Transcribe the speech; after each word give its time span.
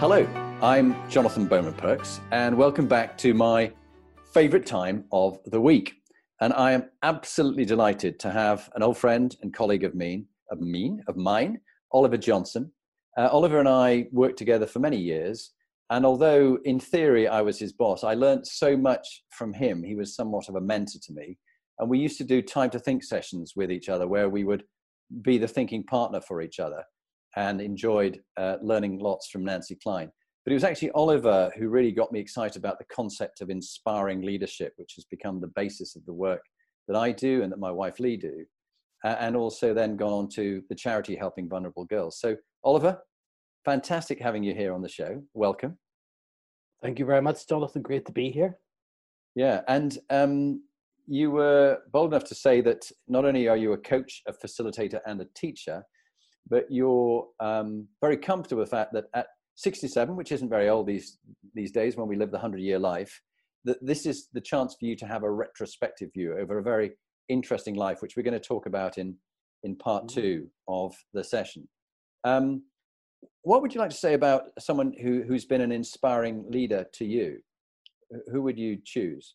Hello, 0.00 0.26
I'm 0.62 0.96
Jonathan 1.10 1.46
Bowman 1.46 1.74
Perks, 1.74 2.22
and 2.32 2.56
welcome 2.56 2.88
back 2.88 3.18
to 3.18 3.34
my 3.34 3.70
favorite 4.32 4.64
time 4.64 5.04
of 5.12 5.38
the 5.44 5.60
week. 5.60 5.92
And 6.40 6.54
I 6.54 6.72
am 6.72 6.84
absolutely 7.02 7.66
delighted 7.66 8.18
to 8.20 8.30
have 8.30 8.70
an 8.74 8.82
old 8.82 8.96
friend 8.96 9.36
and 9.42 9.52
colleague 9.52 9.84
of 9.84 9.94
mine, 9.94 10.24
of 10.50 10.62
mine, 10.62 11.02
of 11.06 11.18
mine, 11.18 11.60
Oliver 11.92 12.16
Johnson. 12.16 12.72
Uh, 13.18 13.28
Oliver 13.30 13.58
and 13.58 13.68
I 13.68 14.06
worked 14.10 14.38
together 14.38 14.66
for 14.66 14.78
many 14.78 14.96
years, 14.96 15.52
and 15.90 16.06
although 16.06 16.56
in 16.64 16.80
theory 16.80 17.28
I 17.28 17.42
was 17.42 17.58
his 17.58 17.74
boss, 17.74 18.02
I 18.02 18.14
learned 18.14 18.46
so 18.46 18.78
much 18.78 19.24
from 19.28 19.52
him. 19.52 19.82
He 19.82 19.96
was 19.96 20.16
somewhat 20.16 20.48
of 20.48 20.54
a 20.54 20.62
mentor 20.62 20.98
to 21.02 21.12
me, 21.12 21.36
and 21.78 21.90
we 21.90 21.98
used 21.98 22.16
to 22.16 22.24
do 22.24 22.40
time 22.40 22.70
to 22.70 22.78
think 22.78 23.04
sessions 23.04 23.52
with 23.54 23.70
each 23.70 23.90
other, 23.90 24.08
where 24.08 24.30
we 24.30 24.44
would 24.44 24.64
be 25.20 25.36
the 25.36 25.46
thinking 25.46 25.84
partner 25.84 26.22
for 26.22 26.40
each 26.40 26.58
other 26.58 26.84
and 27.36 27.60
enjoyed 27.60 28.20
uh, 28.36 28.56
learning 28.62 28.98
lots 28.98 29.28
from 29.28 29.44
Nancy 29.44 29.76
Kline. 29.82 30.10
But 30.44 30.52
it 30.52 30.54
was 30.54 30.64
actually 30.64 30.90
Oliver 30.92 31.52
who 31.56 31.68
really 31.68 31.92
got 31.92 32.12
me 32.12 32.20
excited 32.20 32.56
about 32.56 32.78
the 32.78 32.86
concept 32.92 33.40
of 33.40 33.50
inspiring 33.50 34.22
leadership, 34.22 34.72
which 34.76 34.94
has 34.96 35.04
become 35.04 35.40
the 35.40 35.52
basis 35.54 35.96
of 35.96 36.04
the 36.06 36.14
work 36.14 36.42
that 36.88 36.96
I 36.96 37.12
do 37.12 37.42
and 37.42 37.52
that 37.52 37.58
my 37.58 37.70
wife 37.70 38.00
Lee 38.00 38.16
do, 38.16 38.44
uh, 39.04 39.16
and 39.20 39.36
also 39.36 39.74
then 39.74 39.96
gone 39.96 40.12
on 40.12 40.28
to 40.30 40.62
the 40.68 40.74
charity 40.74 41.14
helping 41.14 41.48
vulnerable 41.48 41.84
girls. 41.84 42.18
So, 42.18 42.36
Oliver, 42.64 42.98
fantastic 43.64 44.18
having 44.20 44.42
you 44.42 44.54
here 44.54 44.72
on 44.72 44.82
the 44.82 44.88
show. 44.88 45.22
Welcome. 45.34 45.78
Thank 46.82 46.98
you 46.98 47.04
very 47.04 47.20
much, 47.20 47.46
Jonathan. 47.46 47.82
Great 47.82 48.06
to 48.06 48.12
be 48.12 48.30
here. 48.30 48.56
Yeah, 49.34 49.60
and 49.68 49.96
um, 50.08 50.62
you 51.06 51.30
were 51.30 51.78
bold 51.92 52.12
enough 52.12 52.24
to 52.24 52.34
say 52.34 52.60
that 52.62 52.90
not 53.06 53.24
only 53.24 53.46
are 53.48 53.56
you 53.56 53.72
a 53.72 53.78
coach, 53.78 54.22
a 54.26 54.32
facilitator, 54.32 55.00
and 55.06 55.20
a 55.20 55.26
teacher, 55.36 55.84
but 56.48 56.66
you're 56.70 57.26
um, 57.40 57.86
very 58.00 58.16
comfortable 58.16 58.60
with 58.60 58.70
the 58.70 58.76
fact 58.76 58.92
that 58.92 59.04
at 59.14 59.26
67, 59.56 60.16
which 60.16 60.32
isn't 60.32 60.48
very 60.48 60.68
old 60.68 60.86
these 60.86 61.18
these 61.54 61.72
days 61.72 61.96
when 61.96 62.08
we 62.08 62.16
live 62.16 62.30
the 62.30 62.38
100 62.38 62.60
year 62.60 62.78
life, 62.78 63.20
that 63.64 63.84
this 63.84 64.06
is 64.06 64.28
the 64.32 64.40
chance 64.40 64.74
for 64.78 64.86
you 64.86 64.96
to 64.96 65.06
have 65.06 65.22
a 65.22 65.30
retrospective 65.30 66.10
view 66.14 66.36
over 66.38 66.58
a 66.58 66.62
very 66.62 66.92
interesting 67.28 67.74
life, 67.74 68.00
which 68.00 68.16
we're 68.16 68.22
going 68.22 68.32
to 68.32 68.40
talk 68.40 68.66
about 68.66 68.98
in 68.98 69.16
in 69.62 69.76
part 69.76 70.04
mm-hmm. 70.04 70.20
two 70.20 70.48
of 70.68 70.94
the 71.12 71.22
session. 71.22 71.68
Um, 72.24 72.62
what 73.42 73.62
would 73.62 73.74
you 73.74 73.80
like 73.80 73.90
to 73.90 73.96
say 73.96 74.14
about 74.14 74.44
someone 74.58 74.94
who, 75.00 75.22
who's 75.22 75.44
been 75.44 75.60
an 75.60 75.72
inspiring 75.72 76.44
leader 76.48 76.86
to 76.94 77.04
you? 77.04 77.38
Who 78.32 78.42
would 78.42 78.58
you 78.58 78.78
choose? 78.84 79.34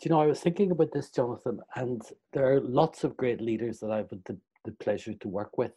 Do 0.00 0.08
you 0.08 0.10
know, 0.10 0.20
I 0.20 0.26
was 0.26 0.40
thinking 0.40 0.70
about 0.70 0.92
this, 0.92 1.10
Jonathan, 1.10 1.60
and 1.74 2.02
there 2.32 2.52
are 2.52 2.60
lots 2.60 3.04
of 3.04 3.16
great 3.16 3.40
leaders 3.40 3.80
that 3.80 3.90
I've 3.90 4.10
had 4.10 4.24
the 4.68 4.84
pleasure 4.84 5.14
to 5.14 5.28
work 5.28 5.56
with 5.56 5.72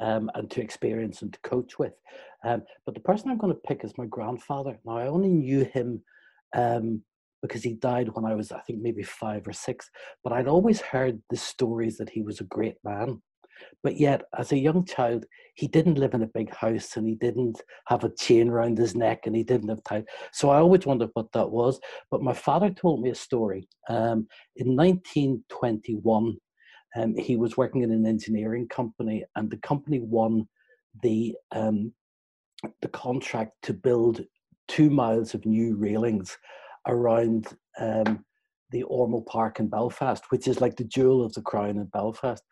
um, 0.00 0.30
and 0.34 0.50
to 0.52 0.60
experience 0.60 1.22
and 1.22 1.32
to 1.32 1.40
coach 1.40 1.78
with. 1.78 1.92
Um, 2.44 2.62
but 2.84 2.94
the 2.94 3.00
person 3.00 3.30
I'm 3.30 3.38
going 3.38 3.52
to 3.52 3.60
pick 3.68 3.84
is 3.84 3.98
my 3.98 4.06
grandfather. 4.06 4.78
Now, 4.84 4.98
I 4.98 5.08
only 5.08 5.28
knew 5.28 5.64
him 5.64 6.02
um, 6.54 7.02
because 7.42 7.62
he 7.62 7.74
died 7.74 8.10
when 8.12 8.24
I 8.24 8.34
was, 8.34 8.52
I 8.52 8.60
think, 8.60 8.80
maybe 8.80 9.02
five 9.02 9.46
or 9.46 9.52
six. 9.52 9.90
But 10.22 10.32
I'd 10.32 10.48
always 10.48 10.80
heard 10.80 11.20
the 11.30 11.36
stories 11.36 11.96
that 11.98 12.10
he 12.10 12.22
was 12.22 12.40
a 12.40 12.44
great 12.44 12.76
man. 12.84 13.20
But 13.82 13.98
yet, 13.98 14.22
as 14.38 14.52
a 14.52 14.58
young 14.58 14.84
child, 14.84 15.24
he 15.54 15.66
didn't 15.66 15.98
live 15.98 16.12
in 16.14 16.22
a 16.22 16.28
big 16.28 16.54
house 16.54 16.96
and 16.96 17.08
he 17.08 17.14
didn't 17.14 17.62
have 17.86 18.04
a 18.04 18.14
chain 18.14 18.50
around 18.50 18.76
his 18.76 18.94
neck 18.94 19.26
and 19.26 19.34
he 19.34 19.42
didn't 19.42 19.70
have 19.70 19.82
time. 19.84 20.04
So 20.32 20.50
I 20.50 20.58
always 20.58 20.84
wondered 20.84 21.10
what 21.14 21.32
that 21.32 21.50
was. 21.50 21.80
But 22.10 22.22
my 22.22 22.34
father 22.34 22.70
told 22.70 23.00
me 23.00 23.10
a 23.10 23.14
story. 23.14 23.66
Um, 23.88 24.28
in 24.56 24.76
1921, 24.76 26.36
um, 26.96 27.14
he 27.16 27.36
was 27.36 27.56
working 27.56 27.82
in 27.82 27.90
an 27.90 28.06
engineering 28.06 28.68
company, 28.68 29.24
and 29.36 29.50
the 29.50 29.58
company 29.58 30.00
won 30.00 30.48
the 31.02 31.36
um, 31.52 31.92
the 32.80 32.88
contract 32.88 33.52
to 33.62 33.74
build 33.74 34.24
two 34.66 34.88
miles 34.88 35.34
of 35.34 35.44
new 35.44 35.76
railings 35.76 36.38
around 36.88 37.48
um, 37.78 38.24
the 38.70 38.82
Ormeau 38.84 39.24
Park 39.26 39.60
in 39.60 39.68
Belfast, 39.68 40.24
which 40.30 40.48
is 40.48 40.60
like 40.60 40.76
the 40.76 40.84
jewel 40.84 41.24
of 41.24 41.34
the 41.34 41.42
crown 41.42 41.76
in 41.76 41.84
Belfast. 41.86 42.42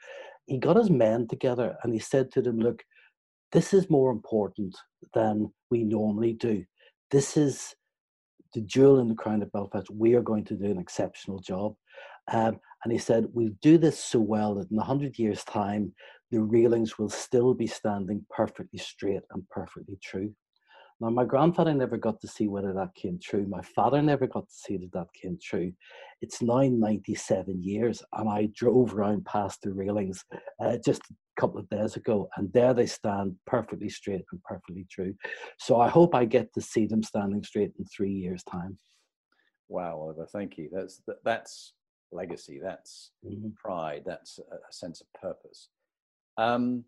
He 0.46 0.58
got 0.58 0.76
his 0.76 0.90
men 0.90 1.26
together 1.26 1.76
and 1.82 1.92
he 1.92 1.98
said 1.98 2.30
to 2.32 2.42
them, 2.42 2.58
"Look, 2.58 2.84
this 3.52 3.72
is 3.72 3.88
more 3.88 4.10
important 4.10 4.76
than 5.14 5.52
we 5.70 5.84
normally 5.84 6.34
do. 6.34 6.64
This 7.10 7.36
is 7.36 7.74
the 8.52 8.60
jewel 8.60 9.00
in 9.00 9.08
the 9.08 9.14
crown 9.14 9.42
of 9.42 9.50
Belfast. 9.52 9.90
We 9.90 10.14
are 10.14 10.22
going 10.22 10.44
to 10.44 10.54
do 10.54 10.66
an 10.66 10.78
exceptional 10.78 11.38
job." 11.38 11.74
Um, 12.32 12.58
and 12.84 12.92
he 12.92 12.98
said, 12.98 13.26
We'll 13.32 13.52
do 13.62 13.78
this 13.78 13.98
so 13.98 14.20
well 14.20 14.54
that 14.56 14.70
in 14.70 14.76
100 14.76 15.18
years' 15.18 15.44
time, 15.44 15.92
the 16.30 16.40
railings 16.40 16.98
will 16.98 17.08
still 17.08 17.54
be 17.54 17.66
standing 17.66 18.24
perfectly 18.30 18.78
straight 18.78 19.22
and 19.32 19.48
perfectly 19.50 19.98
true. 20.02 20.34
Now, 21.00 21.10
my 21.10 21.24
grandfather 21.24 21.74
never 21.74 21.96
got 21.96 22.20
to 22.20 22.28
see 22.28 22.46
whether 22.46 22.72
that 22.72 22.94
came 22.94 23.18
true. 23.20 23.46
My 23.48 23.62
father 23.62 24.00
never 24.00 24.26
got 24.26 24.48
to 24.48 24.54
see 24.54 24.76
that 24.76 24.92
that 24.92 25.08
came 25.20 25.38
true. 25.42 25.72
It's 26.22 26.40
now 26.40 26.62
97 26.62 27.62
years, 27.62 28.02
and 28.12 28.28
I 28.28 28.48
drove 28.54 28.94
around 28.94 29.24
past 29.24 29.60
the 29.62 29.72
railings 29.72 30.24
uh, 30.64 30.76
just 30.84 31.02
a 31.02 31.40
couple 31.40 31.58
of 31.58 31.68
days 31.68 31.96
ago, 31.96 32.28
and 32.36 32.52
there 32.52 32.72
they 32.74 32.86
stand 32.86 33.34
perfectly 33.46 33.88
straight 33.88 34.24
and 34.30 34.42
perfectly 34.44 34.86
true. 34.90 35.14
So 35.58 35.80
I 35.80 35.88
hope 35.88 36.14
I 36.14 36.24
get 36.24 36.54
to 36.54 36.60
see 36.60 36.86
them 36.86 37.02
standing 37.02 37.42
straight 37.42 37.72
in 37.78 37.84
three 37.86 38.12
years' 38.12 38.44
time. 38.44 38.78
Wow, 39.68 39.98
Oliver, 39.98 40.28
thank 40.32 40.58
you. 40.58 40.68
That's 40.72 41.02
that's 41.24 41.72
legacy, 42.14 42.60
that's 42.62 43.10
mm-hmm. 43.24 43.48
pride, 43.56 44.02
that's 44.06 44.38
a, 44.38 44.54
a, 44.54 44.72
sense 44.72 45.00
of 45.00 45.06
purpose. 45.20 45.68
Um, 46.38 46.84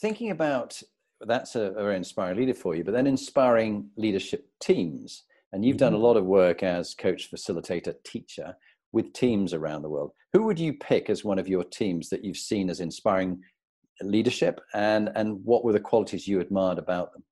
thinking 0.00 0.30
about 0.30 0.80
that's 1.22 1.56
a, 1.56 1.62
a, 1.62 1.82
very 1.82 1.96
inspiring 1.96 2.38
leader 2.38 2.54
for 2.54 2.74
you, 2.74 2.84
but 2.84 2.92
then 2.92 3.06
inspiring 3.06 3.90
leadership 3.96 4.48
teams. 4.60 5.24
And 5.52 5.64
you've 5.64 5.76
mm-hmm. 5.76 5.86
done 5.86 5.92
a 5.94 5.96
mm-hmm. 5.96 6.04
lot 6.04 6.16
of 6.16 6.24
work 6.24 6.62
as 6.62 6.94
coach, 6.94 7.30
facilitator, 7.30 7.94
teacher 8.04 8.56
with 8.92 9.12
teams 9.12 9.54
around 9.54 9.82
the 9.82 9.88
world. 9.88 10.12
Who 10.32 10.44
would 10.44 10.58
you 10.58 10.74
pick 10.74 11.10
as 11.10 11.24
one 11.24 11.38
of 11.38 11.48
your 11.48 11.64
teams 11.64 12.08
that 12.10 12.24
you've 12.24 12.36
seen 12.36 12.70
as 12.70 12.80
inspiring 12.80 13.42
leadership, 14.02 14.60
and 14.74 15.10
and 15.14 15.44
what 15.44 15.64
were 15.64 15.72
the 15.72 15.80
qualities 15.80 16.28
you 16.28 16.40
admired 16.40 16.78
about 16.78 17.12
them? 17.12 17.24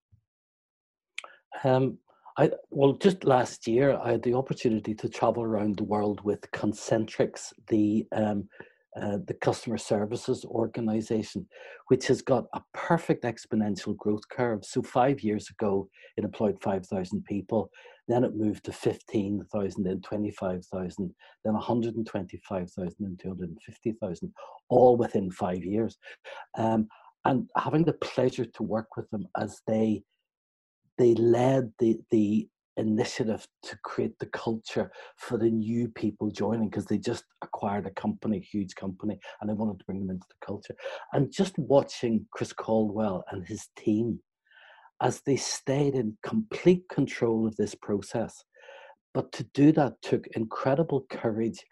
Um, 1.65 1.99
I 2.39 2.51
well, 2.71 2.95
just 2.95 3.25
last 3.25 3.67
year 3.67 3.99
I 4.03 4.13
had 4.13 4.23
the 4.23 4.35
opportunity 4.35 4.95
to 4.95 5.09
travel 5.09 5.43
around 5.43 5.77
the 5.77 5.85
world 5.85 6.21
with 6.23 6.51
Concentrix, 6.53 7.53
the 7.69 8.07
um, 8.13 8.49
uh, 9.01 9.19
the 9.27 9.35
customer 9.35 9.77
services 9.77 10.45
organization, 10.45 11.47
which 11.89 12.07
has 12.07 12.23
got 12.23 12.45
a 12.55 12.63
perfect 12.73 13.25
exponential 13.25 13.97
growth 13.97 14.27
curve. 14.31 14.65
So 14.65 14.83
five 14.83 15.21
years 15.21 15.51
ago, 15.51 15.89
it 16.17 16.25
employed 16.25 16.59
five 16.63 16.87
thousand 16.87 17.25
people. 17.25 17.71
Then 18.09 18.23
it 18.23 18.37
moved 18.37 18.65
to 18.67 18.73
15,000, 18.73 19.83
then 19.83 20.01
25,000, 20.01 21.15
then 21.45 21.55
125,000, 21.55 22.95
and 23.01 23.19
250,000, 23.19 24.33
all 24.69 24.97
within 24.97 25.29
five 25.29 25.65
years. 25.65 25.99
Um, 26.57 26.87
and 27.25 27.51
having 27.57 27.83
the 27.83 27.95
pleasure 27.95 28.45
to 28.45 28.63
work 28.63 28.97
with 28.97 29.11
them 29.11 29.27
as 29.37 29.61
they 29.67 30.05
they 30.99 31.15
led 31.15 31.73
the 31.79 32.01
the 32.11 32.49
initiative 32.77 33.47
to 33.63 33.77
create 33.85 34.19
the 34.19 34.27
culture 34.27 34.91
for 35.17 35.39
the 35.39 35.51
new 35.51 35.89
people 35.89 36.31
joining 36.31 36.69
because 36.69 36.85
they 36.85 36.99
just 36.99 37.25
acquired 37.43 37.87
a 37.87 37.91
company, 37.91 38.39
huge 38.39 38.75
company, 38.75 39.19
and 39.41 39.49
they 39.49 39.55
wanted 39.55 39.79
to 39.79 39.85
bring 39.87 40.01
them 40.01 40.11
into 40.11 40.27
the 40.29 40.47
culture. 40.47 40.75
And 41.13 41.33
just 41.33 41.59
watching 41.59 42.27
Chris 42.33 42.53
Caldwell 42.53 43.25
and 43.31 43.47
his 43.47 43.69
team 43.77 44.21
as 45.01 45.21
they 45.23 45.37
stayed 45.37 45.95
in 45.95 46.17
complete 46.23 46.83
control 46.91 47.47
of 47.47 47.57
this 47.57 47.75
process. 47.75 48.45
But 49.15 49.33
to 49.33 49.45
do 49.55 49.73
that 49.73 49.95
took 50.03 50.27
incredible 50.29 51.07
courage 51.11 51.65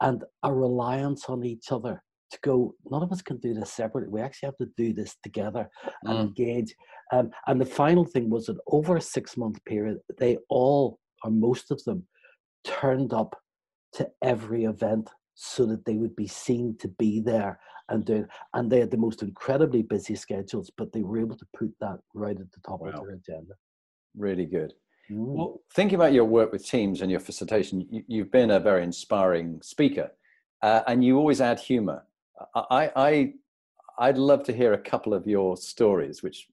and 0.00 0.24
a 0.42 0.52
reliance 0.52 1.26
on 1.28 1.44
each 1.44 1.72
other 1.72 2.02
to 2.30 2.38
go, 2.42 2.74
none 2.90 3.02
of 3.02 3.12
us 3.12 3.22
can 3.22 3.38
do 3.38 3.54
this 3.54 3.72
separately. 3.72 4.10
We 4.10 4.20
actually 4.20 4.48
have 4.48 4.56
to 4.58 4.68
do 4.76 4.92
this 4.92 5.16
together 5.22 5.68
and 6.04 6.16
mm. 6.16 6.20
engage. 6.22 6.74
Um, 7.12 7.30
and 7.46 7.60
the 7.60 7.66
final 7.66 8.04
thing 8.04 8.30
was 8.30 8.46
that 8.46 8.56
over 8.66 8.96
a 8.96 9.00
six 9.00 9.36
month 9.36 9.64
period, 9.64 9.98
they 10.18 10.38
all, 10.48 10.98
or 11.22 11.30
most 11.30 11.70
of 11.70 11.82
them, 11.84 12.06
turned 12.64 13.12
up 13.12 13.36
to 13.94 14.08
every 14.22 14.64
event 14.64 15.08
so 15.34 15.66
that 15.66 15.84
they 15.84 15.96
would 15.96 16.16
be 16.16 16.26
seen 16.26 16.76
to 16.80 16.88
be 16.88 17.20
there 17.20 17.58
and 17.88 18.04
doing. 18.04 18.26
And 18.54 18.70
they 18.70 18.80
had 18.80 18.90
the 18.90 18.96
most 18.96 19.22
incredibly 19.22 19.82
busy 19.82 20.16
schedules, 20.16 20.70
but 20.76 20.92
they 20.92 21.02
were 21.02 21.20
able 21.20 21.36
to 21.36 21.46
put 21.56 21.72
that 21.80 21.98
right 22.14 22.38
at 22.38 22.50
the 22.52 22.60
top 22.66 22.80
wow. 22.80 22.88
of 22.88 22.94
their 22.96 23.10
agenda. 23.10 23.54
Really 24.16 24.46
good. 24.46 24.72
Mm. 25.10 25.36
Well, 25.36 25.60
thinking 25.74 25.96
about 25.96 26.12
your 26.12 26.24
work 26.24 26.52
with 26.52 26.66
teams 26.66 27.00
and 27.00 27.10
your 27.10 27.20
facilitation, 27.20 27.86
you, 28.08 28.22
have 28.22 28.32
been 28.32 28.50
a 28.50 28.60
very 28.60 28.82
inspiring 28.82 29.60
speaker, 29.62 30.10
uh, 30.62 30.82
and 30.86 31.04
you 31.04 31.16
always 31.18 31.40
add 31.40 31.60
humor. 31.60 32.04
I, 32.54 32.90
I, 32.96 33.32
I'd 33.98 34.18
love 34.18 34.44
to 34.44 34.52
hear 34.52 34.72
a 34.72 34.78
couple 34.78 35.14
of 35.14 35.26
your 35.26 35.56
stories, 35.56 36.22
which 36.22 36.46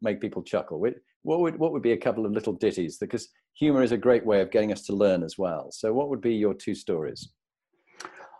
make 0.00 0.20
people 0.20 0.42
chuckle. 0.42 0.80
What 1.22 1.40
would 1.40 1.58
what 1.58 1.72
would 1.72 1.82
be 1.82 1.92
a 1.92 1.96
couple 1.96 2.26
of 2.26 2.32
little 2.32 2.52
ditties? 2.52 2.98
Because 2.98 3.28
humor 3.54 3.82
is 3.82 3.92
a 3.92 3.96
great 3.96 4.24
way 4.24 4.40
of 4.40 4.50
getting 4.50 4.72
us 4.72 4.82
to 4.82 4.92
learn 4.92 5.22
as 5.22 5.38
well. 5.38 5.70
So, 5.70 5.92
what 5.92 6.08
would 6.08 6.20
be 6.20 6.34
your 6.34 6.54
two 6.54 6.74
stories? 6.74 7.30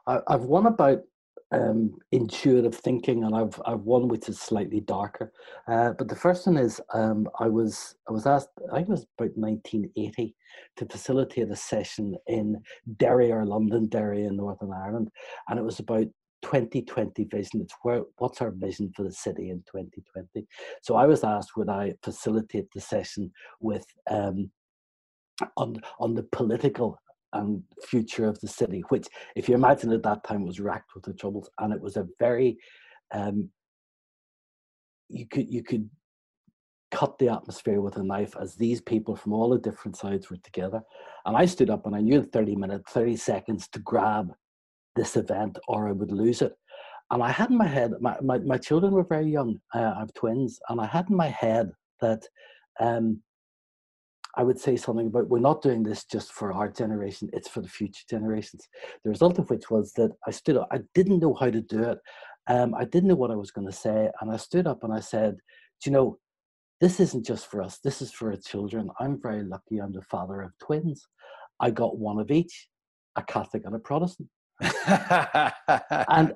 I've 0.06 0.42
one 0.42 0.66
about 0.66 1.00
um, 1.52 1.94
intuitive 2.10 2.74
thinking, 2.74 3.24
and 3.24 3.34
I've 3.34 3.60
I've 3.66 3.80
one 3.80 4.08
which 4.08 4.28
is 4.28 4.40
slightly 4.40 4.80
darker. 4.80 5.32
Uh, 5.68 5.92
but 5.92 6.08
the 6.08 6.16
first 6.16 6.46
one 6.46 6.56
is 6.56 6.80
um, 6.94 7.28
I 7.38 7.48
was 7.48 7.94
I 8.08 8.12
was 8.12 8.26
asked 8.26 8.48
I 8.72 8.76
think 8.76 8.88
it 8.88 8.92
was 8.92 9.06
about 9.18 9.36
1980 9.36 10.34
to 10.78 10.86
facilitate 10.86 11.50
a 11.50 11.56
session 11.56 12.16
in 12.26 12.60
Derry 12.96 13.30
or 13.30 13.44
London, 13.44 13.88
Derry 13.88 14.24
in 14.24 14.36
Northern 14.36 14.72
Ireland, 14.72 15.10
and 15.48 15.58
it 15.58 15.64
was 15.64 15.78
about 15.78 16.06
2020 16.42 17.24
vision. 17.24 17.60
It's 17.60 17.74
where 17.82 18.02
what's 18.18 18.40
our 18.40 18.50
vision 18.50 18.92
for 18.94 19.02
the 19.04 19.12
city 19.12 19.50
in 19.50 19.58
2020. 19.58 20.46
So 20.82 20.96
I 20.96 21.06
was 21.06 21.24
asked 21.24 21.56
would 21.56 21.68
I 21.68 21.94
facilitate 22.02 22.66
the 22.74 22.80
session 22.80 23.30
with 23.60 23.86
um, 24.10 24.50
on 25.56 25.76
on 25.98 26.14
the 26.14 26.24
political 26.24 26.98
and 27.34 27.62
future 27.86 28.26
of 28.26 28.38
the 28.40 28.48
city, 28.48 28.82
which, 28.90 29.06
if 29.36 29.48
you 29.48 29.54
imagine 29.54 29.90
at 29.92 30.02
that 30.02 30.22
time, 30.24 30.44
was 30.44 30.60
racked 30.60 30.94
with 30.94 31.04
the 31.04 31.14
troubles, 31.14 31.48
and 31.58 31.72
it 31.72 31.80
was 31.80 31.96
a 31.96 32.06
very 32.18 32.58
um, 33.14 33.48
you 35.08 35.26
could 35.26 35.48
you 35.48 35.62
could 35.62 35.88
cut 36.90 37.18
the 37.18 37.28
atmosphere 37.28 37.80
with 37.80 37.96
a 37.96 38.02
knife 38.02 38.34
as 38.38 38.54
these 38.54 38.80
people 38.82 39.16
from 39.16 39.32
all 39.32 39.48
the 39.48 39.58
different 39.58 39.96
sides 39.96 40.30
were 40.30 40.36
together. 40.44 40.82
And 41.24 41.34
I 41.34 41.46
stood 41.46 41.70
up 41.70 41.86
and 41.86 41.96
I 41.96 42.00
knew 42.00 42.22
30 42.22 42.54
minutes, 42.54 42.92
30 42.92 43.16
seconds 43.16 43.66
to 43.68 43.78
grab 43.78 44.30
this 44.96 45.16
event 45.16 45.58
or 45.68 45.88
I 45.88 45.92
would 45.92 46.12
lose 46.12 46.42
it. 46.42 46.54
And 47.10 47.22
I 47.22 47.30
had 47.30 47.50
in 47.50 47.58
my 47.58 47.66
head, 47.66 47.92
my, 48.00 48.16
my, 48.22 48.38
my 48.38 48.56
children 48.56 48.92
were 48.94 49.04
very 49.04 49.26
young. 49.30 49.60
Uh, 49.74 49.92
I 49.96 50.00
have 50.00 50.14
twins. 50.14 50.58
And 50.68 50.80
I 50.80 50.86
had 50.86 51.10
in 51.10 51.16
my 51.16 51.28
head 51.28 51.70
that 52.00 52.26
um, 52.80 53.20
I 54.34 54.42
would 54.42 54.58
say 54.58 54.76
something 54.76 55.08
about 55.08 55.28
we're 55.28 55.38
not 55.38 55.60
doing 55.60 55.82
this 55.82 56.04
just 56.04 56.32
for 56.32 56.52
our 56.52 56.70
generation, 56.70 57.28
it's 57.34 57.48
for 57.48 57.60
the 57.60 57.68
future 57.68 58.04
generations. 58.08 58.66
The 59.04 59.10
result 59.10 59.38
of 59.38 59.50
which 59.50 59.70
was 59.70 59.92
that 59.94 60.12
I 60.26 60.30
stood 60.30 60.56
up, 60.56 60.68
I 60.72 60.80
didn't 60.94 61.20
know 61.20 61.34
how 61.34 61.50
to 61.50 61.60
do 61.60 61.82
it. 61.82 61.98
Um, 62.48 62.74
I 62.74 62.84
didn't 62.84 63.08
know 63.08 63.14
what 63.14 63.30
I 63.30 63.36
was 63.36 63.50
going 63.50 63.66
to 63.66 63.72
say. 63.72 64.08
And 64.20 64.30
I 64.30 64.36
stood 64.36 64.66
up 64.66 64.82
and 64.84 64.92
I 64.92 65.00
said, 65.00 65.36
Do 65.82 65.90
you 65.90 65.92
know, 65.92 66.18
this 66.80 66.98
isn't 66.98 67.26
just 67.26 67.46
for 67.46 67.62
us, 67.62 67.78
this 67.78 68.00
is 68.00 68.10
for 68.10 68.30
our 68.30 68.36
children. 68.36 68.88
I'm 68.98 69.20
very 69.20 69.44
lucky 69.44 69.78
I'm 69.78 69.92
the 69.92 70.02
father 70.02 70.40
of 70.40 70.56
twins. 70.58 71.06
I 71.60 71.70
got 71.70 71.98
one 71.98 72.18
of 72.18 72.30
each, 72.30 72.68
a 73.16 73.22
Catholic 73.22 73.64
and 73.66 73.74
a 73.74 73.78
Protestant. 73.78 74.28
And 76.08 76.34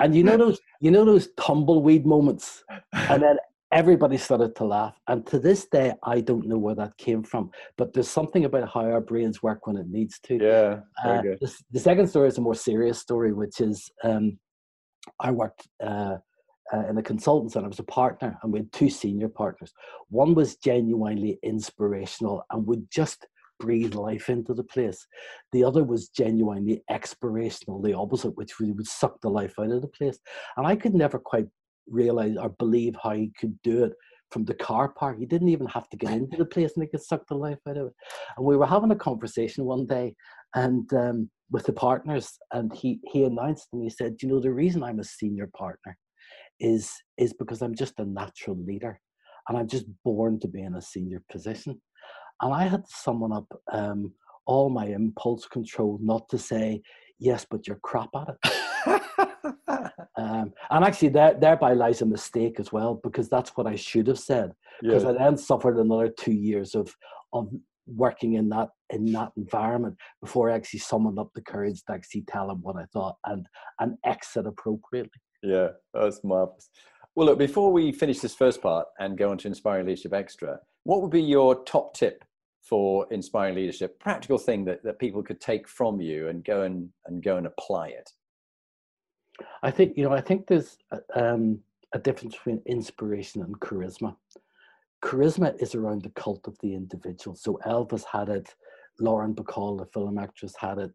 and 0.00 0.14
you 0.14 0.22
know 0.24 0.36
those 0.36 0.58
you 0.80 0.90
know 0.90 1.04
those 1.04 1.28
tumbleweed 1.36 2.06
moments? 2.06 2.64
And 2.92 3.22
then 3.22 3.36
everybody 3.72 4.16
started 4.16 4.56
to 4.56 4.64
laugh. 4.64 4.98
And 5.08 5.26
to 5.26 5.38
this 5.38 5.66
day 5.66 5.92
i 6.02 6.20
don't 6.20 6.46
know 6.46 6.58
where 6.58 6.74
that 6.74 6.96
came 6.96 7.22
from 7.22 7.50
but 7.76 7.92
there's 7.92 8.08
something 8.08 8.44
about 8.44 8.72
how 8.72 8.80
our 8.80 9.00
brains 9.00 9.42
work 9.42 9.66
when 9.66 9.76
it 9.76 9.88
needs 9.88 10.18
to. 10.20 10.38
Yeah 10.40 10.80
uh, 11.04 11.22
the, 11.22 11.52
the, 11.70 11.80
second 11.80 12.08
story 12.08 12.28
is 12.28 12.38
a 12.38 12.40
more 12.40 12.54
serious 12.54 12.98
story 12.98 13.32
which 13.32 13.60
is 13.60 13.90
um, 14.04 14.38
i 15.20 15.30
worked 15.30 15.68
uh, 15.84 16.16
uh, 16.72 16.86
in 16.88 16.98
a 16.98 17.02
consultants 17.02 17.56
and 17.56 17.64
I 17.64 17.68
was 17.68 17.78
a 17.78 17.84
partner 17.84 18.38
and 18.42 18.52
we 18.52 18.60
had 18.60 18.72
two 18.72 18.90
senior 18.90 19.28
partners. 19.28 19.72
One 20.08 20.34
was 20.34 20.56
genuinely 20.56 21.38
inspirational 21.42 22.44
and 22.50 22.66
would 22.66 22.90
just 22.90 23.26
breathe 23.58 23.94
life 23.94 24.28
into 24.28 24.54
the 24.54 24.64
place. 24.64 25.06
The 25.52 25.64
other 25.64 25.84
was 25.84 26.08
genuinely 26.08 26.82
expirational, 26.90 27.82
the 27.82 27.94
opposite, 27.94 28.36
which 28.36 28.58
would 28.60 28.86
suck 28.86 29.20
the 29.20 29.30
life 29.30 29.54
out 29.58 29.70
of 29.70 29.82
the 29.82 29.88
place. 29.88 30.18
And 30.56 30.66
I 30.66 30.76
could 30.76 30.94
never 30.94 31.18
quite 31.18 31.46
realize 31.88 32.36
or 32.36 32.50
believe 32.50 32.94
how 33.02 33.12
he 33.12 33.32
could 33.38 33.58
do 33.62 33.84
it 33.84 33.92
from 34.30 34.44
the 34.44 34.54
car 34.54 34.90
park. 34.90 35.18
He 35.18 35.26
didn't 35.26 35.48
even 35.48 35.66
have 35.68 35.88
to 35.90 35.96
get 35.96 36.12
into 36.12 36.36
the 36.36 36.44
place 36.44 36.72
and 36.74 36.84
he 36.84 36.90
could 36.90 37.02
suck 37.02 37.26
the 37.26 37.34
life 37.34 37.58
out 37.68 37.76
of 37.76 37.86
it. 37.88 37.94
And 38.36 38.46
we 38.46 38.56
were 38.56 38.66
having 38.66 38.90
a 38.90 38.96
conversation 38.96 39.64
one 39.64 39.86
day 39.86 40.14
and 40.54 40.90
um, 40.92 41.30
with 41.50 41.64
the 41.64 41.72
partners 41.72 42.38
and 42.52 42.74
he, 42.74 43.00
he 43.12 43.24
announced 43.24 43.68
and 43.72 43.82
he 43.82 43.90
said, 43.90 44.16
you 44.22 44.28
know, 44.28 44.40
the 44.40 44.52
reason 44.52 44.82
I'm 44.82 45.00
a 45.00 45.04
senior 45.04 45.48
partner 45.56 45.96
is, 46.60 46.92
is 47.16 47.32
because 47.32 47.62
I'm 47.62 47.74
just 47.74 47.98
a 47.98 48.04
natural 48.04 48.56
leader 48.62 49.00
and 49.48 49.56
I'm 49.56 49.68
just 49.68 49.86
born 50.04 50.38
to 50.40 50.48
be 50.48 50.62
in 50.62 50.74
a 50.74 50.82
senior 50.82 51.22
position. 51.30 51.80
And 52.40 52.54
I 52.54 52.66
had 52.66 52.84
to 52.84 52.90
summon 52.92 53.32
up 53.32 53.46
um, 53.72 54.12
all 54.46 54.70
my 54.70 54.86
impulse 54.86 55.46
control 55.46 55.98
not 56.00 56.28
to 56.30 56.38
say, 56.38 56.82
yes, 57.18 57.46
but 57.48 57.66
you're 57.66 57.80
crap 57.82 58.10
at 58.16 58.28
it. 58.28 59.02
um, 60.16 60.52
and 60.70 60.84
actually, 60.84 61.08
there, 61.08 61.34
thereby 61.34 61.74
lies 61.74 62.02
a 62.02 62.06
mistake 62.06 62.58
as 62.60 62.72
well, 62.72 63.00
because 63.02 63.28
that's 63.28 63.56
what 63.56 63.66
I 63.66 63.74
should 63.74 64.06
have 64.06 64.18
said. 64.18 64.52
Because 64.80 65.02
yeah. 65.02 65.10
I 65.10 65.12
then 65.14 65.36
suffered 65.36 65.76
another 65.76 66.08
two 66.08 66.30
years 66.30 66.76
of, 66.76 66.94
of 67.32 67.50
working 67.88 68.34
in 68.34 68.48
that 68.50 68.68
in 68.90 69.06
that 69.12 69.32
environment 69.36 69.96
before 70.20 70.50
I 70.50 70.54
actually 70.54 70.78
summoned 70.78 71.18
up 71.18 71.30
the 71.34 71.42
courage 71.42 71.82
to 71.86 71.94
actually 71.94 72.22
tell 72.28 72.46
them 72.46 72.62
what 72.62 72.76
I 72.76 72.84
thought 72.92 73.16
and 73.26 73.44
and 73.80 73.96
exit 74.04 74.46
appropriately. 74.46 75.20
Yeah, 75.42 75.70
that's 75.92 76.22
marvelous. 76.22 76.70
Well, 77.16 77.26
look, 77.26 77.38
before 77.38 77.72
we 77.72 77.90
finish 77.90 78.20
this 78.20 78.36
first 78.36 78.62
part 78.62 78.86
and 79.00 79.18
go 79.18 79.30
on 79.30 79.38
to 79.38 79.48
Inspiring 79.48 79.86
Leadership 79.86 80.12
Extra, 80.12 80.60
what 80.84 81.02
would 81.02 81.10
be 81.10 81.22
your 81.22 81.64
top 81.64 81.94
tip 81.94 82.24
for 82.68 83.06
inspiring 83.10 83.54
leadership 83.54 83.98
practical 83.98 84.38
thing 84.38 84.64
that, 84.64 84.82
that 84.84 84.98
people 84.98 85.22
could 85.22 85.40
take 85.40 85.66
from 85.68 86.00
you 86.00 86.28
and 86.28 86.44
go 86.44 86.62
and, 86.62 86.90
and 87.06 87.22
go 87.22 87.36
and 87.36 87.46
apply 87.46 87.88
it? 87.88 88.10
I 89.62 89.70
think 89.70 89.96
you 89.96 90.04
know 90.04 90.12
i 90.12 90.20
think 90.20 90.46
there's 90.46 90.78
um, 91.14 91.60
a 91.94 91.98
difference 91.98 92.34
between 92.36 92.60
inspiration 92.66 93.42
and 93.42 93.58
charisma. 93.60 94.14
Charisma 95.04 95.60
is 95.62 95.76
around 95.76 96.02
the 96.02 96.10
cult 96.10 96.46
of 96.48 96.58
the 96.60 96.74
individual. 96.74 97.36
So 97.36 97.58
elvis 97.66 98.04
had 98.04 98.28
it 98.28 98.54
lauren 99.00 99.34
bacall 99.34 99.78
the 99.78 99.86
film 99.86 100.18
actress 100.18 100.54
had 100.58 100.78
it 100.78 100.90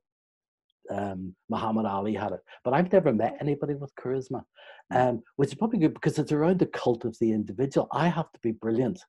um, 0.90 1.34
Muhammad 1.50 1.86
Ali 1.86 2.14
had 2.14 2.34
it, 2.34 2.42
but 2.66 2.74
I've 2.74 2.92
never 2.92 3.14
met 3.14 3.38
anybody 3.40 3.74
with 3.74 3.96
charisma, 3.96 4.44
hmm. 4.92 4.98
um, 4.98 5.24
which 5.38 5.50
is 5.50 5.56
probably 5.56 5.80
good 5.80 5.94
because 5.94 6.20
it's 6.20 6.34
around 6.34 6.60
the 6.60 6.66
cult 6.66 7.06
of 7.06 7.18
the 7.20 7.32
individual. 7.32 7.88
I 7.92 8.10
have 8.10 8.32
to 8.34 8.40
be 8.42 8.52
brilliant 8.52 9.00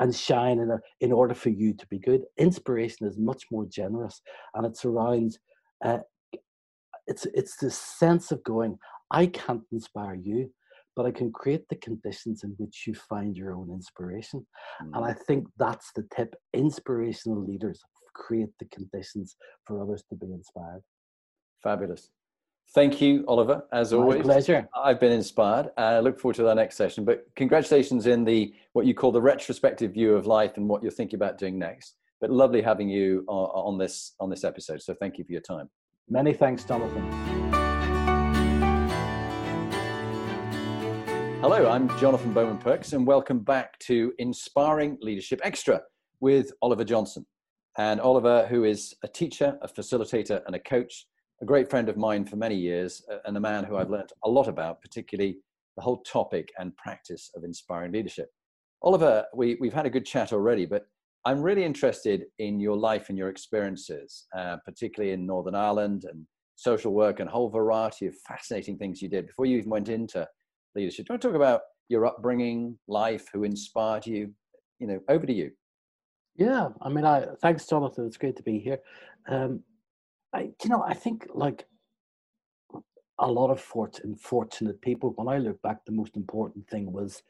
and 0.00 0.14
shine 0.14 0.58
in, 0.58 0.70
a, 0.70 0.78
in 1.00 1.12
order 1.12 1.34
for 1.34 1.50
you 1.50 1.74
to 1.74 1.86
be 1.88 1.98
good. 1.98 2.22
Inspiration 2.38 3.06
is 3.06 3.18
much 3.18 3.44
more 3.50 3.66
generous, 3.66 4.20
and 4.54 4.66
it's 4.66 4.84
around. 4.84 5.38
Uh, 5.84 5.98
it's 7.06 7.26
it's 7.34 7.56
this 7.56 7.76
sense 7.76 8.30
of 8.32 8.42
going. 8.44 8.78
I 9.10 9.26
can't 9.26 9.62
inspire 9.72 10.14
you, 10.14 10.50
but 10.96 11.06
I 11.06 11.10
can 11.10 11.32
create 11.32 11.68
the 11.68 11.76
conditions 11.76 12.44
in 12.44 12.50
which 12.58 12.84
you 12.86 12.94
find 12.94 13.36
your 13.36 13.54
own 13.54 13.70
inspiration. 13.70 14.46
Mm. 14.82 14.96
And 14.96 15.04
I 15.04 15.12
think 15.12 15.46
that's 15.58 15.92
the 15.94 16.06
tip. 16.14 16.34
Inspirational 16.54 17.44
leaders 17.44 17.80
create 18.14 18.50
the 18.58 18.66
conditions 18.66 19.36
for 19.64 19.82
others 19.82 20.04
to 20.10 20.16
be 20.16 20.26
inspired. 20.32 20.82
Fabulous. 21.62 22.10
Thank 22.74 23.02
you, 23.02 23.24
Oliver. 23.28 23.64
As 23.72 23.92
always. 23.92 24.06
My 24.06 24.12
always, 24.22 24.46
pleasure. 24.46 24.68
I've 24.74 24.98
been 24.98 25.12
inspired. 25.12 25.70
I 25.76 25.98
look 26.00 26.18
forward 26.18 26.36
to 26.36 26.48
our 26.48 26.54
next 26.54 26.76
session. 26.76 27.04
But 27.04 27.26
congratulations 27.36 28.06
in 28.06 28.24
the 28.24 28.54
what 28.72 28.86
you 28.86 28.94
call 28.94 29.12
the 29.12 29.20
retrospective 29.20 29.92
view 29.92 30.14
of 30.14 30.26
life 30.26 30.56
and 30.56 30.68
what 30.68 30.82
you're 30.82 30.90
thinking 30.90 31.16
about 31.16 31.36
doing 31.36 31.58
next. 31.58 31.96
But 32.20 32.30
lovely 32.30 32.62
having 32.62 32.88
you 32.88 33.24
on, 33.28 33.72
on 33.72 33.78
this 33.78 34.14
on 34.20 34.30
this 34.30 34.42
episode. 34.42 34.80
So 34.80 34.94
thank 34.94 35.18
you 35.18 35.24
for 35.24 35.32
your 35.32 35.42
time. 35.42 35.68
Many 36.08 36.32
thanks, 36.32 36.64
Jonathan. 36.64 37.52
Hello, 41.42 41.68
I'm 41.68 41.88
Jonathan 41.98 42.32
Bowman 42.32 42.58
Perks, 42.58 42.92
and 42.92 43.04
welcome 43.04 43.40
back 43.40 43.76
to 43.80 44.12
Inspiring 44.18 44.96
Leadership 45.00 45.40
Extra 45.42 45.82
with 46.20 46.52
Oliver 46.62 46.84
Johnson. 46.84 47.26
And 47.76 48.00
Oliver, 48.00 48.46
who 48.46 48.64
is 48.64 48.94
a 49.02 49.08
teacher, 49.08 49.58
a 49.60 49.66
facilitator, 49.66 50.40
and 50.46 50.54
a 50.54 50.60
coach 50.60 51.06
a 51.42 51.44
great 51.44 51.68
friend 51.68 51.88
of 51.88 51.96
mine 51.96 52.24
for 52.24 52.36
many 52.36 52.54
years, 52.54 53.02
and 53.24 53.36
a 53.36 53.40
man 53.40 53.64
who 53.64 53.76
I've 53.76 53.90
learned 53.90 54.12
a 54.24 54.30
lot 54.30 54.46
about, 54.46 54.80
particularly 54.80 55.38
the 55.76 55.82
whole 55.82 56.02
topic 56.02 56.52
and 56.58 56.76
practice 56.76 57.30
of 57.34 57.42
inspiring 57.42 57.92
leadership. 57.92 58.30
Oliver, 58.82 59.24
we, 59.34 59.56
we've 59.60 59.72
had 59.72 59.86
a 59.86 59.90
good 59.90 60.06
chat 60.06 60.32
already, 60.32 60.66
but 60.66 60.86
I'm 61.24 61.42
really 61.42 61.64
interested 61.64 62.26
in 62.38 62.60
your 62.60 62.76
life 62.76 63.08
and 63.08 63.18
your 63.18 63.28
experiences, 63.28 64.26
uh, 64.36 64.58
particularly 64.64 65.12
in 65.12 65.26
Northern 65.26 65.54
Ireland 65.54 66.04
and 66.08 66.26
social 66.54 66.92
work 66.92 67.18
and 67.18 67.28
a 67.28 67.32
whole 67.32 67.48
variety 67.48 68.06
of 68.06 68.14
fascinating 68.26 68.78
things 68.78 69.02
you 69.02 69.08
did 69.08 69.26
before 69.26 69.46
you 69.46 69.58
even 69.58 69.70
went 69.70 69.88
into 69.88 70.26
leadership. 70.76 71.06
Do 71.06 71.10
you 71.10 71.14
want 71.14 71.22
to 71.22 71.28
talk 71.28 71.36
about 71.36 71.62
your 71.88 72.06
upbringing, 72.06 72.78
life, 72.86 73.26
who 73.32 73.42
inspired 73.42 74.06
you? 74.06 74.32
You 74.78 74.86
know, 74.86 75.00
over 75.08 75.26
to 75.26 75.32
you. 75.32 75.50
Yeah, 76.36 76.68
I 76.80 76.88
mean, 76.88 77.04
I 77.04 77.26
thanks, 77.40 77.66
Jonathan. 77.66 78.06
It's 78.06 78.16
great 78.16 78.36
to 78.36 78.42
be 78.42 78.58
here. 78.58 78.78
Um, 79.28 79.62
I, 80.34 80.50
you 80.62 80.70
know, 80.70 80.82
I 80.82 80.94
think 80.94 81.26
like 81.34 81.66
a 83.18 83.30
lot 83.30 83.50
of 83.50 83.60
fortunate, 83.60 84.18
fortunate 84.18 84.80
people. 84.80 85.12
When 85.16 85.28
I 85.28 85.38
look 85.38 85.60
back, 85.62 85.84
the 85.84 85.92
most 85.92 86.16
important 86.16 86.68
thing 86.68 86.92
was 86.92 87.22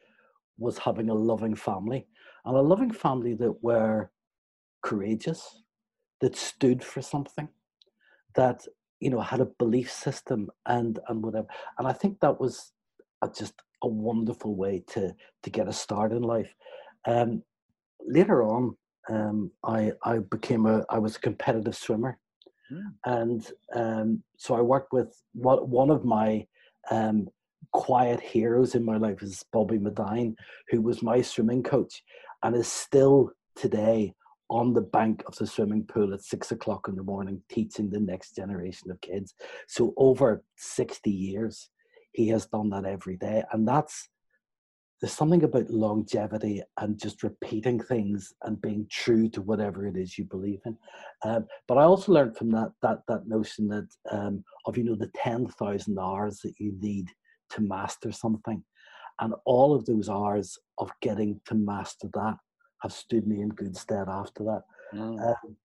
was 0.57 0.77
having 0.77 1.09
a 1.09 1.13
loving 1.13 1.55
family 1.55 2.07
and 2.45 2.55
a 2.55 2.61
loving 2.61 2.91
family 2.91 3.33
that 3.33 3.63
were 3.63 4.11
courageous, 4.83 5.63
that 6.21 6.35
stood 6.35 6.83
for 6.83 7.01
something, 7.01 7.47
that 8.35 8.65
you 8.99 9.09
know 9.09 9.19
had 9.19 9.41
a 9.41 9.51
belief 9.59 9.91
system 9.91 10.49
and 10.65 10.99
and 11.09 11.23
whatever. 11.23 11.47
And 11.77 11.87
I 11.87 11.93
think 11.93 12.19
that 12.19 12.39
was 12.39 12.71
a, 13.21 13.29
just 13.29 13.53
a 13.83 13.87
wonderful 13.87 14.55
way 14.55 14.83
to 14.87 15.13
to 15.43 15.49
get 15.49 15.67
a 15.67 15.73
start 15.73 16.11
in 16.11 16.21
life. 16.21 16.53
Um, 17.05 17.43
later 18.05 18.43
on, 18.43 18.77
um, 19.09 19.51
I 19.63 19.91
I 20.03 20.19
became 20.19 20.65
a 20.65 20.85
I 20.89 20.99
was 20.99 21.17
a 21.17 21.19
competitive 21.19 21.75
swimmer, 21.75 22.17
mm. 22.73 22.81
and 23.05 23.51
um, 23.75 24.23
so 24.37 24.55
I 24.55 24.61
worked 24.61 24.93
with 24.93 25.15
one 25.33 25.69
one 25.69 25.89
of 25.89 26.03
my 26.03 26.45
um, 26.91 27.27
quiet 27.71 28.19
heroes 28.19 28.75
in 28.75 28.83
my 28.83 28.97
life 28.97 29.21
is 29.21 29.43
Bobby 29.51 29.79
Medine, 29.79 30.35
who 30.69 30.81
was 30.81 31.01
my 31.01 31.21
swimming 31.21 31.63
coach, 31.63 32.03
and 32.41 32.55
is 32.55 32.67
still 32.67 33.31
today 33.55 34.13
on 34.49 34.73
the 34.73 34.81
bank 34.81 35.23
of 35.25 35.35
the 35.37 35.47
swimming 35.47 35.83
pool 35.83 36.13
at 36.13 36.21
six 36.21 36.51
o'clock 36.51 36.87
in 36.87 36.95
the 36.95 37.03
morning 37.03 37.41
teaching 37.49 37.89
the 37.89 37.99
next 37.99 38.35
generation 38.35 38.91
of 38.91 39.01
kids. 39.01 39.33
So 39.67 39.93
over 39.97 40.43
sixty 40.57 41.11
years, 41.11 41.69
he 42.11 42.27
has 42.29 42.45
done 42.45 42.69
that 42.71 42.85
every 42.85 43.17
day, 43.17 43.43
and 43.51 43.67
that's 43.67 44.09
there's 45.03 45.11
something 45.11 45.43
about 45.43 45.69
longevity 45.69 46.63
and 46.79 46.97
just 46.97 47.23
repeating 47.23 47.77
things 47.77 48.31
and 48.43 48.61
being 48.61 48.87
true 48.89 49.27
to 49.27 49.41
whatever 49.41 49.85
it 49.85 49.97
is 49.97 50.17
you 50.17 50.23
believe 50.23 50.61
in. 50.65 50.77
Um, 51.25 51.45
but 51.67 51.77
I 51.77 51.83
also 51.83 52.13
learned 52.13 52.37
from 52.37 52.51
that 52.51 52.71
that 52.81 52.99
that 53.09 53.27
notion 53.27 53.67
that 53.67 53.89
um, 54.09 54.45
of 54.65 54.77
you 54.77 54.85
know 54.85 54.95
the 54.95 55.11
ten 55.13 55.45
thousand 55.45 55.99
hours 55.99 56.39
that 56.39 56.53
you 56.57 56.71
need 56.79 57.09
to 57.49 57.61
master 57.61 58.13
something, 58.13 58.63
and 59.19 59.33
all 59.43 59.75
of 59.75 59.85
those 59.85 60.07
hours 60.07 60.57
of 60.77 60.89
getting 61.01 61.41
to 61.47 61.55
master 61.55 62.07
that 62.13 62.37
have 62.81 62.93
stood 62.93 63.27
me 63.27 63.41
in 63.41 63.49
good 63.49 63.75
stead 63.75 64.07
after 64.07 64.45
that. 64.45 64.61
Mm. 64.93 65.19
Um, 65.19 65.57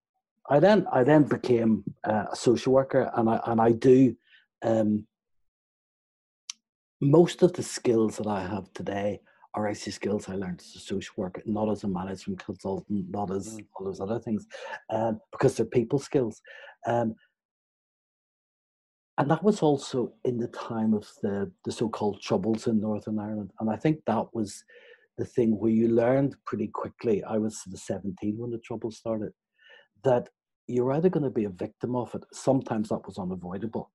I 0.50 0.58
then 0.58 0.84
I 0.92 1.04
then 1.04 1.22
became 1.22 1.84
uh, 2.02 2.24
a 2.32 2.34
social 2.34 2.72
worker, 2.72 3.08
and 3.14 3.30
I 3.30 3.40
and 3.46 3.60
I 3.60 3.70
do. 3.70 4.16
Um, 4.64 5.06
most 7.00 7.42
of 7.42 7.52
the 7.52 7.62
skills 7.62 8.16
that 8.16 8.26
I 8.26 8.42
have 8.42 8.72
today 8.72 9.20
are 9.54 9.68
actually 9.68 9.92
skills 9.92 10.28
I 10.28 10.34
learned 10.34 10.60
as 10.60 10.76
a 10.76 10.80
social 10.80 11.14
worker, 11.16 11.42
not 11.46 11.70
as 11.70 11.84
a 11.84 11.88
management 11.88 12.44
consultant, 12.44 13.06
not 13.10 13.30
as 13.30 13.56
mm. 13.56 13.66
all 13.74 13.86
those 13.86 14.00
other 14.00 14.18
things, 14.18 14.46
um, 14.90 15.20
because 15.32 15.56
they're 15.56 15.66
people 15.66 15.98
skills. 15.98 16.40
Um, 16.86 17.14
and 19.18 19.28
that 19.30 19.42
was 19.42 19.62
also 19.62 20.12
in 20.24 20.38
the 20.38 20.48
time 20.48 20.94
of 20.94 21.08
the, 21.22 21.50
the 21.64 21.72
so-called 21.72 22.20
troubles 22.22 22.68
in 22.68 22.80
Northern 22.80 23.18
Ireland. 23.18 23.50
And 23.58 23.68
I 23.68 23.76
think 23.76 23.98
that 24.06 24.26
was 24.32 24.62
the 25.16 25.24
thing 25.24 25.58
where 25.58 25.72
you 25.72 25.88
learned 25.88 26.36
pretty 26.46 26.68
quickly. 26.68 27.24
I 27.24 27.36
was 27.38 27.60
17 27.74 28.38
when 28.38 28.52
the 28.52 28.58
trouble 28.58 28.92
started, 28.92 29.32
that 30.04 30.28
you're 30.68 30.92
either 30.92 31.08
going 31.08 31.24
to 31.24 31.30
be 31.30 31.46
a 31.46 31.50
victim 31.50 31.96
of 31.96 32.14
it. 32.14 32.22
Sometimes 32.32 32.90
that 32.90 33.04
was 33.04 33.18
unavoidable, 33.18 33.90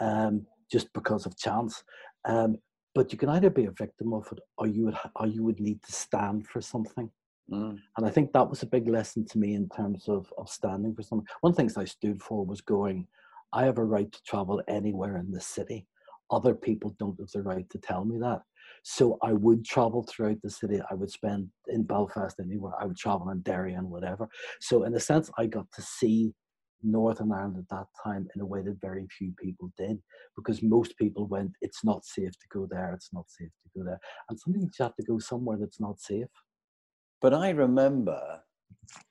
um, 0.00 0.44
just 0.70 0.92
because 0.92 1.26
of 1.26 1.36
chance. 1.36 1.82
Um, 2.24 2.56
but 2.94 3.12
you 3.12 3.18
can 3.18 3.28
either 3.28 3.50
be 3.50 3.66
a 3.66 3.70
victim 3.70 4.14
of 4.14 4.26
it 4.32 4.40
or 4.56 4.66
you 4.66 4.86
would 4.86 4.96
or 5.16 5.26
you 5.26 5.44
would 5.44 5.60
need 5.60 5.82
to 5.82 5.92
stand 5.92 6.46
for 6.48 6.60
something. 6.60 7.10
Mm. 7.48 7.78
and 7.96 8.04
i 8.04 8.10
think 8.10 8.32
that 8.32 8.50
was 8.50 8.64
a 8.64 8.66
big 8.74 8.88
lesson 8.88 9.24
to 9.24 9.38
me 9.38 9.54
in 9.54 9.68
terms 9.68 10.08
of 10.08 10.32
of 10.36 10.48
standing 10.48 10.92
for 10.96 11.04
something. 11.04 11.28
One 11.42 11.50
of 11.50 11.56
the 11.56 11.60
things 11.62 11.76
i 11.76 11.84
stood 11.84 12.20
for 12.20 12.44
was 12.44 12.60
going 12.60 13.06
i 13.52 13.64
have 13.64 13.78
a 13.78 13.84
right 13.84 14.10
to 14.10 14.22
travel 14.24 14.60
anywhere 14.66 15.18
in 15.18 15.30
the 15.30 15.40
city. 15.40 15.86
Other 16.32 16.56
people 16.56 16.96
don't 16.98 17.16
have 17.20 17.30
the 17.30 17.42
right 17.42 17.68
to 17.70 17.78
tell 17.78 18.04
me 18.04 18.18
that. 18.18 18.40
So 18.82 19.18
i 19.22 19.32
would 19.32 19.64
travel 19.64 20.02
throughout 20.02 20.42
the 20.42 20.50
city. 20.50 20.80
I 20.90 20.94
would 20.94 21.10
spend 21.10 21.48
in 21.68 21.84
belfast 21.84 22.40
anywhere. 22.40 22.72
I 22.80 22.86
would 22.86 22.96
travel 22.96 23.30
in 23.30 23.42
derry 23.42 23.74
and 23.74 23.88
whatever. 23.88 24.28
So 24.60 24.82
in 24.82 24.94
a 24.94 25.00
sense 25.00 25.30
i 25.38 25.46
got 25.46 25.70
to 25.76 25.82
see 25.82 26.34
Northern 26.82 27.32
Ireland 27.32 27.56
at 27.58 27.68
that 27.76 27.86
time 28.02 28.28
in 28.34 28.40
a 28.40 28.46
way 28.46 28.62
that 28.62 28.80
very 28.80 29.06
few 29.18 29.32
people 29.42 29.72
did, 29.76 29.98
because 30.36 30.62
most 30.62 30.96
people 30.98 31.26
went, 31.26 31.52
it's 31.60 31.84
not 31.84 32.04
safe 32.04 32.32
to 32.32 32.46
go 32.52 32.66
there, 32.70 32.92
it's 32.94 33.12
not 33.12 33.30
safe 33.30 33.50
to 33.62 33.78
go 33.78 33.84
there. 33.84 34.00
And 34.28 34.38
sometimes 34.38 34.76
you 34.78 34.84
have 34.84 34.96
to 34.96 35.02
go 35.04 35.18
somewhere 35.18 35.56
that's 35.58 35.80
not 35.80 36.00
safe. 36.00 36.26
But 37.20 37.34
I 37.34 37.50
remember 37.50 38.20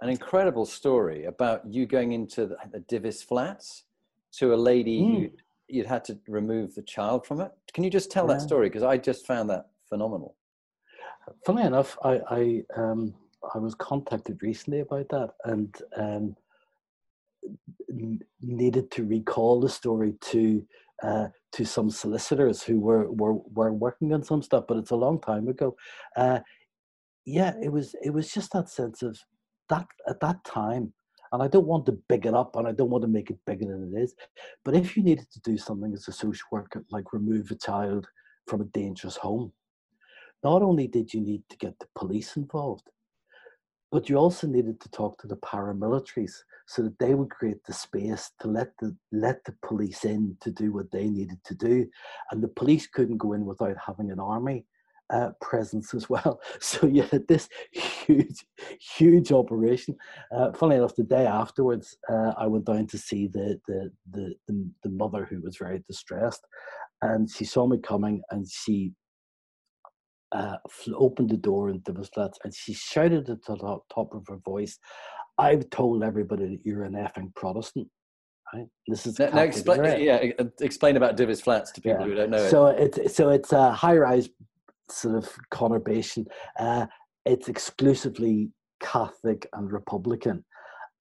an 0.02 0.10
incredible 0.10 0.66
story 0.66 1.26
about 1.26 1.62
you 1.68 1.86
going 1.86 2.14
into 2.14 2.48
the, 2.48 2.58
the 2.72 2.80
Divis 2.80 3.24
flats 3.24 3.86
to 4.34 4.54
a 4.54 4.56
lady 4.56 5.02
mm. 5.02 5.16
who 5.16 5.30
you'd 5.68 5.86
had 5.86 6.04
to 6.06 6.20
remove 6.28 6.76
the 6.76 6.84
child 6.84 7.26
from 7.26 7.42
it. 7.42 7.52
Can 7.74 7.84
you 7.84 7.90
just 7.90 8.12
tell 8.12 8.28
yeah. 8.28 8.36
that 8.36 8.42
story? 8.42 8.70
Because 8.70 8.84
I 8.84 8.98
just 8.98 9.26
found 9.26 9.50
that 9.50 9.68
phenomenal. 9.90 10.36
Funny 11.46 11.64
enough, 11.64 11.98
I, 12.04 12.22
I, 12.30 12.62
um, 12.78 13.14
I 13.54 13.58
was 13.58 13.74
contacted 13.76 14.42
recently 14.42 14.82
about 14.82 15.10
that, 15.10 15.32
and 15.46 15.76
um, 15.98 16.36
needed 18.42 18.92
to 18.92 19.06
recall 19.06 19.60
the 19.60 19.70
story 19.70 20.16
to 20.22 20.66
uh, 21.04 21.28
to 21.52 21.66
some 21.66 21.90
solicitors 21.90 22.64
who 22.64 22.80
were, 22.80 23.12
were 23.12 23.34
were 23.34 23.74
working 23.74 24.14
on 24.14 24.24
some 24.24 24.42
stuff, 24.42 24.66
but 24.68 24.78
it's 24.78 24.92
a 24.92 24.96
long 24.96 25.20
time 25.20 25.48
ago. 25.48 25.75
Uh, 26.16 26.40
yeah, 27.25 27.54
it 27.62 27.72
was 27.72 27.96
it 28.04 28.12
was 28.12 28.32
just 28.32 28.54
that 28.54 28.70
sense 28.70 29.02
of 29.02 29.18
that 29.70 29.88
at 30.08 30.20
that 30.22 30.44
time, 30.46 30.94
and 31.32 31.44
I 31.44 31.48
don't 31.48 31.68
want 31.68 31.86
to 31.88 32.00
big 32.08 32.25
it 32.25 32.34
up, 32.34 32.56
and 32.56 32.68
I 32.68 32.72
don't 32.72 32.90
want 32.90 33.02
to 33.04 33.10
make 33.10 33.30
it 33.30 33.40
bigger 33.46 33.66
than 33.66 33.94
it 33.94 34.00
is. 34.00 34.16
But 34.64 34.75
if 34.75 34.96
you 34.96 35.04
needed 35.04 35.28
to 35.32 35.40
do 35.42 35.58
something 35.58 35.94
as 35.94 36.08
a 36.08 36.14
social 36.14 36.48
worker, 36.52 36.86
like 36.92 37.14
remove 37.14 37.52
a 37.52 37.56
child 37.56 38.08
from 38.48 38.62
a 38.62 38.66
dangerous 38.66 39.18
home, 39.18 39.52
not 40.44 40.62
only 40.62 40.88
did 40.88 41.14
you 41.14 41.22
need 41.22 41.44
to 41.50 41.58
get 41.58 41.78
the 41.80 41.88
police 41.96 42.38
involved, 42.38 42.90
but 43.96 44.10
you 44.10 44.18
also 44.18 44.46
needed 44.46 44.82
to 44.82 44.90
talk 44.90 45.18
to 45.18 45.25
the 45.25 45.38
paramilitaries 45.38 46.34
so 46.68 46.82
that 46.82 47.00
they 47.00 47.14
would 47.14 47.30
create 47.30 47.64
the 47.64 47.72
space 47.72 48.30
to 48.42 48.50
let 48.50 48.68
the 48.82 48.94
let 49.14 49.42
the 49.46 49.56
police 49.66 50.04
in 50.04 50.36
to 50.42 50.52
do 50.52 50.74
what 50.74 50.92
they 50.92 51.08
needed 51.08 51.42
to 51.46 51.56
do, 51.56 51.88
and 52.30 52.44
the 52.44 52.50
police 52.50 52.88
couldn't 52.88 53.20
go 53.20 53.32
in 53.32 53.46
without 53.46 53.78
having 53.88 54.12
an 54.12 54.20
army 54.20 54.66
uh, 55.14 55.30
presence 55.40 55.94
as 55.94 56.10
well. 56.10 56.42
So 56.60 56.88
you 56.88 57.04
had 57.04 57.25
this 57.30 57.48
huge, 57.72 58.46
huge 58.98 59.32
operation. 59.32 59.96
Uh, 60.30 60.52
funnily 60.52 60.75
enough, 60.80 60.98
the 60.98 61.04
day 61.04 61.25
afterwards, 61.25 61.96
uh, 62.12 62.34
I 62.38 62.48
went 62.48 62.66
down 62.66 62.88
to 62.88 62.98
see 62.98 63.28
the, 63.28 63.62
the 63.66 63.92
the 64.12 64.36
the 64.50 64.70
the 64.84 64.90
mother 64.90 65.24
who 65.24 65.40
was 65.42 65.56
very 65.56 65.82
distressed, 65.88 66.46
and 67.02 67.32
she 67.32 67.46
saw 67.46 67.66
me 67.66 67.78
coming, 67.78 68.24
and 68.30 68.46
she 68.46 68.92
uh, 70.36 70.58
opened 70.96 71.30
the 71.30 71.38
door 71.38 71.70
into 71.70 71.92
the 71.92 72.04
flats 72.13 72.38
and 72.44 72.54
she 72.54 72.74
shouted 72.74 73.30
at 73.30 73.42
the 73.46 73.56
top, 73.58 73.86
top 73.94 74.13
of 74.13 74.24
her 74.27 74.39
voice, 74.44 74.77
I've 75.38 75.70
told 75.70 76.04
everybody 76.04 76.46
that 76.50 76.60
you're 76.65 76.84
an 76.84 76.94
effing 76.94 77.34
Protestant. 77.36 77.88
Right? 78.54 78.68
This 78.88 79.06
is 79.06 79.18
now, 79.20 79.30
now 79.30 79.42
explain, 79.42 80.04
yeah, 80.04 80.20
explain 80.62 80.98
about 80.98 81.18
Divis 81.18 81.42
Flats 81.42 81.72
to 81.74 81.82
people 81.82 82.01
yeah. 82.01 82.06
who 82.06 82.15
don't 82.15 82.30
know 82.30 82.48
so 82.48 82.68
it. 82.68 82.98
it's 82.98 83.15
so 83.15 83.30
it's 83.30 83.51
a 83.51 83.72
high-rise 83.72 84.30
sort 84.89 85.15
of 85.15 85.30
conurbation. 85.51 86.25
Uh, 86.60 86.86
it's 87.25 87.50
exclusively 87.50 88.50
Catholic 88.80 89.48
and 89.54 89.72
Republican, 89.72 90.46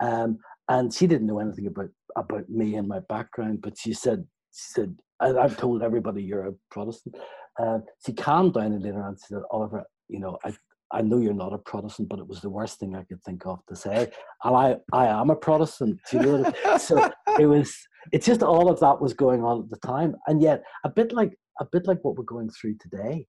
um, 0.00 0.38
and 0.70 0.92
she 0.92 1.06
didn't 1.06 1.26
know 1.26 1.38
anything 1.38 1.66
about 1.66 1.90
about 2.16 2.48
me 2.48 2.76
and 2.76 2.88
my 2.88 3.00
background. 3.10 3.60
But 3.60 3.76
she 3.78 3.92
said, 3.92 4.26
she 4.54 4.72
said, 4.72 4.96
I've 5.20 5.56
told 5.56 5.82
everybody 5.82 6.22
you're 6.22 6.46
a 6.46 6.52
Protestant. 6.70 7.16
Uh, 7.60 7.78
she 8.04 8.12
calmed 8.12 8.54
down 8.54 8.72
a 8.72 8.78
later 8.78 9.02
on. 9.02 9.16
She 9.16 9.34
said, 9.34 9.42
Oliver, 9.50 9.84
you 10.08 10.20
know, 10.20 10.38
I, 10.44 10.54
I 10.92 11.02
know 11.02 11.18
you're 11.18 11.34
not 11.34 11.52
a 11.52 11.58
Protestant, 11.58 12.08
but 12.08 12.20
it 12.20 12.26
was 12.26 12.40
the 12.40 12.50
worst 12.50 12.78
thing 12.78 12.94
I 12.94 13.02
could 13.04 13.22
think 13.24 13.46
of 13.46 13.60
to 13.68 13.76
say. 13.76 14.10
And 14.44 14.56
I, 14.56 14.76
I 14.92 15.06
am 15.06 15.30
a 15.30 15.36
Protestant. 15.36 16.00
You 16.12 16.20
know 16.20 16.52
so 16.78 17.10
it 17.38 17.46
was, 17.46 17.74
it's 18.12 18.26
just 18.26 18.42
all 18.42 18.70
of 18.70 18.78
that 18.80 19.00
was 19.00 19.12
going 19.12 19.42
on 19.42 19.62
at 19.62 19.70
the 19.70 19.86
time. 19.86 20.14
And 20.26 20.40
yet 20.40 20.62
a 20.84 20.88
bit 20.88 21.12
like, 21.12 21.32
a 21.60 21.66
bit 21.70 21.86
like 21.86 21.98
what 22.02 22.16
we're 22.16 22.24
going 22.24 22.50
through 22.50 22.76
today, 22.80 23.26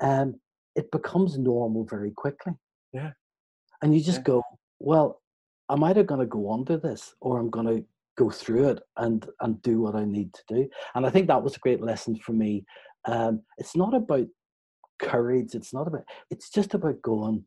um, 0.00 0.34
it 0.74 0.90
becomes 0.90 1.38
normal 1.38 1.84
very 1.84 2.10
quickly. 2.10 2.54
Yeah. 2.92 3.10
And 3.82 3.94
you 3.94 4.02
just 4.02 4.18
yeah. 4.18 4.24
go, 4.24 4.42
well, 4.80 5.20
I'm 5.68 5.84
either 5.84 6.02
going 6.02 6.20
to 6.20 6.26
go 6.26 6.52
under 6.52 6.76
this 6.76 7.14
or 7.20 7.38
I'm 7.38 7.50
going 7.50 7.66
to 7.66 7.84
go 8.16 8.30
through 8.30 8.68
it 8.68 8.80
and 8.96 9.26
and 9.40 9.60
do 9.62 9.80
what 9.80 9.94
I 9.94 10.04
need 10.04 10.32
to 10.34 10.42
do. 10.48 10.68
And 10.94 11.06
I 11.06 11.10
think 11.10 11.28
that 11.28 11.42
was 11.42 11.56
a 11.56 11.60
great 11.60 11.82
lesson 11.82 12.16
for 12.16 12.32
me. 12.32 12.64
Um, 13.06 13.42
it's 13.58 13.76
not 13.76 13.94
about 13.94 14.26
courage. 15.00 15.54
It's 15.54 15.72
not 15.74 15.86
about. 15.86 16.04
It's 16.30 16.50
just 16.50 16.74
about 16.74 17.02
going. 17.02 17.44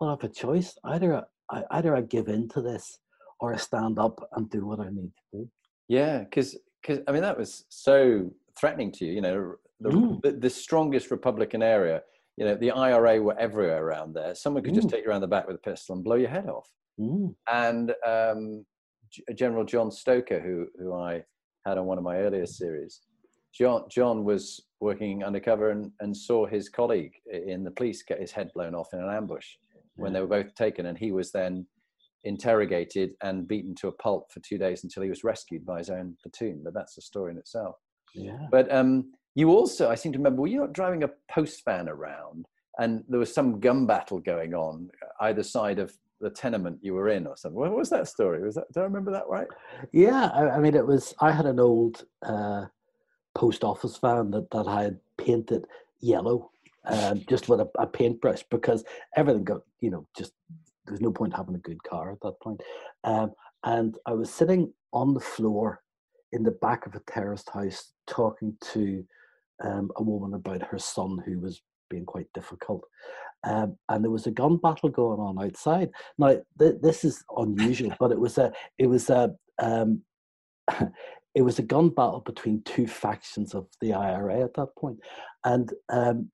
Well, 0.00 0.10
I 0.10 0.12
have 0.12 0.24
a 0.24 0.32
choice. 0.32 0.76
Either 0.84 1.22
I 1.50 1.62
either 1.72 1.94
I 1.94 2.02
give 2.02 2.28
in 2.28 2.48
to 2.50 2.62
this, 2.62 2.98
or 3.40 3.54
I 3.54 3.56
stand 3.56 3.98
up 3.98 4.28
and 4.34 4.50
do 4.50 4.66
what 4.66 4.80
I 4.80 4.88
need 4.90 5.12
to 5.16 5.38
do. 5.38 5.50
Yeah, 5.88 6.20
because 6.20 6.58
because 6.82 7.02
I 7.08 7.12
mean 7.12 7.22
that 7.22 7.38
was 7.38 7.64
so 7.68 8.30
threatening 8.58 8.92
to 8.92 9.04
you. 9.04 9.12
You 9.12 9.20
know, 9.20 9.54
the, 9.80 9.90
mm. 9.90 10.22
the, 10.22 10.32
the 10.32 10.50
strongest 10.50 11.10
Republican 11.10 11.62
area. 11.62 12.02
You 12.36 12.46
know, 12.46 12.54
the 12.54 12.70
IRA 12.70 13.20
were 13.20 13.38
everywhere 13.38 13.84
around 13.84 14.14
there. 14.14 14.34
Someone 14.34 14.62
could 14.62 14.72
mm. 14.72 14.76
just 14.76 14.88
take 14.88 15.04
you 15.04 15.10
around 15.10 15.20
the 15.20 15.26
back 15.26 15.46
with 15.46 15.56
a 15.56 15.60
pistol 15.60 15.94
and 15.94 16.04
blow 16.04 16.16
your 16.16 16.30
head 16.30 16.48
off. 16.48 16.70
Mm. 16.98 17.34
And 17.52 17.92
um, 18.06 18.64
General 19.34 19.64
John 19.64 19.90
Stoker, 19.90 20.40
who 20.40 20.66
who 20.78 20.94
I 20.94 21.24
had 21.66 21.78
on 21.78 21.86
one 21.86 21.98
of 21.98 22.04
my 22.04 22.16
earlier 22.16 22.46
series, 22.46 23.00
John, 23.52 23.84
John 23.90 24.24
was 24.24 24.60
working 24.80 25.22
undercover 25.24 25.70
and, 25.70 25.92
and 26.00 26.16
saw 26.16 26.46
his 26.46 26.68
colleague 26.68 27.12
in 27.30 27.64
the 27.64 27.70
police 27.70 28.02
get 28.02 28.20
his 28.20 28.32
head 28.32 28.50
blown 28.54 28.74
off 28.74 28.88
in 28.92 29.00
an 29.00 29.10
ambush 29.10 29.46
when 29.96 30.12
they 30.14 30.20
were 30.20 30.26
both 30.26 30.54
taken, 30.54 30.86
and 30.86 30.96
he 30.96 31.12
was 31.12 31.30
then 31.30 31.66
interrogated 32.24 33.12
and 33.22 33.46
beaten 33.46 33.74
to 33.74 33.88
a 33.88 33.92
pulp 33.92 34.30
for 34.32 34.40
two 34.40 34.56
days 34.56 34.84
until 34.84 35.02
he 35.02 35.10
was 35.10 35.24
rescued 35.24 35.64
by 35.66 35.78
his 35.78 35.90
own 35.90 36.16
platoon. 36.22 36.62
But 36.64 36.74
that's 36.74 36.96
a 36.96 37.02
story 37.02 37.32
in 37.32 37.38
itself. 37.38 37.76
Yeah. 38.14 38.46
But 38.50 38.72
um, 38.72 39.12
you 39.34 39.50
also, 39.50 39.90
I 39.90 39.94
seem 39.94 40.12
to 40.12 40.18
remember, 40.18 40.42
were 40.42 40.48
you 40.48 40.60
not 40.60 40.72
driving 40.72 41.02
a 41.02 41.10
post 41.30 41.62
van 41.64 41.88
around 41.88 42.46
and 42.78 43.04
there 43.08 43.20
was 43.20 43.32
some 43.32 43.60
gun 43.60 43.86
battle 43.86 44.18
going 44.18 44.54
on 44.54 44.90
either 45.20 45.42
side 45.42 45.78
of 45.78 45.92
the 46.20 46.30
tenement 46.30 46.78
you 46.82 46.94
were 46.94 47.08
in 47.08 47.26
or 47.26 47.36
something? 47.36 47.58
What 47.58 47.74
was 47.74 47.90
that 47.90 48.08
story? 48.08 48.42
Was 48.42 48.54
that, 48.56 48.70
do 48.72 48.80
I 48.80 48.84
remember 48.84 49.10
that 49.12 49.28
right? 49.28 49.48
Yeah, 49.92 50.30
I, 50.34 50.50
I 50.50 50.58
mean, 50.58 50.74
it 50.74 50.86
was, 50.86 51.14
I 51.20 51.32
had 51.32 51.46
an 51.46 51.60
old 51.60 52.04
uh, 52.22 52.66
post 53.34 53.64
office 53.64 53.96
van 53.96 54.30
that, 54.32 54.50
that 54.50 54.66
I 54.66 54.82
had 54.82 55.00
painted 55.18 55.66
yellow 56.00 56.50
um, 56.86 57.22
just 57.28 57.48
with 57.48 57.60
a, 57.60 57.68
a 57.78 57.86
paintbrush 57.86 58.42
because 58.50 58.84
everything 59.16 59.44
got, 59.44 59.60
you 59.80 59.90
know, 59.90 60.06
just 60.16 60.32
there's 60.86 61.00
no 61.00 61.12
point 61.12 61.36
having 61.36 61.54
a 61.54 61.58
good 61.58 61.82
car 61.84 62.12
at 62.12 62.20
that 62.22 62.40
point. 62.40 62.62
Um, 63.04 63.32
and 63.64 63.96
I 64.06 64.12
was 64.12 64.30
sitting 64.30 64.72
on 64.92 65.14
the 65.14 65.20
floor 65.20 65.82
in 66.32 66.42
the 66.42 66.50
back 66.50 66.86
of 66.86 66.94
a 66.94 67.00
terraced 67.00 67.50
house 67.50 67.92
talking 68.06 68.56
to 68.72 69.04
um, 69.62 69.90
a 69.96 70.02
woman 70.02 70.34
about 70.34 70.62
her 70.62 70.78
son 70.78 71.22
who 71.24 71.38
was 71.38 71.62
being 71.88 72.06
quite 72.06 72.32
difficult. 72.32 72.84
Um, 73.44 73.76
and 73.88 74.04
there 74.04 74.10
was 74.10 74.26
a 74.26 74.30
gun 74.30 74.58
battle 74.58 74.90
going 74.90 75.18
on 75.18 75.42
outside. 75.42 75.90
Now 76.18 76.38
th- 76.58 76.76
this 76.82 77.04
is 77.04 77.24
unusual, 77.36 77.94
but 77.98 78.12
it 78.12 78.20
was 78.20 78.36
a 78.38 78.52
it 78.78 78.86
was 78.86 79.08
a 79.08 79.34
um, 79.58 80.02
it 81.34 81.42
was 81.42 81.58
a 81.58 81.62
gun 81.62 81.88
battle 81.88 82.20
between 82.20 82.62
two 82.64 82.86
factions 82.86 83.54
of 83.54 83.66
the 83.80 83.94
IRA 83.94 84.40
at 84.40 84.54
that 84.54 84.74
point. 84.76 84.98
and 85.44 85.72
um, 85.88 86.30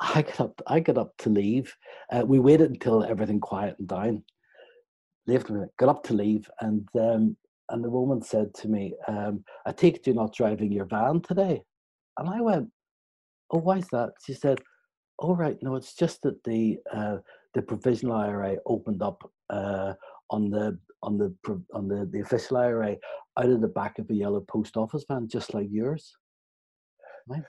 I 0.00 0.22
got 0.22 0.40
up. 0.40 0.62
I 0.66 0.80
got 0.80 0.98
up 0.98 1.16
to 1.18 1.30
leave. 1.30 1.74
Uh, 2.12 2.24
we 2.26 2.38
waited 2.38 2.70
until 2.70 3.04
everything 3.04 3.40
quieted 3.40 3.86
down. 3.86 4.24
Left 5.26 5.50
got 5.78 5.88
up 5.88 6.02
to 6.04 6.14
leave, 6.14 6.48
and 6.60 6.88
um, 6.98 7.36
and 7.70 7.84
the 7.84 7.90
woman 7.90 8.22
said 8.22 8.52
to 8.54 8.68
me, 8.68 8.94
um, 9.06 9.44
"I 9.64 9.72
take 9.72 9.96
it 9.96 10.06
you're 10.06 10.16
not 10.16 10.34
driving 10.34 10.72
your 10.72 10.86
van 10.86 11.20
today." 11.20 11.62
And 12.18 12.28
I 12.28 12.40
went, 12.40 12.68
"Oh, 13.50 13.58
why 13.58 13.78
is 13.78 13.88
that?" 13.92 14.10
She 14.24 14.34
said, 14.34 14.60
"Oh, 15.18 15.34
right, 15.34 15.58
no, 15.62 15.76
it's 15.76 15.94
just 15.94 16.22
that 16.22 16.42
the 16.44 16.78
uh, 16.92 17.18
the 17.54 17.62
provisional 17.62 18.16
IRA 18.16 18.56
opened 18.66 19.02
up 19.02 19.30
uh, 19.50 19.94
on 20.30 20.50
the 20.50 20.78
on 21.02 21.18
the 21.18 21.34
on 21.72 21.88
the 21.88 22.08
the 22.12 22.20
official 22.20 22.56
IRA 22.58 22.96
out 23.38 23.46
of 23.50 23.60
the 23.60 23.68
back 23.68 23.98
of 23.98 24.10
a 24.10 24.14
yellow 24.14 24.40
post 24.40 24.76
office 24.76 25.04
van, 25.08 25.28
just 25.28 25.54
like 25.54 25.68
yours." 25.70 26.16
Right? 27.28 27.42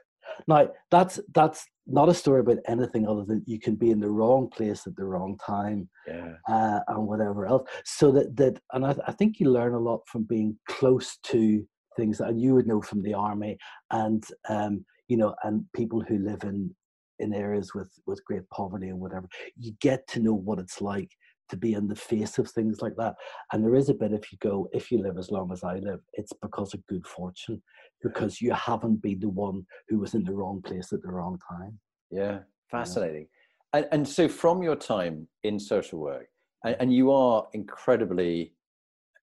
Now 0.47 0.69
that's 0.91 1.19
that's 1.33 1.65
not 1.85 2.09
a 2.09 2.13
story 2.13 2.41
about 2.41 2.57
anything 2.67 3.07
other 3.07 3.23
than 3.23 3.43
you 3.45 3.59
can 3.59 3.75
be 3.75 3.91
in 3.91 3.99
the 3.99 4.09
wrong 4.09 4.49
place 4.49 4.85
at 4.85 4.95
the 4.95 5.05
wrong 5.05 5.37
time 5.37 5.89
Yeah. 6.07 6.33
uh, 6.49 6.79
and 6.87 7.07
whatever 7.07 7.45
else. 7.45 7.67
So 7.85 8.11
that 8.11 8.35
that 8.35 8.59
and 8.73 8.85
I, 8.85 8.95
I 9.07 9.11
think 9.13 9.39
you 9.39 9.49
learn 9.49 9.73
a 9.73 9.79
lot 9.79 10.01
from 10.07 10.23
being 10.23 10.57
close 10.67 11.17
to 11.23 11.65
things 11.95 12.17
that 12.17 12.29
and 12.29 12.41
you 12.41 12.53
would 12.55 12.67
know 12.67 12.81
from 12.81 13.01
the 13.01 13.13
army 13.13 13.57
and 13.91 14.23
um, 14.49 14.85
you 15.07 15.17
know 15.17 15.33
and 15.43 15.65
people 15.73 16.01
who 16.01 16.19
live 16.19 16.43
in 16.43 16.75
in 17.19 17.33
areas 17.33 17.73
with 17.73 17.91
with 18.05 18.23
great 18.25 18.47
poverty 18.49 18.89
and 18.89 18.99
whatever. 18.99 19.27
You 19.57 19.73
get 19.81 20.07
to 20.09 20.19
know 20.19 20.33
what 20.33 20.59
it's 20.59 20.81
like 20.81 21.11
to 21.49 21.57
be 21.57 21.73
in 21.73 21.87
the 21.87 21.95
face 21.95 22.37
of 22.37 22.49
things 22.49 22.81
like 22.81 22.95
that. 22.97 23.15
And 23.51 23.63
there 23.63 23.75
is 23.75 23.89
a 23.89 23.93
bit 23.93 24.11
if 24.11 24.31
you 24.31 24.37
go, 24.41 24.67
if 24.73 24.91
you 24.91 25.01
live 25.01 25.17
as 25.17 25.31
long 25.31 25.51
as 25.51 25.63
I 25.63 25.75
live, 25.75 26.01
it's 26.13 26.33
because 26.41 26.73
of 26.73 26.85
good 26.87 27.07
fortune, 27.07 27.61
because 28.03 28.41
you 28.41 28.51
haven't 28.51 29.01
been 29.01 29.19
the 29.19 29.29
one 29.29 29.65
who 29.87 29.99
was 29.99 30.13
in 30.13 30.23
the 30.23 30.33
wrong 30.33 30.61
place 30.61 30.91
at 30.91 31.01
the 31.01 31.11
wrong 31.11 31.39
time. 31.49 31.79
Yeah, 32.11 32.39
fascinating. 32.69 33.27
And, 33.73 33.87
and 33.91 34.07
so, 34.07 34.27
from 34.27 34.61
your 34.61 34.75
time 34.75 35.27
in 35.43 35.59
social 35.59 35.99
work, 35.99 36.27
and, 36.63 36.75
and 36.79 36.93
you 36.93 37.11
are 37.11 37.47
incredibly 37.53 38.53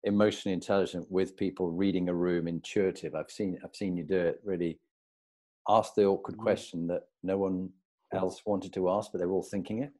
emotionally 0.03 0.53
intelligent 0.53 1.05
with 1.09 1.35
people 1.35 1.71
reading 1.71 2.09
a 2.09 2.13
room, 2.13 2.47
intuitive. 2.47 3.15
I've 3.15 3.31
seen 3.31 3.57
I've 3.63 3.75
seen 3.75 3.97
you 3.97 4.03
do 4.03 4.17
it. 4.17 4.39
Really, 4.43 4.79
ask 5.67 5.95
the 5.95 6.05
awkward 6.05 6.37
Mm. 6.37 6.43
question 6.43 6.87
that 6.87 7.03
no 7.23 7.37
one 7.37 7.69
else 8.13 8.41
wanted 8.45 8.73
to 8.73 8.89
ask, 8.89 9.11
but 9.11 9.19
they're 9.19 9.31
all 9.31 9.43
thinking 9.43 9.83
it. 9.83 9.91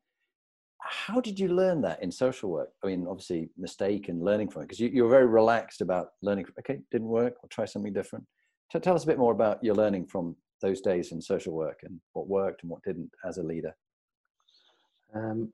How 0.82 1.20
did 1.20 1.40
you 1.40 1.48
learn 1.48 1.82
that 1.82 2.04
in 2.04 2.12
social 2.12 2.50
work? 2.52 2.70
I 2.84 2.88
mean, 2.88 3.08
obviously, 3.10 3.50
mistake 3.58 4.08
and 4.10 4.24
learning 4.24 4.50
from 4.50 4.62
it, 4.62 4.66
because 4.66 4.80
you, 4.80 4.90
you're 4.90 5.10
very 5.10 5.26
relaxed 5.26 5.82
about 5.82 6.10
learning. 6.22 6.46
Okay, 6.60 6.80
didn't 6.92 7.08
work. 7.08 7.34
I'll 7.44 7.50
try 7.50 7.66
something 7.66 7.94
different. 7.94 8.26
Tell, 8.72 8.82
tell 8.82 8.96
us 8.96 9.04
a 9.04 9.08
bit 9.08 9.18
more 9.18 9.32
about 9.32 9.64
your 9.64 9.76
learning 9.76 10.06
from 10.08 10.36
those 10.62 10.82
days 10.82 11.12
in 11.12 11.22
social 11.22 11.54
work 11.54 11.80
and 11.84 12.00
what 12.14 12.28
worked 12.28 12.62
and 12.62 12.70
what 12.70 12.84
didn't 12.84 13.10
as 13.28 13.38
a 13.38 13.44
leader. 13.44 13.76
Um, 15.14 15.52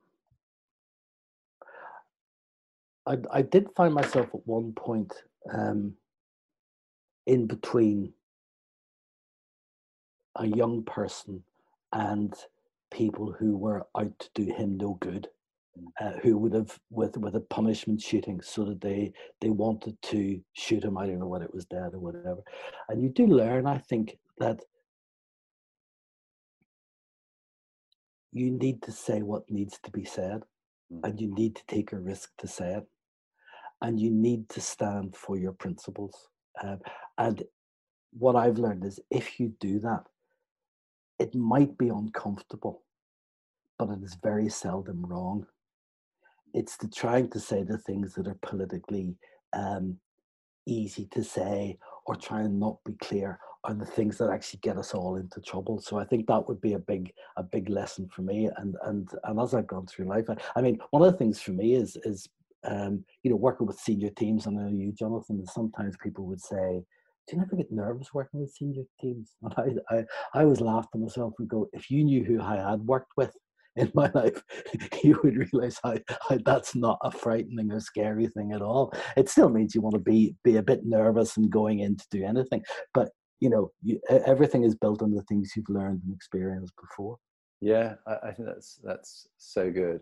I, 3.05 3.17
I 3.31 3.41
did 3.41 3.67
find 3.75 3.93
myself 3.93 4.27
at 4.33 4.45
one 4.45 4.73
point 4.73 5.13
um, 5.51 5.93
in 7.25 7.47
between 7.47 8.13
a 10.35 10.45
young 10.45 10.83
person 10.83 11.43
and 11.93 12.33
people 12.91 13.31
who 13.37 13.57
were 13.57 13.85
out 13.97 14.17
to 14.19 14.29
do 14.35 14.53
him 14.53 14.77
no 14.77 14.97
good, 15.01 15.27
uh, 15.99 16.13
who 16.21 16.37
would 16.37 16.53
have 16.53 16.77
with 16.89 17.17
with 17.17 17.35
a 17.35 17.39
punishment 17.41 18.01
shooting, 18.01 18.41
so 18.41 18.65
that 18.65 18.81
they 18.81 19.13
they 19.39 19.49
wanted 19.49 20.01
to 20.03 20.41
shoot 20.53 20.83
him. 20.83 20.97
I 20.97 21.05
don't 21.07 21.19
know 21.19 21.27
whether 21.27 21.45
it 21.45 21.53
was 21.53 21.65
dead 21.65 21.93
or 21.93 21.99
whatever. 21.99 22.41
And 22.89 23.01
you 23.01 23.09
do 23.09 23.27
learn, 23.27 23.67
I 23.67 23.77
think, 23.77 24.17
that 24.39 24.61
you 28.31 28.51
need 28.51 28.81
to 28.83 28.91
say 28.91 29.21
what 29.21 29.49
needs 29.49 29.79
to 29.83 29.91
be 29.91 30.05
said 30.05 30.43
Mm. 30.91 31.07
and 31.07 31.21
you 31.21 31.33
need 31.33 31.55
to 31.55 31.63
take 31.67 31.93
a 31.93 31.99
risk 31.99 32.31
to 32.39 32.47
say 32.47 32.73
it 32.73 32.85
and 33.81 33.99
you 33.99 34.09
need 34.11 34.49
to 34.49 34.61
stand 34.61 35.15
for 35.15 35.37
your 35.37 35.53
principles 35.53 36.27
um, 36.63 36.79
and 37.17 37.43
what 38.11 38.35
i've 38.35 38.57
learned 38.57 38.83
is 38.83 38.99
if 39.09 39.39
you 39.39 39.53
do 39.59 39.79
that 39.79 40.03
it 41.21 41.35
might 41.35 41.77
be 41.77 41.89
uncomfortable 41.89 42.83
but 43.77 43.89
it 43.89 44.03
is 44.03 44.17
very 44.23 44.49
seldom 44.49 45.05
wrong 45.05 45.45
it's 46.53 46.77
the 46.77 46.87
trying 46.87 47.29
to 47.29 47.39
say 47.39 47.63
the 47.63 47.77
things 47.79 48.13
that 48.13 48.27
are 48.27 48.37
politically 48.41 49.15
um, 49.53 49.97
easy 50.65 51.07
to 51.11 51.23
say 51.23 51.77
or 52.05 52.15
try 52.15 52.41
and 52.41 52.59
not 52.59 52.77
be 52.85 52.93
clear 53.01 53.39
are 53.63 53.73
the 53.73 53.85
things 53.85 54.17
that 54.17 54.31
actually 54.31 54.59
get 54.63 54.77
us 54.77 54.93
all 54.93 55.17
into 55.17 55.39
trouble. 55.39 55.79
So 55.79 55.99
I 55.99 56.05
think 56.05 56.27
that 56.27 56.47
would 56.47 56.59
be 56.61 56.73
a 56.73 56.79
big 56.79 57.11
a 57.37 57.43
big 57.43 57.69
lesson 57.69 58.09
for 58.13 58.23
me. 58.23 58.49
And 58.57 58.75
and 58.83 59.07
and 59.23 59.39
as 59.39 59.53
I've 59.53 59.67
gone 59.67 59.85
through 59.85 60.07
life, 60.07 60.25
I, 60.29 60.35
I 60.55 60.61
mean, 60.61 60.79
one 60.89 61.03
of 61.03 61.11
the 61.11 61.17
things 61.17 61.41
for 61.41 61.51
me 61.51 61.75
is 61.75 61.97
is 62.03 62.27
um, 62.63 63.03
you 63.23 63.29
know 63.29 63.37
working 63.37 63.67
with 63.67 63.79
senior 63.79 64.09
teams. 64.09 64.47
And 64.47 64.59
I 64.59 64.63
know 64.63 64.69
you, 64.69 64.91
Jonathan, 64.91 65.37
and 65.37 65.49
sometimes 65.49 65.95
people 66.01 66.25
would 66.25 66.41
say. 66.41 66.83
Do 67.31 67.37
you 67.37 67.43
never 67.43 67.55
get 67.55 67.71
nervous 67.71 68.13
working 68.13 68.41
with 68.41 68.51
senior 68.51 68.83
teams? 68.99 69.35
And 69.41 69.53
I, 69.89 69.95
I, 69.95 70.05
I 70.33 70.43
always 70.43 70.59
laugh 70.59 70.91
to 70.91 70.97
myself 70.97 71.33
and 71.39 71.47
go, 71.47 71.69
if 71.71 71.89
you 71.89 72.03
knew 72.03 72.25
who 72.25 72.41
I 72.41 72.57
had 72.57 72.81
worked 72.81 73.13
with 73.15 73.31
in 73.77 73.89
my 73.95 74.11
life, 74.13 74.43
you 75.03 75.17
would 75.23 75.37
realize 75.37 75.79
how, 75.81 75.95
how 76.27 76.37
that's 76.43 76.75
not 76.75 76.99
a 77.03 77.09
frightening 77.09 77.71
or 77.71 77.79
scary 77.79 78.27
thing 78.27 78.51
at 78.51 78.61
all. 78.61 78.93
It 79.15 79.29
still 79.29 79.47
means 79.47 79.73
you 79.73 79.79
want 79.79 79.93
to 79.93 79.99
be 79.99 80.35
be 80.43 80.57
a 80.57 80.63
bit 80.63 80.81
nervous 80.85 81.37
and 81.37 81.49
going 81.49 81.79
in 81.79 81.95
to 81.95 82.05
do 82.11 82.25
anything, 82.25 82.63
but 82.93 83.09
you 83.39 83.49
know, 83.49 83.71
you, 83.81 83.99
everything 84.09 84.65
is 84.65 84.75
built 84.75 85.01
on 85.01 85.11
the 85.11 85.23
things 85.23 85.53
you've 85.55 85.69
learned 85.69 86.01
and 86.03 86.13
experienced 86.13 86.73
before. 86.79 87.17
Yeah, 87.61 87.95
I, 88.05 88.27
I 88.27 88.31
think 88.33 88.49
that's 88.49 88.79
that's 88.83 89.27
so 89.37 89.71
good. 89.71 90.01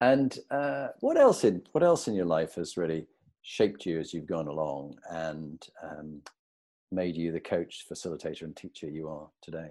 And 0.00 0.38
uh, 0.50 0.88
what 1.00 1.18
else 1.18 1.44
in 1.44 1.62
what 1.72 1.84
else 1.84 2.08
in 2.08 2.14
your 2.14 2.24
life 2.24 2.54
has 2.54 2.78
really 2.78 3.06
shaped 3.42 3.84
you 3.84 4.00
as 4.00 4.14
you've 4.14 4.26
gone 4.26 4.48
along 4.48 4.96
and 5.10 5.62
um, 5.84 6.22
made 6.92 7.16
you 7.16 7.32
the 7.32 7.40
coach, 7.40 7.84
facilitator, 7.90 8.42
and 8.42 8.56
teacher 8.56 8.88
you 8.88 9.08
are 9.08 9.28
today? 9.42 9.70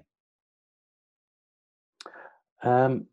Um, 2.64 3.06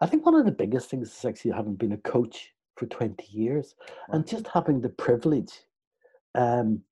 I 0.00 0.06
think 0.06 0.24
one 0.24 0.34
of 0.34 0.44
the 0.44 0.52
biggest 0.52 0.90
things 0.90 1.08
is 1.08 1.24
actually 1.24 1.52
having 1.52 1.74
been 1.74 1.92
a 1.92 1.98
coach 1.98 2.52
for 2.76 2.86
20 2.86 3.24
years 3.30 3.74
and 4.10 4.26
just 4.26 4.46
having 4.48 4.80
the 4.80 4.88
privilege 4.88 5.52
um, 6.34 6.82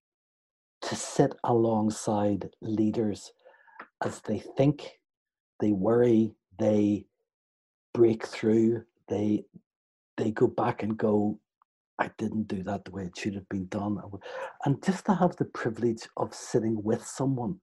to 0.83 0.97
sit 0.97 1.35
alongside 1.45 2.51
leaders 2.61 3.33
as 4.05 4.21
they 4.21 4.39
think, 4.39 4.99
they 5.61 5.73
worry, 5.73 6.35
they 6.59 7.07
break 7.95 8.27
through, 8.27 8.85
they 9.09 9.45
they 10.17 10.31
go 10.31 10.47
back 10.47 10.83
and 10.83 10.97
go, 10.97 11.39
I 11.99 12.11
didn't 12.19 12.49
do 12.49 12.63
that 12.65 12.85
the 12.85 12.91
way 12.91 13.05
it 13.05 13.17
should 13.17 13.35
have 13.35 13.49
been 13.49 13.67
done. 13.67 13.99
And 14.65 14.83
just 14.85 15.07
to 15.07 15.15
have 15.15 15.37
the 15.37 15.47
privilege 15.47 16.03
of 16.17 16.35
sitting 16.35 16.83
with 16.83 17.05
someone 17.05 17.59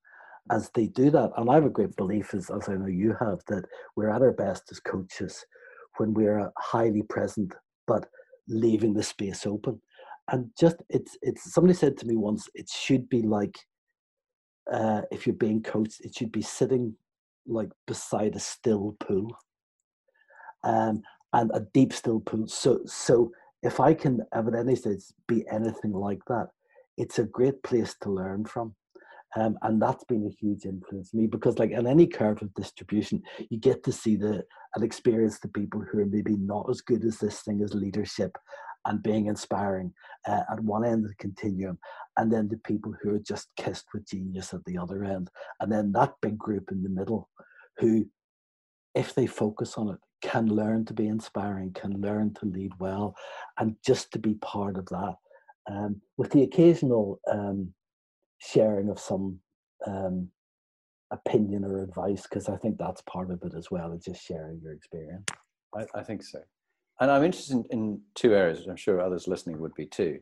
as 0.52 0.70
they 0.74 0.88
do 0.88 1.10
that. 1.12 1.32
And 1.38 1.50
I 1.50 1.56
have 1.56 1.66
a 1.66 1.70
great 1.70 1.96
belief, 1.96 2.34
as, 2.34 2.50
as 2.50 2.68
I 2.68 2.74
know 2.74 2.88
you 2.88 3.16
have, 3.20 3.40
that 3.48 3.66
we're 3.96 4.10
at 4.10 4.22
our 4.22 4.32
best 4.32 4.64
as 4.72 4.80
coaches 4.80 5.46
when 5.98 6.14
we're 6.14 6.52
highly 6.58 7.04
present, 7.04 7.54
but 7.88 8.08
leaving 8.48 8.94
the 8.94 9.04
space 9.04 9.46
open. 9.46 9.80
And 10.32 10.50
just 10.60 10.78
it's 10.90 11.18
it's 11.22 11.54
somebody 11.54 11.74
said 11.74 11.98
to 11.98 12.08
me 12.08 12.16
once, 12.16 12.50
it 12.56 12.70
should 12.70 13.10
be 13.10 13.22
like 13.22 13.58
uh, 14.72 15.02
if 15.12 15.28
you're 15.28 15.36
being 15.36 15.62
coached, 15.62 16.02
it 16.02 16.16
should 16.16 16.32
be 16.32 16.42
sitting 16.42 16.96
like 17.46 17.70
beside 17.88 18.36
a 18.36 18.40
still 18.40 18.96
pool, 19.02 19.28
um, 20.64 21.04
and 21.34 21.52
a 21.54 21.62
deep 21.74 21.92
still 21.92 22.22
pool. 22.22 22.48
So, 22.48 22.80
so 22.86 23.32
if 23.64 23.80
I 23.80 23.94
can, 23.94 24.22
at 24.34 24.56
any 24.56 24.76
stage, 24.76 25.04
be 25.28 25.46
anything 25.50 25.94
like 25.94 26.20
that, 26.28 26.50
it's 26.98 27.20
a 27.20 27.24
great 27.24 27.64
place 27.64 27.96
to 28.02 28.12
learn 28.12 28.46
from. 28.46 28.76
Um, 29.36 29.58
and 29.64 29.82
that's 29.82 30.04
been 30.04 30.28
a 30.28 30.30
huge 30.30 30.66
influence 30.66 31.12
me 31.12 31.26
because 31.26 31.58
like 31.58 31.72
in 31.72 31.88
any 31.88 32.06
curve 32.06 32.44
of 32.44 32.54
distribution 32.54 33.24
you 33.50 33.58
get 33.58 33.84
to 33.84 33.92
see 33.92 34.16
the 34.16 34.44
and 34.76 34.84
experience 34.84 35.40
the 35.40 35.48
people 35.48 35.82
who 35.82 36.02
are 36.02 36.06
maybe 36.06 36.38
not 36.38 36.68
as 36.70 36.82
good 36.82 37.04
as 37.04 37.18
this 37.18 37.42
thing 37.42 37.64
as 37.64 37.74
leadership 37.74 38.38
and 38.86 39.02
being 39.02 39.26
inspiring 39.26 39.92
uh, 40.28 40.42
at 40.52 40.60
one 40.60 40.86
end 40.86 41.04
of 41.04 41.10
the 41.10 41.16
continuum 41.16 41.80
and 42.18 42.32
then 42.32 42.48
the 42.48 42.58
people 42.58 42.94
who 43.02 43.16
are 43.16 43.20
just 43.28 43.48
kissed 43.58 43.86
with 43.92 44.08
genius 44.08 44.54
at 44.54 44.64
the 44.66 44.78
other 44.78 45.04
end 45.04 45.32
and 45.62 45.72
then 45.72 45.92
that 45.92 46.14
big 46.22 46.38
group 46.38 46.70
in 46.72 46.84
the 46.84 46.90
middle 46.90 47.28
who 47.80 48.06
if 48.94 49.16
they 49.16 49.26
focus 49.26 49.80
on 49.80 49.90
it 49.90 50.00
can 50.24 50.48
learn 50.48 50.86
to 50.86 50.94
be 50.94 51.08
inspiring 51.08 51.72
can 51.74 52.02
learn 52.02 52.34
to 52.34 52.46
lead 52.46 52.72
well 52.80 53.16
and 53.60 53.76
just 53.86 54.12
to 54.12 54.18
be 54.18 54.34
part 54.36 54.78
of 54.78 54.86
that 54.88 55.16
um, 55.70 56.02
with 56.18 56.32
the 56.32 56.44
occasional 56.44 57.20
um, 57.32 57.74
sharing 58.40 58.90
of 58.90 59.00
some 59.00 59.40
um, 59.86 60.30
opinion 61.12 61.64
or 61.64 61.82
advice 61.82 62.24
because 62.24 62.50
I 62.50 62.58
think 62.58 62.78
that's 62.78 63.02
part 63.02 63.32
of 63.32 63.42
it 63.44 63.54
as 63.56 63.72
well, 63.72 63.92
and 63.92 64.04
just 64.04 64.26
sharing 64.26 64.60
your 64.62 64.74
experience. 64.74 65.26
I, 65.76 65.86
I 65.96 66.04
think 66.04 66.24
so. 66.24 66.40
And 67.00 67.10
I'm 67.10 67.24
interested 67.24 67.56
in, 67.56 67.66
in, 67.72 68.02
two 68.16 68.36
areas, 68.36 68.66
I'm 68.68 68.76
sure 68.76 69.02
others 69.02 69.28
listening 69.28 69.60
would 69.60 69.74
be 69.74 69.86
too. 69.86 70.20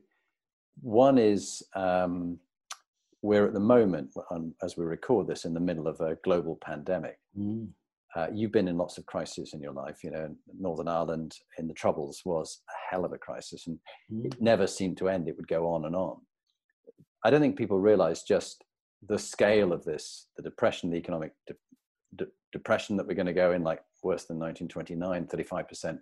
One 0.82 1.18
is 1.18 1.64
um, 1.76 2.40
we're 3.22 3.46
at 3.46 3.54
the 3.54 3.60
moment, 3.60 4.12
as 4.64 4.78
we 4.78 4.86
record 4.86 5.28
this, 5.28 5.46
in 5.46 5.54
the 5.54 5.60
middle 5.60 5.88
of 5.88 6.00
a 6.00 6.18
global 6.24 6.58
pandemic. 6.62 7.20
Mm. 7.38 7.70
Uh, 8.16 8.28
you've 8.34 8.52
been 8.52 8.68
in 8.68 8.78
lots 8.78 8.98
of 8.98 9.06
crises 9.06 9.54
in 9.54 9.62
your 9.62 9.72
life. 9.72 10.04
You 10.04 10.12
know, 10.12 10.36
Northern 10.60 10.88
Ireland 10.88 11.36
in 11.58 11.68
the 11.68 11.74
Troubles 11.74 12.22
was 12.26 12.62
a 12.70 12.92
hell 12.92 13.06
of 13.06 13.14
a 13.14 13.18
crisis, 13.18 13.68
and 13.68 13.80
mm. 14.12 14.26
it 14.26 14.42
never 14.42 14.68
seemed 14.68 14.98
to 14.98 15.10
end. 15.10 15.28
It 15.28 15.38
would 15.38 15.48
go 15.48 15.72
on 15.72 15.86
and 15.86 15.96
on. 15.96 16.18
I 17.24 17.30
don't 17.30 17.42
think 17.42 17.58
people 17.58 17.80
realize 17.80 18.24
just 18.24 18.64
the 19.08 19.18
scale 19.18 19.72
of 19.72 19.84
this, 19.84 20.28
the 20.38 20.44
depression, 20.44 20.90
the 20.90 20.98
economic 20.98 21.32
de- 21.48 21.56
de- 22.18 22.32
depression 22.52 22.98
that 22.98 23.08
we're 23.08 23.16
going 23.16 23.26
to 23.28 23.34
go 23.34 23.54
in, 23.54 23.64
like 23.64 23.82
worse 24.04 24.26
than 24.26 24.40
1929, 24.40 25.28
35% 25.28 26.00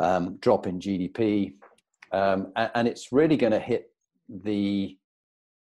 um, 0.00 0.38
drop 0.40 0.66
in 0.66 0.78
GDP. 0.78 1.54
Um, 2.12 2.52
and, 2.56 2.70
and, 2.74 2.88
it's 2.88 3.12
really 3.12 3.36
going 3.36 3.52
to 3.52 3.58
hit 3.58 3.90
the 4.28 4.96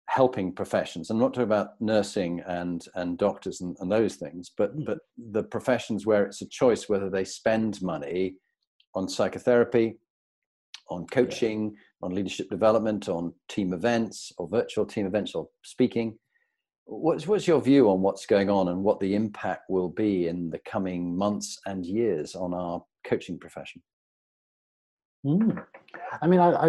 helping 0.07 0.53
professions. 0.53 1.11
I'm 1.11 1.19
not 1.19 1.35
talking 1.35 1.45
about 1.45 1.81
nursing 1.81 2.43
and, 2.47 2.85
and 2.95 3.19
doctors 3.19 3.61
and, 3.61 3.77
and 3.81 3.91
those 3.91 4.17
things, 4.17 4.51
but, 4.57 4.77
mm. 4.77 4.85
but 4.85 4.99
the 5.33 5.43
professions 5.43 6.07
where 6.07 6.25
it's 6.25 6.43
a 6.43 6.49
choice 6.49 6.89
whether 6.89 7.11
they 7.11 7.25
spend 7.25 7.81
money 7.83 8.37
on 8.95 9.09
psychotherapy, 9.09 9.97
on 10.91 11.07
coaching, 11.07 11.75
on 12.03 12.15
leadership 12.15 12.51
development, 12.51 13.09
on 13.09 13.33
team 13.49 13.73
events 13.73 14.33
or 14.37 14.47
virtual 14.49 14.85
team 14.85 15.07
events 15.07 15.35
or 15.35 15.49
speaking. 15.63 16.19
What's, 16.85 17.27
what's 17.27 17.49
your 17.49 17.63
view 17.63 17.89
on 17.89 18.03
what's 18.03 18.27
going 18.27 18.51
on 18.51 18.69
and 18.69 18.85
what 18.85 19.01
the 19.01 19.15
impact 19.15 19.63
will 19.71 19.89
be 19.89 20.29
in 20.29 20.51
the 20.51 20.59
coming 20.59 21.17
months 21.17 21.59
and 21.65 21.87
years 21.87 22.35
on 22.35 22.53
our 22.53 22.85
coaching 23.07 23.39
profession? 23.39 23.83
Mm. 25.25 25.65
I 26.21 26.27
mean, 26.27 26.41
I, 26.41 26.51
I, 26.51 26.69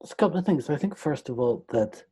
there's 0.00 0.12
a 0.12 0.16
couple 0.16 0.38
of 0.38 0.44
things. 0.44 0.68
I 0.68 0.76
think, 0.76 0.96
first 0.96 1.30
of 1.30 1.38
all, 1.38 1.64
that 1.70 2.04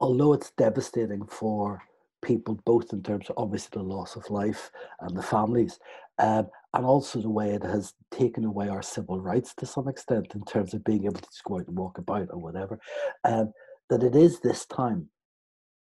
although 0.00 0.32
it's 0.32 0.52
devastating 0.52 1.26
for 1.26 1.82
people, 2.22 2.60
both 2.64 2.92
in 2.92 3.02
terms 3.02 3.28
of 3.28 3.36
obviously 3.38 3.70
the 3.72 3.82
loss 3.82 4.16
of 4.16 4.28
life 4.30 4.70
and 5.00 5.16
the 5.16 5.22
families, 5.22 5.78
um, 6.18 6.48
and 6.74 6.84
also 6.84 7.20
the 7.20 7.30
way 7.30 7.50
it 7.50 7.62
has 7.62 7.94
taken 8.10 8.44
away 8.44 8.68
our 8.68 8.82
civil 8.82 9.20
rights 9.20 9.54
to 9.54 9.66
some 9.66 9.88
extent 9.88 10.34
in 10.34 10.44
terms 10.44 10.74
of 10.74 10.84
being 10.84 11.04
able 11.04 11.14
to 11.14 11.28
just 11.28 11.44
go 11.44 11.58
out 11.58 11.66
and 11.66 11.76
walk 11.76 11.98
about 11.98 12.28
or 12.30 12.38
whatever, 12.38 12.78
um, 13.24 13.52
that 13.88 14.02
it 14.02 14.14
is 14.14 14.40
this 14.40 14.66
time, 14.66 15.08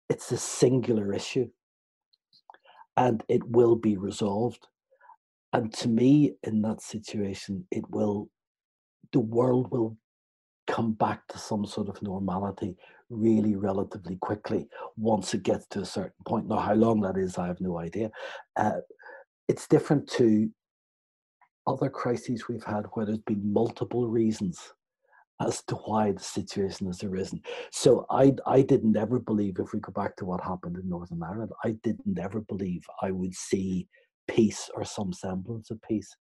it's 0.09 0.33
a 0.33 0.39
singular 0.39 1.13
issue 1.13 1.49
and 2.97 3.23
it 3.29 3.47
will 3.49 3.77
be 3.77 3.97
resolved. 3.97 4.67
And 5.53 5.73
to 5.75 5.89
me, 5.89 6.35
in 6.43 6.63
that 6.63 6.81
situation, 6.81 7.67
it 7.71 7.89
will, 7.91 8.29
the 9.13 9.21
world 9.21 9.71
will 9.71 9.97
come 10.67 10.93
back 10.93 11.27
to 11.29 11.39
some 11.39 11.67
sort 11.67 11.89
of 11.89 12.03
normality 12.03 12.77
really 13.11 13.55
relatively 13.57 14.17
quickly 14.17 14.69
once 14.97 15.35
it 15.35 15.43
gets 15.43 15.67
to 15.69 15.81
a 15.81 15.85
certain 15.85 16.13
point. 16.27 16.49
Now, 16.49 16.59
how 16.59 16.75
long 16.75 17.01
that 17.03 17.17
is, 17.17 17.39
I 17.39 17.47
have 17.47 17.61
no 17.61 17.79
idea. 17.79 18.11
Uh, 18.57 18.81
it's 19.49 19.69
different 19.69 20.09
to 20.13 20.51
other 21.67 21.89
crises 21.89 22.49
we've 22.49 22.65
had 22.65 22.87
where 22.93 23.07
there's 23.07 23.19
been 23.19 23.53
multiple 23.53 24.09
reasons 24.09 24.59
as 25.41 25.63
to 25.65 25.75
why 25.77 26.13
the 26.13 26.23
situation 26.23 26.87
has 26.87 27.03
arisen. 27.03 27.41
So 27.73 28.07
I 28.11 28.35
I 28.47 28.63
didn't 28.63 28.97
ever 28.97 29.19
believe 29.19 29.59
if 29.59 29.73
we 29.73 29.81
go 29.81 29.93
back 29.93 30.17
to 30.17 30.25
what 30.25 30.43
happened 30.43 30.77
in 30.77 30.89
Northern 30.89 31.23
Ireland, 31.23 31.53
I 31.65 31.73
didn't 31.83 32.19
ever 32.19 32.41
believe 32.41 32.85
I 33.03 33.11
would 33.11 33.35
see 33.35 33.89
peace 34.29 34.71
or 34.75 34.85
some 34.85 35.13
semblance 35.13 35.71
of 35.71 35.83
peace. 35.83 36.15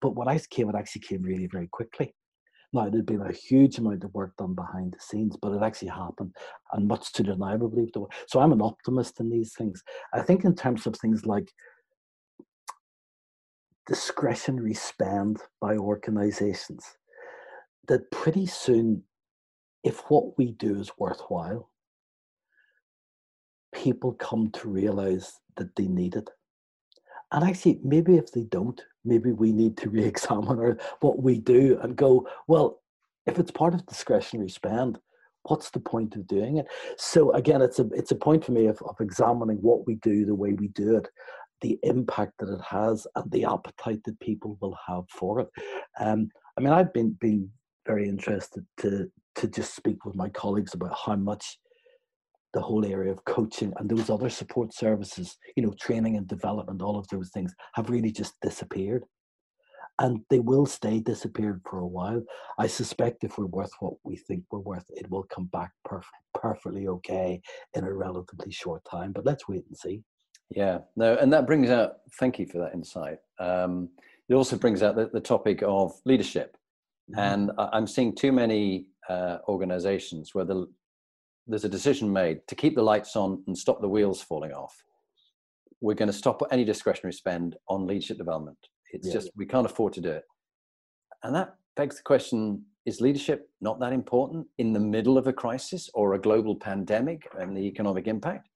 But 0.00 0.16
when 0.16 0.28
I 0.28 0.38
came, 0.50 0.68
it 0.68 0.74
actually 0.74 1.02
came 1.02 1.22
really 1.22 1.46
very 1.46 1.68
quickly. 1.68 2.14
Now 2.72 2.88
there'd 2.88 3.06
been 3.06 3.22
a 3.22 3.32
huge 3.32 3.78
amount 3.78 4.04
of 4.04 4.12
work 4.12 4.36
done 4.36 4.54
behind 4.54 4.92
the 4.92 5.00
scenes, 5.00 5.36
but 5.40 5.52
it 5.52 5.62
actually 5.62 5.88
happened, 5.88 6.34
and 6.72 6.88
much 6.88 7.12
sooner 7.14 7.32
than 7.32 7.42
I 7.42 7.56
believed 7.56 7.96
it 7.96 8.00
would. 8.00 8.12
So 8.26 8.40
I'm 8.40 8.52
an 8.52 8.62
optimist 8.62 9.20
in 9.20 9.30
these 9.30 9.54
things. 9.54 9.82
I 10.12 10.20
think 10.20 10.44
in 10.44 10.54
terms 10.54 10.86
of 10.86 10.96
things 10.96 11.24
like 11.24 11.50
discretionary 13.86 14.74
spend 14.74 15.38
by 15.60 15.76
organizations 15.76 16.84
that 17.86 18.10
pretty 18.10 18.46
soon, 18.46 19.04
if 19.84 20.00
what 20.10 20.36
we 20.36 20.52
do 20.52 20.80
is 20.80 20.90
worthwhile, 20.98 21.70
people 23.72 24.12
come 24.14 24.50
to 24.50 24.68
realize 24.68 25.38
that 25.56 25.74
they 25.76 25.86
need 25.86 26.16
it. 26.16 26.28
And 27.30 27.44
actually, 27.44 27.80
maybe 27.84 28.16
if 28.16 28.32
they 28.32 28.44
don't, 28.44 28.80
maybe 29.06 29.32
we 29.32 29.52
need 29.52 29.76
to 29.78 29.90
re-examine 29.90 30.58
our, 30.58 30.78
what 31.00 31.22
we 31.22 31.38
do 31.38 31.78
and 31.82 31.96
go, 31.96 32.28
well, 32.46 32.80
if 33.26 33.38
it's 33.38 33.50
part 33.50 33.74
of 33.74 33.86
discretionary 33.86 34.50
spend, 34.50 34.98
what's 35.44 35.70
the 35.70 35.80
point 35.80 36.16
of 36.16 36.26
doing 36.26 36.58
it? 36.58 36.66
So 36.96 37.32
again, 37.32 37.62
it's 37.62 37.78
a 37.78 37.88
it's 37.94 38.10
a 38.10 38.16
point 38.16 38.44
for 38.44 38.52
me 38.52 38.66
of, 38.66 38.80
of 38.82 38.96
examining 39.00 39.58
what 39.58 39.86
we 39.86 39.96
do, 39.96 40.24
the 40.24 40.34
way 40.34 40.52
we 40.52 40.68
do 40.68 40.96
it, 40.96 41.08
the 41.60 41.78
impact 41.82 42.32
that 42.38 42.52
it 42.52 42.60
has 42.62 43.06
and 43.14 43.30
the 43.30 43.44
appetite 43.44 44.02
that 44.04 44.20
people 44.20 44.58
will 44.60 44.76
have 44.86 45.04
for 45.08 45.40
it. 45.40 45.48
Um, 45.98 46.30
I 46.56 46.60
mean, 46.60 46.72
I've 46.72 46.92
been 46.92 47.12
been 47.20 47.50
very 47.86 48.08
interested 48.08 48.64
to 48.78 49.10
to 49.36 49.48
just 49.48 49.74
speak 49.74 50.04
with 50.04 50.16
my 50.16 50.28
colleagues 50.30 50.74
about 50.74 50.96
how 51.04 51.16
much 51.16 51.58
the 52.56 52.68
whole 52.68 52.86
area 52.86 53.12
of 53.12 53.22
coaching 53.26 53.70
and 53.76 53.86
those 53.86 54.08
other 54.08 54.30
support 54.30 54.72
services, 54.72 55.36
you 55.56 55.62
know, 55.62 55.74
training 55.78 56.16
and 56.16 56.26
development, 56.26 56.80
all 56.80 56.98
of 56.98 57.06
those 57.08 57.28
things 57.34 57.54
have 57.74 57.90
really 57.90 58.10
just 58.10 58.34
disappeared. 58.40 59.04
And 59.98 60.20
they 60.30 60.40
will 60.50 60.64
stay 60.64 61.00
disappeared 61.00 61.60
for 61.68 61.78
a 61.80 61.92
while. 61.98 62.22
I 62.58 62.66
suspect 62.66 63.24
if 63.24 63.36
we're 63.36 63.56
worth 63.58 63.74
what 63.80 63.94
we 64.04 64.16
think 64.16 64.44
we're 64.50 64.70
worth, 64.70 64.86
it 64.88 65.06
will 65.10 65.26
come 65.34 65.48
back 65.58 65.70
perf- 65.86 66.16
perfectly 66.32 66.88
okay 66.88 67.42
in 67.74 67.84
a 67.84 67.92
relatively 67.92 68.52
short 68.62 68.82
time. 68.90 69.12
But 69.12 69.26
let's 69.26 69.46
wait 69.46 69.64
and 69.68 69.76
see. 69.76 70.02
Yeah, 70.48 70.78
no, 70.96 71.16
and 71.16 71.30
that 71.34 71.46
brings 71.46 71.68
out, 71.68 71.90
thank 72.18 72.38
you 72.38 72.46
for 72.46 72.58
that 72.58 72.72
insight. 72.72 73.18
Um, 73.38 73.90
it 74.30 74.34
also 74.34 74.56
brings 74.56 74.82
out 74.82 74.96
the, 74.96 75.10
the 75.12 75.20
topic 75.20 75.62
of 75.62 75.92
leadership. 76.06 76.56
Mm-hmm. 77.10 77.20
And 77.20 77.50
I'm 77.58 77.86
seeing 77.86 78.14
too 78.14 78.32
many 78.32 78.86
uh, 79.10 79.38
organizations 79.46 80.34
where 80.34 80.46
the, 80.46 80.66
there's 81.46 81.64
a 81.64 81.68
decision 81.68 82.12
made 82.12 82.46
to 82.48 82.54
keep 82.54 82.74
the 82.74 82.82
lights 82.82 83.16
on 83.16 83.42
and 83.46 83.56
stop 83.56 83.80
the 83.80 83.88
wheels 83.88 84.22
falling 84.22 84.52
off. 84.52 84.74
We're 85.80 85.94
going 85.94 86.10
to 86.10 86.12
stop 86.12 86.42
any 86.50 86.64
discretionary 86.64 87.12
spend 87.12 87.56
on 87.68 87.86
leadership 87.86 88.18
development. 88.18 88.58
It's 88.92 89.06
yeah. 89.06 89.14
just, 89.14 89.30
we 89.36 89.46
can't 89.46 89.66
afford 89.66 89.92
to 89.94 90.00
do 90.00 90.10
it. 90.10 90.24
And 91.22 91.34
that 91.34 91.54
begs 91.76 91.96
the 91.96 92.02
question 92.02 92.64
is 92.86 93.00
leadership 93.00 93.50
not 93.60 93.80
that 93.80 93.92
important 93.92 94.46
in 94.58 94.72
the 94.72 94.80
middle 94.80 95.18
of 95.18 95.26
a 95.26 95.32
crisis 95.32 95.90
or 95.94 96.14
a 96.14 96.20
global 96.20 96.54
pandemic 96.54 97.28
and 97.38 97.56
the 97.56 97.66
economic 97.66 98.06
impact? 98.06 98.48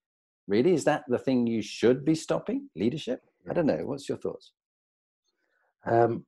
really 0.50 0.74
is 0.74 0.84
that 0.84 1.04
the 1.08 1.18
thing 1.18 1.46
you 1.46 1.62
should 1.62 2.04
be 2.04 2.14
stopping 2.14 2.68
leadership 2.76 3.20
i 3.48 3.54
don't 3.54 3.66
know 3.66 3.82
what's 3.84 4.08
your 4.08 4.18
thoughts 4.18 4.52
um, 5.86 6.26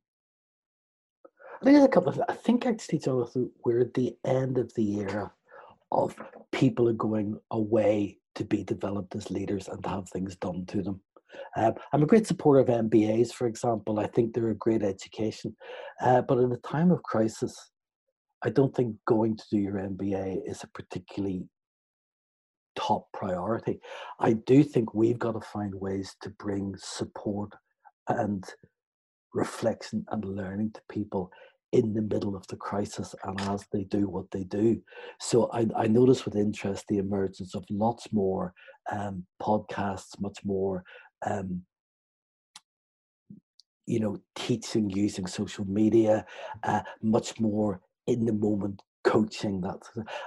I 1.61 1.64
think 1.64 1.77
there's 1.77 1.85
a 1.85 1.88
couple 1.88 2.09
of. 2.09 2.22
I 2.27 2.33
think 2.33 2.64
actually, 2.64 3.01
Jonathan, 3.01 3.51
we're 3.64 3.81
at 3.81 3.92
the 3.92 4.16
end 4.25 4.57
of 4.57 4.72
the 4.75 5.01
era 5.01 5.31
of 5.92 6.16
people 6.62 6.88
are 6.88 6.92
going 6.92 7.37
away 7.51 8.16
to 8.37 8.44
be 8.44 8.62
developed 8.62 9.16
as 9.16 9.33
leaders 9.33 9.66
and 9.66 9.83
to 9.83 9.88
have 9.88 10.09
things 10.11 10.37
done 10.37 10.64
to 10.64 10.81
them. 10.81 11.01
Um, 11.57 11.75
I'm 11.92 12.05
a 12.05 12.07
great 12.07 12.25
supporter 12.25 12.61
of 12.61 12.68
MBAs, 12.68 13.33
for 13.33 13.48
example. 13.48 13.98
I 13.98 14.07
think 14.07 14.33
they're 14.33 14.51
a 14.51 14.66
great 14.66 14.85
education, 14.85 15.57
uh, 16.01 16.22
but 16.22 16.38
in 16.38 16.53
a 16.53 16.57
time 16.59 16.92
of 16.92 17.03
crisis, 17.03 17.53
I 18.44 18.51
don't 18.51 18.72
think 18.77 18.94
going 19.09 19.37
to 19.37 19.44
do 19.51 19.59
your 19.59 19.75
MBA 19.75 20.42
is 20.46 20.62
a 20.62 20.68
particularly 20.68 21.42
top 22.77 23.09
priority. 23.12 23.81
I 24.20 24.35
do 24.35 24.62
think 24.62 24.94
we've 24.94 25.18
got 25.18 25.33
to 25.33 25.48
find 25.53 25.75
ways 25.75 26.14
to 26.20 26.31
bring 26.31 26.77
support 26.79 27.51
and 28.07 28.44
reflection 29.35 30.05
and 30.12 30.25
learning 30.25 30.70
to 30.75 30.81
people 30.88 31.33
in 31.72 31.94
the 31.94 32.02
middle 32.02 32.37
of 32.37 32.46
the 32.48 32.56
crisis 32.56 33.14
and 33.24 33.40
as 33.42 33.66
they 33.72 33.85
do 33.85 34.06
what 34.08 34.30
they 34.30 34.44
do. 34.44 34.80
So 35.20 35.50
I, 35.52 35.66
I 35.76 35.87
notice 35.87 36.24
with 36.24 36.37
interest 36.37 36.85
the 36.88 36.98
emergence 36.98 37.54
of 37.54 37.64
lots 37.70 38.12
more 38.12 38.52
um, 38.90 39.24
podcasts, 39.40 40.20
much 40.20 40.38
more, 40.44 40.85
um, 41.26 41.62
you 43.87 44.00
know, 44.00 44.18
teaching 44.37 44.90
using 44.90 45.26
social 45.26 45.64
media, 45.64 46.26
uh, 46.62 46.82
much 47.00 47.40
more 47.40 47.80
in 48.06 48.26
the 48.26 48.32
moment 48.32 48.82
coaching 49.04 49.61
that 49.61 49.80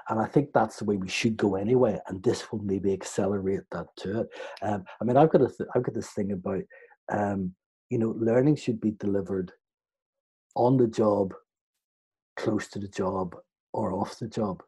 and 0.10 0.20
i 0.20 0.26
think 0.26 0.50
that's 0.54 0.78
the 0.78 0.86
way 0.86 0.98
we 0.98 1.08
should 1.08 1.38
go 1.38 1.56
anyway 1.56 1.98
and 2.08 2.22
this 2.24 2.52
will 2.52 2.60
maybe 2.60 2.92
accelerate 2.92 3.62
that 3.72 3.86
to 3.96 4.20
it 4.20 4.28
um, 4.64 4.84
i 5.00 5.06
mean 5.06 5.16
i've 5.16 5.30
got 5.30 5.42
a 5.42 5.48
th- 5.48 5.70
i've 5.74 5.84
got 5.84 5.96
this 5.96 6.12
thing 6.12 6.34
about 6.34 6.62
um, 7.10 7.54
you 7.90 7.98
know 7.98 8.14
learning 8.18 8.56
should 8.56 8.82
be 8.82 8.92
delivered 8.92 9.54
on 10.56 10.78
the 10.78 10.88
job 10.88 11.34
close 12.38 12.68
to 12.70 12.80
the 12.80 12.88
job 12.88 13.36
or 13.74 13.94
off 13.94 14.20
the 14.20 14.28
job. 14.28 14.62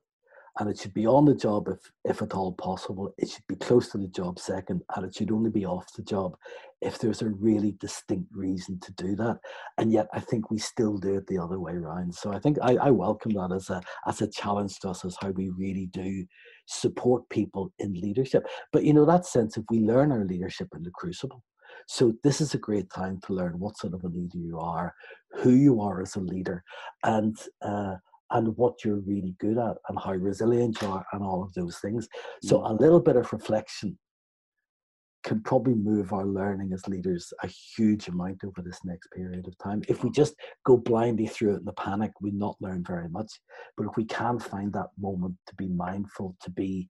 And 0.59 0.67
it 0.71 0.79
should 0.79 0.95
be 0.95 1.05
on 1.05 1.25
the 1.25 1.35
job 1.35 1.67
if 1.67 1.79
if 2.03 2.21
at 2.23 2.33
all 2.33 2.51
possible. 2.53 3.13
It 3.19 3.29
should 3.29 3.45
be 3.47 3.55
close 3.57 3.89
to 3.89 3.99
the 3.99 4.07
job 4.07 4.39
second 4.39 4.81
and 4.95 5.05
it 5.05 5.13
should 5.13 5.31
only 5.31 5.51
be 5.51 5.67
off 5.67 5.85
the 5.95 6.01
job 6.01 6.35
if 6.81 6.97
there's 6.97 7.21
a 7.21 7.29
really 7.29 7.73
distinct 7.79 8.31
reason 8.33 8.79
to 8.79 8.91
do 8.93 9.15
that. 9.17 9.37
And 9.77 9.91
yet 9.91 10.07
i 10.13 10.19
think 10.19 10.49
we 10.49 10.57
still 10.57 10.97
do 10.97 11.17
it 11.17 11.27
the 11.27 11.37
other 11.37 11.59
way 11.59 11.73
around 11.73 12.13
so 12.13 12.31
i 12.31 12.39
think 12.39 12.57
i, 12.63 12.75
I 12.75 12.89
welcome 12.89 13.33
that 13.33 13.51
as 13.51 13.69
a 13.69 13.81
as 14.07 14.21
a 14.21 14.27
challenge 14.27 14.79
to 14.79 14.89
us 14.89 15.05
as 15.05 15.15
how 15.21 15.29
we 15.29 15.49
really 15.49 15.87
do 15.87 16.25
support 16.67 17.27
people 17.29 17.71
in 17.79 17.93
leadership. 17.93 18.45
But 18.71 18.83
you 18.83 18.93
know 18.93 19.05
that 19.05 19.25
sense 19.25 19.57
if 19.57 19.63
we 19.69 19.79
learn 19.79 20.11
our 20.11 20.25
leadership 20.25 20.67
in 20.75 20.83
the 20.83 20.91
crucible 20.91 21.43
so 21.87 22.13
this 22.23 22.41
is 22.41 22.53
a 22.53 22.57
great 22.57 22.89
time 22.89 23.19
to 23.25 23.33
learn 23.33 23.59
what 23.59 23.77
sort 23.77 23.93
of 23.93 24.03
a 24.03 24.07
leader 24.07 24.37
you 24.37 24.59
are 24.59 24.93
who 25.37 25.51
you 25.51 25.81
are 25.81 26.01
as 26.01 26.15
a 26.15 26.19
leader 26.19 26.63
and 27.03 27.37
uh, 27.61 27.95
and 28.31 28.55
what 28.57 28.83
you're 28.83 28.99
really 28.99 29.35
good 29.39 29.57
at 29.57 29.77
and 29.89 29.97
how 29.99 30.13
resilient 30.13 30.81
you 30.81 30.89
are 30.89 31.05
and 31.13 31.23
all 31.23 31.41
of 31.41 31.53
those 31.53 31.77
things. 31.79 32.07
So 32.43 32.59
mm. 32.59 32.69
a 32.69 32.73
little 32.73 32.99
bit 32.99 33.15
of 33.15 33.31
reflection 33.31 33.97
can 35.23 35.41
probably 35.41 35.73
move 35.73 36.13
our 36.13 36.25
learning 36.25 36.71
as 36.73 36.87
leaders 36.87 37.33
a 37.43 37.47
huge 37.47 38.07
amount 38.07 38.43
over 38.45 38.61
this 38.61 38.79
next 38.85 39.09
period 39.11 39.47
of 39.47 39.57
time. 39.57 39.81
If 39.87 40.03
we 40.03 40.09
just 40.09 40.35
go 40.65 40.77
blindly 40.77 41.27
through 41.27 41.55
it 41.55 41.59
in 41.59 41.65
the 41.65 41.73
panic, 41.73 42.11
we 42.21 42.31
not 42.31 42.55
learn 42.61 42.83
very 42.83 43.09
much. 43.09 43.31
But 43.75 43.87
if 43.87 43.97
we 43.97 44.05
can 44.05 44.39
find 44.39 44.71
that 44.73 44.89
moment 44.97 45.35
to 45.47 45.55
be 45.55 45.67
mindful, 45.67 46.35
to 46.43 46.49
be 46.49 46.87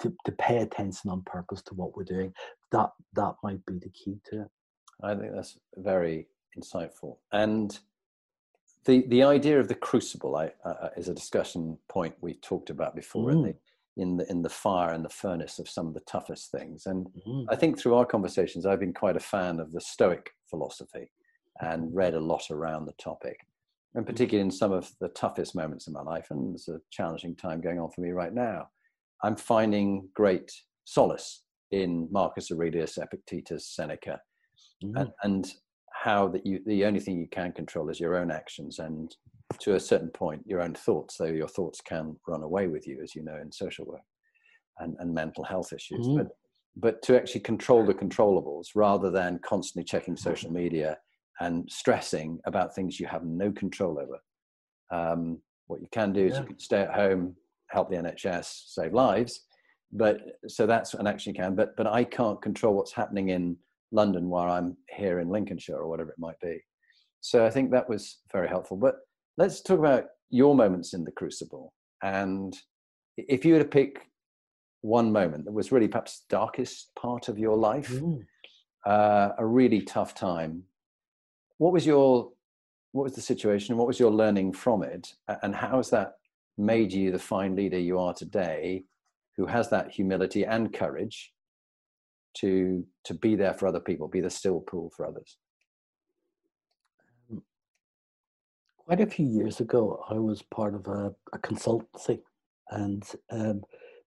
to, 0.00 0.12
to 0.24 0.32
pay 0.32 0.58
attention 0.58 1.10
on 1.10 1.22
purpose 1.22 1.62
to 1.62 1.74
what 1.74 1.96
we're 1.96 2.04
doing, 2.04 2.32
that 2.72 2.90
that 3.14 3.34
might 3.42 3.64
be 3.66 3.78
the 3.78 3.90
key 3.90 4.18
to 4.30 4.42
it. 4.42 4.48
I 5.02 5.14
think 5.14 5.34
that's 5.34 5.58
very 5.76 6.26
insightful. 6.58 7.18
And 7.32 7.78
the 8.84 9.04
the 9.08 9.22
idea 9.22 9.60
of 9.60 9.68
the 9.68 9.74
crucible 9.74 10.36
I, 10.36 10.52
uh, 10.64 10.88
is 10.96 11.08
a 11.08 11.14
discussion 11.14 11.78
point 11.88 12.14
we 12.20 12.34
talked 12.34 12.70
about 12.70 12.96
before 12.96 13.30
mm. 13.30 13.32
in 13.32 13.42
the 13.42 13.54
in 13.96 14.16
the 14.16 14.30
in 14.30 14.42
the 14.42 14.48
fire 14.48 14.92
and 14.92 15.04
the 15.04 15.10
furnace 15.10 15.58
of 15.58 15.68
some 15.68 15.86
of 15.86 15.94
the 15.94 16.00
toughest 16.00 16.50
things. 16.50 16.86
And 16.86 17.06
mm. 17.26 17.46
I 17.48 17.56
think 17.56 17.78
through 17.78 17.94
our 17.94 18.06
conversations, 18.06 18.66
I've 18.66 18.80
been 18.80 18.94
quite 18.94 19.16
a 19.16 19.20
fan 19.20 19.60
of 19.60 19.72
the 19.72 19.80
Stoic 19.80 20.30
philosophy 20.48 21.10
and 21.60 21.94
read 21.94 22.14
a 22.14 22.20
lot 22.20 22.50
around 22.50 22.86
the 22.86 22.92
topic, 22.92 23.36
and 23.94 24.06
particularly 24.06 24.44
in 24.44 24.50
some 24.50 24.72
of 24.72 24.90
the 25.00 25.08
toughest 25.08 25.54
moments 25.54 25.86
in 25.86 25.92
my 25.92 26.02
life. 26.02 26.28
And 26.30 26.54
it's 26.54 26.68
a 26.68 26.80
challenging 26.90 27.36
time 27.36 27.60
going 27.60 27.78
on 27.78 27.90
for 27.90 28.00
me 28.00 28.10
right 28.10 28.32
now. 28.32 28.68
I'm 29.22 29.36
finding 29.36 30.08
great 30.14 30.50
solace 30.84 31.41
in 31.72 32.08
Marcus 32.10 32.50
Aurelius, 32.52 32.98
Epictetus, 32.98 33.66
Seneca, 33.66 34.20
mm. 34.84 35.00
and, 35.00 35.10
and 35.22 35.52
how 35.92 36.28
that 36.28 36.44
you 36.44 36.60
the 36.66 36.84
only 36.84 37.00
thing 37.00 37.18
you 37.18 37.28
can 37.28 37.52
control 37.52 37.88
is 37.88 38.00
your 38.00 38.16
own 38.16 38.30
actions 38.30 38.78
and 38.78 39.16
to 39.60 39.74
a 39.74 39.80
certain 39.80 40.08
point 40.08 40.42
your 40.46 40.62
own 40.62 40.74
thoughts 40.74 41.16
so 41.18 41.24
your 41.24 41.48
thoughts 41.48 41.80
can 41.80 42.16
run 42.26 42.42
away 42.42 42.66
with 42.66 42.86
you 42.86 43.00
as 43.02 43.14
you 43.14 43.22
know 43.22 43.36
in 43.36 43.52
social 43.52 43.84
work 43.84 44.00
and, 44.78 44.96
and 44.98 45.14
mental 45.14 45.44
health 45.44 45.72
issues 45.72 46.06
mm. 46.06 46.16
but 46.16 46.28
but 46.74 47.02
to 47.02 47.14
actually 47.14 47.42
control 47.42 47.84
the 47.84 47.94
controllables 47.94 48.68
rather 48.74 49.10
than 49.10 49.38
constantly 49.44 49.84
checking 49.84 50.16
social 50.16 50.50
media 50.50 50.96
and 51.40 51.70
stressing 51.70 52.38
about 52.46 52.74
things 52.74 52.98
you 52.98 53.06
have 53.06 53.24
no 53.24 53.52
control 53.52 53.98
over 53.98 54.18
um, 54.90 55.38
what 55.66 55.80
you 55.80 55.88
can 55.92 56.12
do 56.12 56.24
is 56.24 56.32
yeah. 56.32 56.40
you 56.40 56.46
can 56.46 56.58
stay 56.58 56.80
at 56.80 56.94
home 56.94 57.36
help 57.68 57.90
the 57.90 57.96
nhs 57.96 58.62
save 58.66 58.92
lives 58.92 59.42
but 59.92 60.20
so 60.48 60.66
that's 60.66 60.94
an 60.94 61.06
action 61.06 61.34
you 61.34 61.40
can 61.40 61.54
but 61.54 61.76
but 61.76 61.86
i 61.86 62.02
can't 62.02 62.40
control 62.40 62.74
what's 62.74 62.92
happening 62.92 63.28
in 63.28 63.56
London 63.92 64.28
while 64.28 64.50
I'm 64.50 64.76
here 64.88 65.20
in 65.20 65.28
Lincolnshire 65.28 65.76
or 65.76 65.88
whatever 65.88 66.10
it 66.10 66.18
might 66.18 66.40
be. 66.40 66.58
So 67.20 67.46
I 67.46 67.50
think 67.50 67.70
that 67.70 67.88
was 67.88 68.18
very 68.32 68.48
helpful. 68.48 68.76
But 68.76 68.96
let's 69.36 69.60
talk 69.60 69.78
about 69.78 70.06
your 70.30 70.54
moments 70.56 70.94
in 70.94 71.04
the 71.04 71.12
crucible. 71.12 71.72
And 72.02 72.56
if 73.16 73.44
you 73.44 73.52
were 73.52 73.60
to 73.60 73.64
pick 73.64 74.10
one 74.80 75.12
moment 75.12 75.44
that 75.44 75.52
was 75.52 75.70
really 75.70 75.86
perhaps 75.86 76.24
darkest 76.28 76.90
part 76.96 77.28
of 77.28 77.38
your 77.38 77.56
life, 77.56 77.90
mm. 77.90 78.20
uh, 78.86 79.30
a 79.38 79.46
really 79.46 79.82
tough 79.82 80.14
time, 80.14 80.64
what 81.58 81.72
was 81.72 81.86
your 81.86 82.32
what 82.92 83.04
was 83.04 83.14
the 83.14 83.22
situation? 83.22 83.78
What 83.78 83.86
was 83.86 83.98
your 83.98 84.10
learning 84.10 84.52
from 84.52 84.82
it? 84.82 85.14
And 85.42 85.54
how 85.54 85.78
has 85.78 85.88
that 85.90 86.14
made 86.58 86.92
you 86.92 87.10
the 87.10 87.18
fine 87.18 87.56
leader 87.56 87.78
you 87.78 87.98
are 87.98 88.12
today, 88.12 88.84
who 89.36 89.46
has 89.46 89.70
that 89.70 89.90
humility 89.90 90.44
and 90.44 90.72
courage 90.72 91.32
to 92.34 92.86
to 93.04 93.14
be 93.14 93.36
there 93.36 93.54
for 93.54 93.66
other 93.66 93.80
people, 93.80 94.08
be 94.08 94.20
the 94.20 94.30
still 94.30 94.60
pool 94.60 94.90
for 94.96 95.06
others? 95.06 95.36
Um, 97.30 97.42
quite 98.78 99.00
a 99.00 99.06
few 99.06 99.26
years 99.26 99.60
ago, 99.60 100.04
I 100.08 100.14
was 100.14 100.42
part 100.42 100.74
of 100.74 100.86
a, 100.86 101.14
a 101.32 101.38
consultancy, 101.38 102.20
and 102.70 103.04
um, 103.30 103.62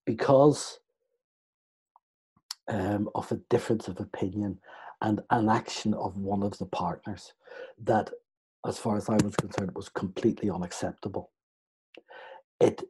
because 0.05 0.79
um, 2.67 3.09
of 3.15 3.31
a 3.31 3.39
difference 3.49 3.88
of 3.88 3.99
opinion 3.99 4.59
and 5.01 5.21
an 5.29 5.49
action 5.49 5.93
of 5.93 6.17
one 6.17 6.41
of 6.41 6.57
the 6.57 6.65
partners, 6.65 7.33
that, 7.83 8.09
as 8.67 8.77
far 8.77 8.97
as 8.97 9.09
I 9.09 9.17
was 9.23 9.35
concerned, 9.35 9.71
was 9.75 9.89
completely 9.89 10.49
unacceptable. 10.49 11.31
It 12.59 12.81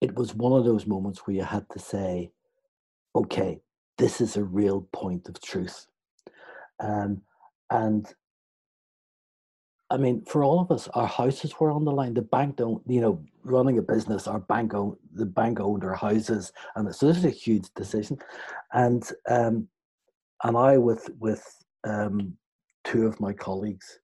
it 0.00 0.14
was 0.14 0.34
one 0.34 0.52
of 0.52 0.64
those 0.64 0.86
moments 0.86 1.26
where 1.26 1.36
you 1.36 1.42
had 1.42 1.68
to 1.70 1.78
say, 1.78 2.30
okay, 3.14 3.60
this 3.96 4.20
is 4.20 4.36
a 4.36 4.44
real 4.44 4.88
point 4.92 5.28
of 5.28 5.40
truth. 5.40 5.86
Um, 6.80 7.22
and 7.70 8.06
I 9.90 9.96
mean, 9.96 10.24
for 10.24 10.44
all 10.44 10.60
of 10.60 10.70
us, 10.70 10.86
our 10.88 11.06
houses 11.06 11.58
were 11.58 11.70
on 11.70 11.84
the 11.84 11.92
line. 11.92 12.14
The 12.14 12.22
bank 12.22 12.56
don't, 12.56 12.82
you 12.86 13.00
know, 13.00 13.24
running 13.42 13.78
a 13.78 13.82
business, 13.82 14.26
our 14.26 14.40
bank 14.40 14.74
owned, 14.74 14.96
the 15.14 15.26
bank 15.26 15.60
owned 15.60 15.82
our 15.82 15.94
houses, 15.94 16.52
and 16.76 16.94
so 16.94 17.06
this 17.06 17.16
is 17.16 17.24
a 17.24 17.30
huge 17.30 17.66
decision. 17.74 18.18
And 18.72 19.10
um, 19.28 19.68
and 20.44 20.56
I, 20.56 20.76
with 20.76 21.08
with 21.18 21.42
um, 21.84 22.36
two 22.84 23.06
of 23.06 23.18
my 23.18 23.32
colleagues, 23.32 23.98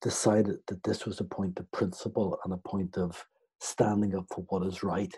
decided 0.00 0.58
that 0.66 0.82
this 0.82 1.04
was 1.04 1.20
a 1.20 1.24
point 1.24 1.58
of 1.58 1.70
principle 1.72 2.38
and 2.44 2.54
a 2.54 2.68
point 2.68 2.96
of 2.96 3.22
standing 3.60 4.14
up 4.14 4.26
for 4.32 4.44
what 4.48 4.66
is 4.66 4.82
right, 4.82 5.14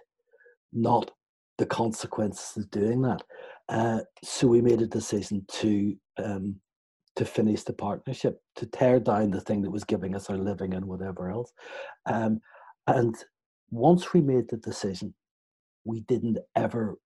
not 0.72 1.10
the 1.58 1.66
consequences 1.66 2.56
of 2.56 2.70
doing 2.70 3.02
that. 3.02 3.22
Uh, 3.68 4.00
so 4.22 4.46
we 4.46 4.62
made 4.62 4.80
a 4.80 4.86
decision 4.86 5.44
to 5.48 5.96
um, 6.22 6.56
to 7.16 7.24
finish 7.24 7.64
the 7.64 7.72
partnership, 7.72 8.40
to 8.54 8.64
tear 8.64 9.00
down 9.00 9.32
the 9.32 9.40
thing 9.40 9.60
that 9.60 9.72
was 9.72 9.82
giving 9.82 10.14
us 10.14 10.30
our 10.30 10.38
living 10.38 10.74
and 10.74 10.84
whatever 10.84 11.28
else. 11.28 11.52
Um, 12.06 12.40
and 12.86 13.16
once 13.70 14.14
we 14.14 14.20
made 14.20 14.48
the 14.48 14.56
decision, 14.56 15.12
we 15.84 16.02
didn't 16.02 16.38
ever 16.54 16.96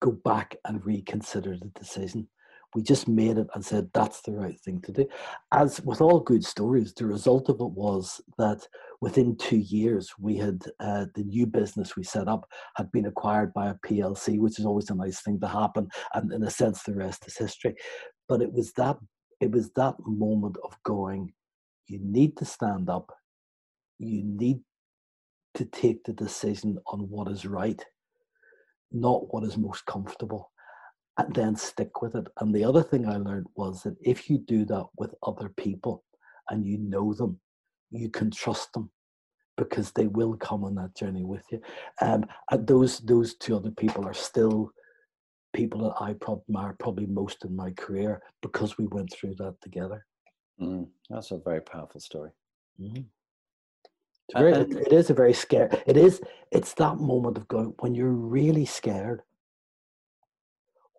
go 0.00 0.12
back 0.12 0.56
and 0.64 0.84
reconsider 0.86 1.56
the 1.56 1.70
decision. 1.78 2.28
We 2.74 2.82
just 2.82 3.08
made 3.08 3.38
it 3.38 3.46
and 3.54 3.64
said 3.64 3.88
that's 3.94 4.20
the 4.22 4.32
right 4.32 4.58
thing 4.60 4.80
to 4.82 4.92
do. 4.92 5.06
As 5.52 5.80
with 5.80 6.00
all 6.00 6.20
good 6.20 6.44
stories, 6.44 6.92
the 6.92 7.06
result 7.06 7.48
of 7.48 7.60
it 7.60 7.70
was 7.70 8.20
that 8.36 8.66
within 9.00 9.36
two 9.36 9.56
years, 9.56 10.12
we 10.18 10.36
had 10.36 10.62
uh, 10.78 11.06
the 11.14 11.24
new 11.24 11.46
business 11.46 11.96
we 11.96 12.04
set 12.04 12.28
up 12.28 12.46
had 12.76 12.92
been 12.92 13.06
acquired 13.06 13.54
by 13.54 13.68
a 13.68 13.74
PLC, 13.86 14.38
which 14.38 14.58
is 14.58 14.66
always 14.66 14.90
a 14.90 14.94
nice 14.94 15.22
thing 15.22 15.40
to 15.40 15.48
happen. 15.48 15.88
And 16.12 16.30
in 16.32 16.42
a 16.42 16.50
sense, 16.50 16.82
the 16.82 16.94
rest 16.94 17.26
is 17.26 17.38
history. 17.38 17.74
But 18.28 18.42
it 18.42 18.52
was 18.52 18.72
that 18.74 18.98
it 19.40 19.52
was 19.52 19.70
that 19.76 19.94
moment 20.04 20.56
of 20.64 20.76
going, 20.82 21.32
you 21.86 22.00
need 22.02 22.36
to 22.38 22.44
stand 22.44 22.90
up, 22.90 23.12
you 23.98 24.22
need 24.24 24.60
to 25.54 25.64
take 25.64 26.04
the 26.04 26.12
decision 26.12 26.78
on 26.86 27.08
what 27.08 27.30
is 27.30 27.46
right, 27.46 27.82
not 28.90 29.32
what 29.32 29.44
is 29.44 29.56
most 29.56 29.86
comfortable 29.86 30.50
and 31.18 31.34
then 31.34 31.56
stick 31.56 32.00
with 32.00 32.14
it. 32.14 32.26
And 32.40 32.54
the 32.54 32.64
other 32.64 32.82
thing 32.82 33.06
I 33.06 33.16
learned 33.16 33.46
was 33.56 33.82
that 33.82 33.96
if 34.00 34.30
you 34.30 34.38
do 34.38 34.64
that 34.66 34.86
with 34.96 35.14
other 35.22 35.48
people 35.56 36.04
and 36.48 36.64
you 36.64 36.78
know 36.78 37.12
them, 37.12 37.38
you 37.90 38.08
can 38.08 38.30
trust 38.30 38.72
them 38.72 38.90
because 39.56 39.90
they 39.90 40.06
will 40.06 40.36
come 40.36 40.64
on 40.64 40.76
that 40.76 40.96
journey 40.96 41.24
with 41.24 41.42
you. 41.50 41.60
Um, 42.00 42.24
and 42.50 42.66
those 42.66 43.00
those 43.00 43.34
two 43.34 43.56
other 43.56 43.72
people 43.72 44.06
are 44.06 44.14
still 44.14 44.70
people 45.52 45.80
that 45.82 46.02
I 46.02 46.12
prob- 46.12 46.42
admire 46.48 46.76
probably 46.78 47.06
most 47.06 47.44
in 47.44 47.56
my 47.56 47.72
career 47.72 48.22
because 48.40 48.78
we 48.78 48.86
went 48.86 49.12
through 49.12 49.34
that 49.38 49.56
together. 49.60 50.06
Mm, 50.60 50.88
that's 51.10 51.32
a 51.32 51.38
very 51.38 51.60
powerful 51.60 52.00
story. 52.00 52.30
Mm-hmm. 52.80 53.02
Very, 54.36 54.52
it, 54.52 54.72
it 54.72 54.92
is 54.92 55.10
a 55.10 55.14
very 55.14 55.32
scary. 55.32 55.70
It 55.86 55.96
is. 55.96 56.20
It's 56.52 56.74
that 56.74 56.98
moment 56.98 57.38
of 57.38 57.48
going 57.48 57.74
when 57.80 57.94
you're 57.94 58.10
really 58.10 58.66
scared. 58.66 59.22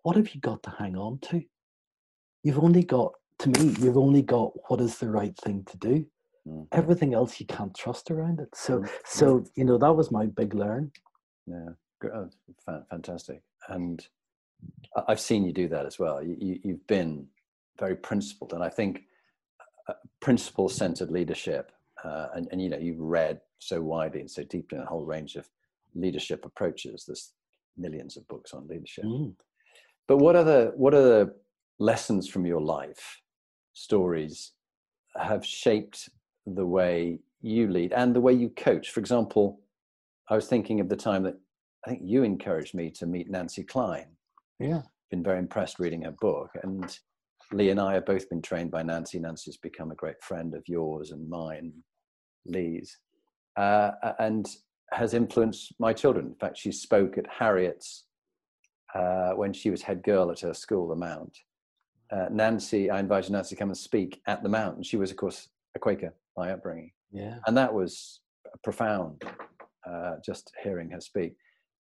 What 0.02 0.16
have 0.16 0.34
you 0.34 0.40
got 0.40 0.62
to 0.64 0.70
hang 0.70 0.96
on 0.96 1.18
to? 1.30 1.42
You've 2.42 2.58
only 2.58 2.82
got, 2.82 3.12
to 3.40 3.48
me, 3.50 3.74
you've 3.80 3.98
only 3.98 4.22
got 4.22 4.52
what 4.70 4.80
is 4.80 4.98
the 4.98 5.10
right 5.10 5.36
thing 5.36 5.64
to 5.70 5.76
do. 5.76 6.06
Mm-hmm. 6.46 6.62
Everything 6.72 7.14
else 7.14 7.38
you 7.38 7.46
can't 7.46 7.74
trust 7.74 8.10
around 8.10 8.40
it. 8.40 8.48
So, 8.54 8.78
mm-hmm. 8.78 8.94
so 9.04 9.44
you 9.56 9.64
know 9.64 9.76
that 9.78 9.92
was 9.92 10.10
my 10.10 10.26
big 10.26 10.54
learn. 10.54 10.90
Yeah, 11.46 11.70
oh, 12.14 12.30
fantastic. 12.90 13.42
And 13.68 14.06
I've 15.06 15.20
seen 15.20 15.44
you 15.44 15.52
do 15.52 15.68
that 15.68 15.86
as 15.86 15.98
well. 15.98 16.22
You, 16.22 16.58
have 16.64 16.86
been 16.86 17.26
very 17.78 17.96
principled, 17.96 18.52
and 18.52 18.62
I 18.62 18.68
think 18.68 19.02
uh, 19.88 19.94
principle-centered 20.20 21.10
leadership. 21.10 21.72
Uh, 22.02 22.28
and, 22.34 22.48
and, 22.50 22.62
you 22.62 22.70
know, 22.70 22.78
you've 22.78 22.98
read 22.98 23.40
so 23.58 23.82
widely 23.82 24.20
and 24.20 24.30
so 24.30 24.42
deeply 24.44 24.78
in 24.78 24.84
a 24.84 24.86
whole 24.86 25.04
range 25.04 25.36
of 25.36 25.46
leadership 25.94 26.46
approaches. 26.46 27.04
There's 27.06 27.32
millions 27.76 28.16
of 28.16 28.26
books 28.28 28.54
on 28.54 28.66
leadership. 28.66 29.04
Mm. 29.04 29.34
But 30.10 30.16
what 30.16 30.34
are 30.34 30.42
the 30.42 30.72
what 30.74 30.92
are 30.92 31.04
the 31.04 31.34
lessons 31.78 32.26
from 32.26 32.44
your 32.44 32.60
life, 32.60 33.20
stories, 33.74 34.50
have 35.16 35.46
shaped 35.46 36.08
the 36.44 36.66
way 36.66 37.20
you 37.42 37.68
lead 37.68 37.92
and 37.92 38.12
the 38.12 38.20
way 38.20 38.32
you 38.32 38.48
coach? 38.48 38.90
For 38.90 38.98
example, 38.98 39.60
I 40.28 40.34
was 40.34 40.48
thinking 40.48 40.80
of 40.80 40.88
the 40.88 40.96
time 40.96 41.22
that 41.22 41.36
I 41.86 41.90
think 41.90 42.00
you 42.02 42.24
encouraged 42.24 42.74
me 42.74 42.90
to 42.90 43.06
meet 43.06 43.30
Nancy 43.30 43.62
Kline. 43.62 44.08
yeah. 44.58 44.82
Been 45.12 45.22
very 45.22 45.38
impressed 45.38 45.78
reading 45.78 46.02
her 46.02 46.16
book. 46.20 46.50
And 46.64 46.98
Lee 47.52 47.70
and 47.70 47.78
I 47.78 47.94
have 47.94 48.04
both 48.04 48.28
been 48.28 48.42
trained 48.42 48.72
by 48.72 48.82
Nancy. 48.82 49.20
Nancy's 49.20 49.58
become 49.58 49.92
a 49.92 50.02
great 50.02 50.20
friend 50.24 50.56
of 50.56 50.64
yours 50.66 51.12
and 51.12 51.28
mine, 51.28 51.72
Lee's, 52.46 52.98
uh, 53.56 53.92
and 54.18 54.48
has 54.90 55.14
influenced 55.14 55.72
my 55.78 55.92
children. 55.92 56.26
In 56.26 56.34
fact, 56.34 56.58
she 56.58 56.72
spoke 56.72 57.16
at 57.16 57.28
Harriet's 57.28 58.06
uh, 58.94 59.30
when 59.32 59.52
she 59.52 59.70
was 59.70 59.82
head 59.82 60.02
girl 60.02 60.30
at 60.30 60.40
her 60.40 60.54
school, 60.54 60.88
the 60.88 60.96
Mount. 60.96 61.38
Uh, 62.10 62.26
Nancy, 62.30 62.90
I 62.90 62.98
invited 63.00 63.30
Nancy 63.30 63.54
to 63.54 63.58
come 63.58 63.68
and 63.68 63.78
speak 63.78 64.20
at 64.26 64.42
the 64.42 64.48
Mount, 64.48 64.76
and 64.76 64.86
she 64.86 64.96
was, 64.96 65.10
of 65.10 65.16
course, 65.16 65.48
a 65.76 65.78
Quaker 65.78 66.12
by 66.36 66.50
upbringing. 66.50 66.90
Yeah. 67.12 67.36
And 67.46 67.56
that 67.56 67.72
was 67.72 68.20
profound, 68.64 69.22
uh, 69.88 70.16
just 70.24 70.52
hearing 70.62 70.90
her 70.90 71.00
speak. 71.00 71.36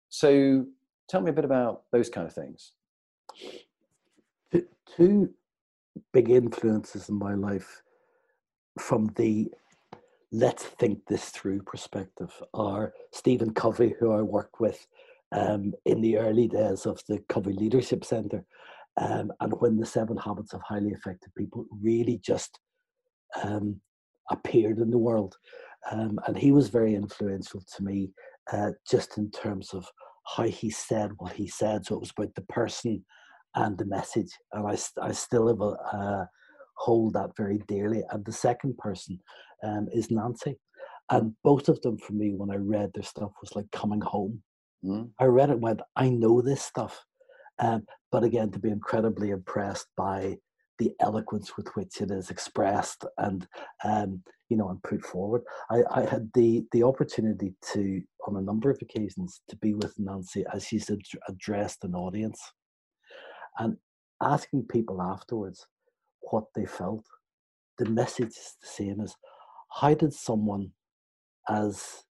So 0.09 0.65
Tell 1.07 1.21
me 1.21 1.29
a 1.29 1.33
bit 1.33 1.45
about 1.45 1.83
those 1.91 2.09
kind 2.09 2.27
of 2.27 2.33
things. 2.33 2.71
Two 4.95 5.29
big 6.13 6.29
influences 6.29 7.09
in 7.09 7.15
my 7.15 7.33
life 7.33 7.81
from 8.79 9.07
the 9.15 9.51
let's 10.31 10.63
think 10.63 11.05
this 11.07 11.29
through 11.29 11.61
perspective 11.61 12.33
are 12.53 12.93
Stephen 13.11 13.53
Covey, 13.53 13.95
who 13.99 14.11
I 14.11 14.21
worked 14.21 14.59
with 14.59 14.87
um, 15.31 15.73
in 15.85 16.01
the 16.01 16.17
early 16.17 16.47
days 16.47 16.85
of 16.85 16.99
the 17.07 17.19
Covey 17.29 17.53
Leadership 17.53 18.05
Center, 18.05 18.45
um, 18.97 19.31
and 19.41 19.53
when 19.59 19.77
the 19.77 19.85
Seven 19.85 20.17
Habits 20.17 20.53
of 20.53 20.61
Highly 20.61 20.91
Effective 20.91 21.33
People 21.35 21.65
really 21.81 22.19
just 22.23 22.59
um, 23.43 23.79
appeared 24.31 24.79
in 24.79 24.89
the 24.89 24.97
world. 24.97 25.35
Um, 25.91 26.19
and 26.25 26.37
he 26.37 26.51
was 26.51 26.69
very 26.69 26.95
influential 26.95 27.61
to 27.75 27.83
me, 27.83 28.11
uh, 28.51 28.71
just 28.89 29.17
in 29.17 29.29
terms 29.31 29.73
of 29.73 29.85
how 30.35 30.43
he 30.43 30.69
said 30.69 31.11
what 31.17 31.33
he 31.33 31.47
said. 31.47 31.85
So 31.85 31.95
it 31.95 32.01
was 32.01 32.11
about 32.17 32.33
the 32.35 32.41
person 32.43 33.05
and 33.55 33.77
the 33.77 33.85
message. 33.85 34.31
And 34.53 34.67
I, 34.67 34.77
I 35.01 35.11
still 35.11 35.47
have 35.47 35.61
a, 35.61 35.95
uh, 35.95 36.25
hold 36.77 37.13
that 37.13 37.35
very 37.37 37.59
dearly. 37.67 38.03
And 38.11 38.25
the 38.25 38.31
second 38.31 38.77
person 38.77 39.19
um, 39.63 39.87
is 39.93 40.09
Nancy. 40.09 40.57
And 41.11 41.33
both 41.43 41.69
of 41.69 41.79
them, 41.81 41.97
for 41.99 42.13
me, 42.13 42.33
when 42.35 42.49
I 42.49 42.55
read 42.55 42.91
their 42.93 43.03
stuff, 43.03 43.31
was 43.41 43.55
like 43.55 43.69
coming 43.71 44.01
home. 44.01 44.41
Mm. 44.83 45.11
I 45.19 45.25
read 45.25 45.49
it 45.49 45.53
and 45.53 45.61
went, 45.61 45.81
I 45.95 46.09
know 46.09 46.41
this 46.41 46.61
stuff. 46.61 47.05
Um, 47.59 47.85
but 48.11 48.23
again, 48.23 48.51
to 48.51 48.59
be 48.59 48.69
incredibly 48.69 49.29
impressed 49.29 49.87
by 49.95 50.37
the 50.77 50.91
eloquence 50.99 51.55
with 51.55 51.67
which 51.75 52.01
it 52.01 52.11
is 52.11 52.29
expressed 52.29 53.05
and 53.17 53.47
um, 53.83 54.21
you 54.49 54.57
know 54.57 54.69
and 54.69 54.81
put 54.83 55.01
forward. 55.03 55.41
I, 55.69 55.83
I 55.89 56.01
had 56.05 56.29
the 56.33 56.65
the 56.71 56.83
opportunity 56.83 57.53
to 57.73 58.01
on 58.27 58.35
a 58.35 58.41
number 58.41 58.69
of 58.69 58.79
occasions 58.81 59.41
to 59.49 59.55
be 59.57 59.73
with 59.73 59.97
Nancy 59.97 60.43
as 60.53 60.65
she's 60.65 60.89
ad- 60.89 60.99
addressed 61.29 61.83
an 61.83 61.95
audience 61.95 62.39
and 63.59 63.77
asking 64.21 64.65
people 64.69 65.01
afterwards 65.01 65.67
what 66.31 66.45
they 66.55 66.65
felt. 66.65 67.05
The 67.77 67.89
message 67.89 68.29
is 68.29 68.55
the 68.61 68.67
same 68.67 69.01
as 69.01 69.15
how 69.71 69.93
did 69.93 70.13
someone 70.13 70.71
as 71.49 72.03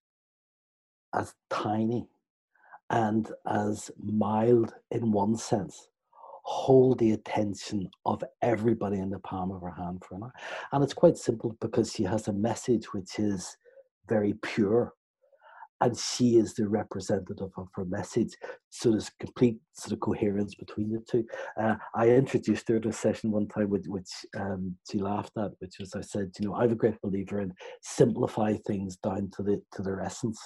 as 1.13 1.33
tiny 1.49 2.07
and 2.89 3.31
as 3.47 3.89
mild 3.97 4.73
in 4.91 5.11
one 5.11 5.35
sense 5.35 5.89
hold 6.45 6.99
the 6.99 7.11
attention 7.11 7.89
of 8.05 8.23
everybody 8.43 8.99
in 8.99 9.09
the 9.09 9.19
palm 9.19 9.51
of 9.51 9.61
her 9.61 9.71
hand 9.71 10.03
for 10.03 10.15
an 10.15 10.23
hour. 10.23 10.33
And 10.71 10.83
it's 10.83 10.93
quite 10.93 11.17
simple 11.17 11.57
because 11.59 11.91
she 11.91 12.03
has 12.03 12.27
a 12.27 12.33
message 12.33 12.93
which 12.93 13.17
is 13.17 13.57
very 14.07 14.35
pure. 14.43 14.93
And 15.81 15.97
she 15.97 16.37
is 16.37 16.53
the 16.53 16.69
representative 16.69 17.49
of 17.57 17.67
her 17.73 17.83
message. 17.85 18.33
So 18.69 18.91
there's 18.91 19.09
complete 19.19 19.57
sort 19.73 19.93
of 19.93 19.99
coherence 19.99 20.55
between 20.55 20.91
the 20.91 21.03
two. 21.09 21.25
Uh, 21.59 21.75
I 21.95 22.09
introduced 22.09 22.67
her 22.69 22.79
to 22.79 22.89
a 22.89 22.93
session 22.93 23.31
one 23.31 23.47
time, 23.47 23.69
which, 23.69 23.85
which 23.87 24.09
um, 24.37 24.75
she 24.89 24.99
laughed 24.99 25.33
at, 25.37 25.51
which 25.59 25.75
was 25.79 25.95
I 25.95 26.01
said, 26.01 26.31
you 26.39 26.47
know, 26.47 26.55
I'm 26.55 26.71
a 26.71 26.75
great 26.75 27.01
believer 27.01 27.41
in 27.41 27.53
simplify 27.81 28.55
things 28.67 28.97
down 28.97 29.31
to 29.35 29.43
the 29.43 29.61
to 29.73 29.81
their 29.81 29.99
essence. 29.99 30.39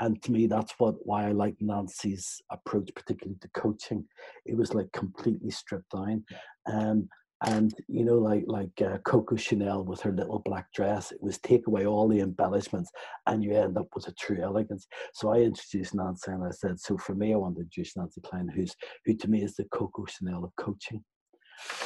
And 0.00 0.22
to 0.22 0.32
me, 0.32 0.46
that's 0.46 0.74
what 0.78 0.94
why 1.04 1.28
I 1.28 1.32
like 1.32 1.56
Nancy's 1.60 2.40
approach, 2.50 2.90
particularly 2.94 3.38
to 3.40 3.48
coaching. 3.54 4.04
It 4.44 4.56
was 4.56 4.74
like 4.74 4.90
completely 4.92 5.50
stripped 5.50 5.92
down. 5.92 6.24
Um, 6.66 7.08
and 7.46 7.74
you 7.88 8.04
know, 8.04 8.18
like 8.18 8.44
like 8.46 8.80
uh, 8.80 8.98
Coco 8.98 9.36
Chanel 9.36 9.84
with 9.84 10.00
her 10.00 10.12
little 10.12 10.38
black 10.40 10.72
dress, 10.72 11.12
it 11.12 11.22
was 11.22 11.38
take 11.38 11.66
away 11.66 11.84
all 11.86 12.08
the 12.08 12.20
embellishments, 12.20 12.90
and 13.26 13.42
you 13.44 13.54
end 13.54 13.76
up 13.76 13.88
with 13.94 14.08
a 14.08 14.12
true 14.12 14.40
elegance. 14.42 14.86
So 15.12 15.30
I 15.30 15.38
introduced 15.38 15.94
Nancy, 15.94 16.30
and 16.30 16.44
I 16.44 16.50
said, 16.50 16.80
so 16.80 16.96
for 16.96 17.14
me, 17.14 17.34
I 17.34 17.36
want 17.36 17.56
to 17.56 17.62
introduce 17.62 17.96
Nancy 17.96 18.20
Kline, 18.22 18.48
who's 18.48 18.74
who 19.04 19.14
to 19.14 19.28
me 19.28 19.42
is 19.42 19.56
the 19.56 19.64
Coco 19.64 20.04
Chanel 20.06 20.44
of 20.44 20.56
coaching. 20.56 21.04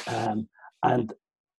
Um, 0.07 0.47
and 0.83 1.13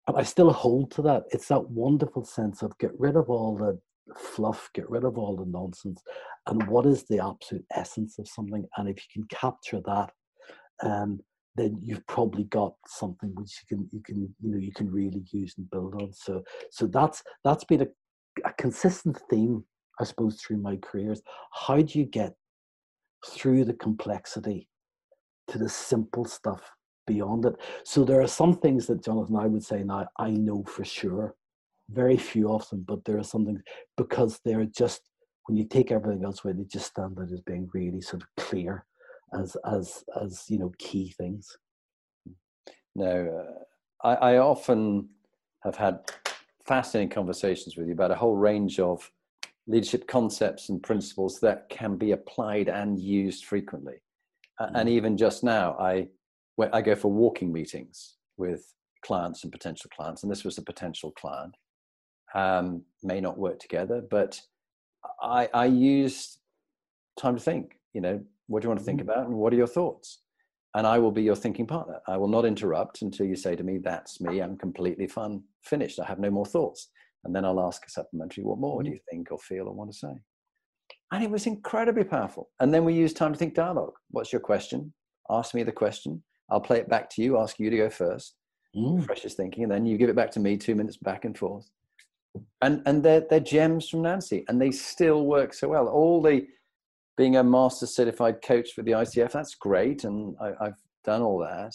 I 0.07 0.23
still 0.23 0.51
hold 0.51 0.91
to 0.91 1.01
that. 1.03 1.23
It's 1.31 1.47
that 1.49 1.69
wonderful 1.69 2.25
sense 2.25 2.63
of 2.63 2.77
get 2.79 2.91
rid 2.99 3.15
of 3.15 3.29
all 3.29 3.55
the 3.55 3.79
fluff, 4.17 4.69
get 4.73 4.89
rid 4.89 5.03
of 5.03 5.17
all 5.17 5.35
the 5.35 5.45
nonsense, 5.45 6.01
and 6.47 6.67
what 6.67 6.85
is 6.85 7.03
the 7.03 7.23
absolute 7.23 7.65
essence 7.75 8.17
of 8.19 8.27
something. 8.27 8.65
And 8.77 8.89
if 8.89 8.97
you 8.97 9.21
can 9.21 9.37
capture 9.37 9.81
that, 9.85 10.11
um, 10.83 11.19
then 11.55 11.77
you've 11.81 12.05
probably 12.07 12.45
got 12.45 12.73
something 12.87 13.31
which 13.35 13.59
you 13.61 13.77
can 13.77 13.89
you 13.91 14.01
can 14.03 14.33
you 14.41 14.51
know 14.51 14.57
you 14.57 14.71
can 14.71 14.89
really 14.89 15.23
use 15.31 15.55
and 15.57 15.69
build 15.69 15.95
on. 16.01 16.13
So 16.13 16.43
so 16.71 16.87
that's 16.87 17.23
that's 17.43 17.63
been 17.63 17.81
a, 17.81 17.87
a 18.47 18.53
consistent 18.53 19.19
theme, 19.29 19.63
I 19.99 20.05
suppose, 20.05 20.39
through 20.41 20.57
my 20.57 20.77
careers. 20.77 21.21
How 21.51 21.81
do 21.81 21.99
you 21.99 22.05
get 22.05 22.33
through 23.27 23.65
the 23.65 23.73
complexity 23.73 24.69
to 25.49 25.57
the 25.57 25.69
simple 25.69 26.25
stuff 26.25 26.71
beyond 27.05 27.45
it? 27.45 27.55
So 27.83 28.05
there 28.05 28.21
are 28.21 28.27
some 28.27 28.55
things 28.55 28.87
that 28.87 29.03
Jonathan 29.03 29.35
I 29.35 29.47
would 29.47 29.63
say 29.63 29.83
now 29.83 30.07
I 30.17 30.31
know 30.31 30.63
for 30.63 30.85
sure 30.85 31.35
very 31.93 32.17
few 32.17 32.51
of 32.51 32.67
them, 32.69 32.83
but 32.87 33.03
there 33.05 33.17
are 33.17 33.23
some 33.23 33.45
things 33.45 33.61
because 33.97 34.39
they're 34.43 34.65
just 34.65 35.01
when 35.47 35.57
you 35.57 35.65
take 35.65 35.91
everything 35.91 36.23
else 36.23 36.43
away, 36.43 36.53
they 36.53 36.63
just 36.63 36.87
stand 36.87 37.17
out 37.19 37.31
as 37.31 37.41
being 37.41 37.69
really 37.73 38.01
sort 38.01 38.21
of 38.21 38.27
clear 38.37 38.85
as 39.37 39.57
as 39.65 40.03
as 40.21 40.45
you 40.49 40.59
know 40.59 40.71
key 40.77 41.13
things. 41.17 41.57
No, 42.95 43.45
uh, 44.03 44.07
I, 44.07 44.33
I 44.33 44.37
often 44.37 45.09
have 45.63 45.75
had 45.75 45.99
fascinating 46.65 47.09
conversations 47.09 47.77
with 47.77 47.87
you 47.87 47.93
about 47.93 48.11
a 48.11 48.15
whole 48.15 48.35
range 48.35 48.79
of 48.79 49.09
leadership 49.67 50.07
concepts 50.07 50.69
and 50.69 50.83
principles 50.83 51.39
that 51.39 51.69
can 51.69 51.95
be 51.95 52.11
applied 52.11 52.67
and 52.67 52.99
used 52.99 53.45
frequently. 53.45 54.01
Mm. 54.59 54.71
And 54.75 54.89
even 54.89 55.17
just 55.17 55.43
now, 55.43 55.75
I 55.79 56.07
I 56.71 56.81
go 56.81 56.95
for 56.95 57.11
walking 57.11 57.51
meetings 57.51 58.17
with 58.37 58.73
clients 59.03 59.43
and 59.43 59.51
potential 59.51 59.89
clients, 59.95 60.23
and 60.23 60.31
this 60.31 60.43
was 60.43 60.57
a 60.57 60.63
potential 60.63 61.11
client 61.11 61.55
um, 62.33 62.83
may 63.03 63.21
not 63.21 63.37
work 63.37 63.59
together. 63.59 64.01
But 64.09 64.41
I, 65.21 65.49
I 65.53 65.65
use 65.65 66.37
time 67.19 67.35
to 67.35 67.41
think. 67.41 67.79
You 67.93 68.01
know, 68.01 68.21
what 68.47 68.61
do 68.61 68.65
you 68.65 68.69
want 68.69 68.79
to 68.79 68.85
think 68.85 69.01
mm-hmm. 69.01 69.09
about, 69.09 69.27
and 69.27 69.35
what 69.35 69.53
are 69.53 69.57
your 69.57 69.67
thoughts? 69.67 70.21
And 70.73 70.87
I 70.87 70.99
will 70.99 71.11
be 71.11 71.23
your 71.23 71.35
thinking 71.35 71.67
partner. 71.67 71.99
I 72.07 72.15
will 72.15 72.29
not 72.29 72.45
interrupt 72.45 73.01
until 73.01 73.25
you 73.25 73.35
say 73.35 73.55
to 73.55 73.63
me, 73.63 73.77
"That's 73.77 74.21
me. 74.21 74.41
I'm 74.41 74.57
completely 74.57 75.07
fun, 75.07 75.43
finished. 75.63 75.99
I 75.99 76.05
have 76.05 76.19
no 76.19 76.31
more 76.31 76.45
thoughts." 76.45 76.89
And 77.23 77.35
then 77.35 77.45
I'll 77.45 77.59
ask 77.59 77.85
a 77.85 77.89
supplementary, 77.89 78.43
what 78.43 78.57
more 78.57 78.81
do 78.81 78.89
Mm. 78.89 78.93
you 78.93 78.99
think 79.09 79.31
or 79.31 79.37
feel 79.37 79.67
or 79.67 79.73
want 79.73 79.91
to 79.91 79.97
say? 79.97 80.15
And 81.11 81.23
it 81.23 81.29
was 81.29 81.45
incredibly 81.45 82.03
powerful. 82.03 82.49
And 82.59 82.73
then 82.73 82.85
we 82.85 82.93
use 82.93 83.13
time 83.13 83.33
to 83.33 83.37
think 83.37 83.53
dialogue. 83.53 83.93
What's 84.09 84.31
your 84.31 84.39
question? 84.39 84.93
Ask 85.29 85.53
me 85.53 85.63
the 85.63 85.71
question. 85.71 86.23
I'll 86.49 86.61
play 86.61 86.79
it 86.79 86.89
back 86.89 87.09
to 87.11 87.21
you, 87.21 87.37
ask 87.37 87.59
you 87.59 87.69
to 87.69 87.77
go 87.77 87.89
first, 87.89 88.35
Mm. 88.75 89.05
freshest 89.05 89.37
thinking, 89.37 89.63
and 89.63 89.71
then 89.71 89.85
you 89.85 89.97
give 89.97 90.09
it 90.09 90.15
back 90.15 90.31
to 90.31 90.39
me, 90.39 90.57
two 90.57 90.75
minutes 90.75 90.97
back 90.97 91.25
and 91.25 91.37
forth. 91.37 91.69
And 92.61 92.81
and 92.85 93.03
they're 93.03 93.25
they're 93.29 93.39
gems 93.39 93.89
from 93.89 94.03
Nancy, 94.03 94.45
and 94.47 94.61
they 94.61 94.71
still 94.71 95.25
work 95.25 95.53
so 95.53 95.67
well. 95.67 95.87
All 95.87 96.21
the 96.21 96.47
being 97.17 97.35
a 97.37 97.43
master 97.43 97.85
certified 97.85 98.41
coach 98.41 98.71
for 98.73 98.83
the 98.83 98.91
ICF, 98.91 99.31
that's 99.31 99.55
great, 99.55 100.03
and 100.05 100.35
I, 100.41 100.53
I've 100.65 100.79
done 101.03 101.21
all 101.21 101.39
that. 101.39 101.73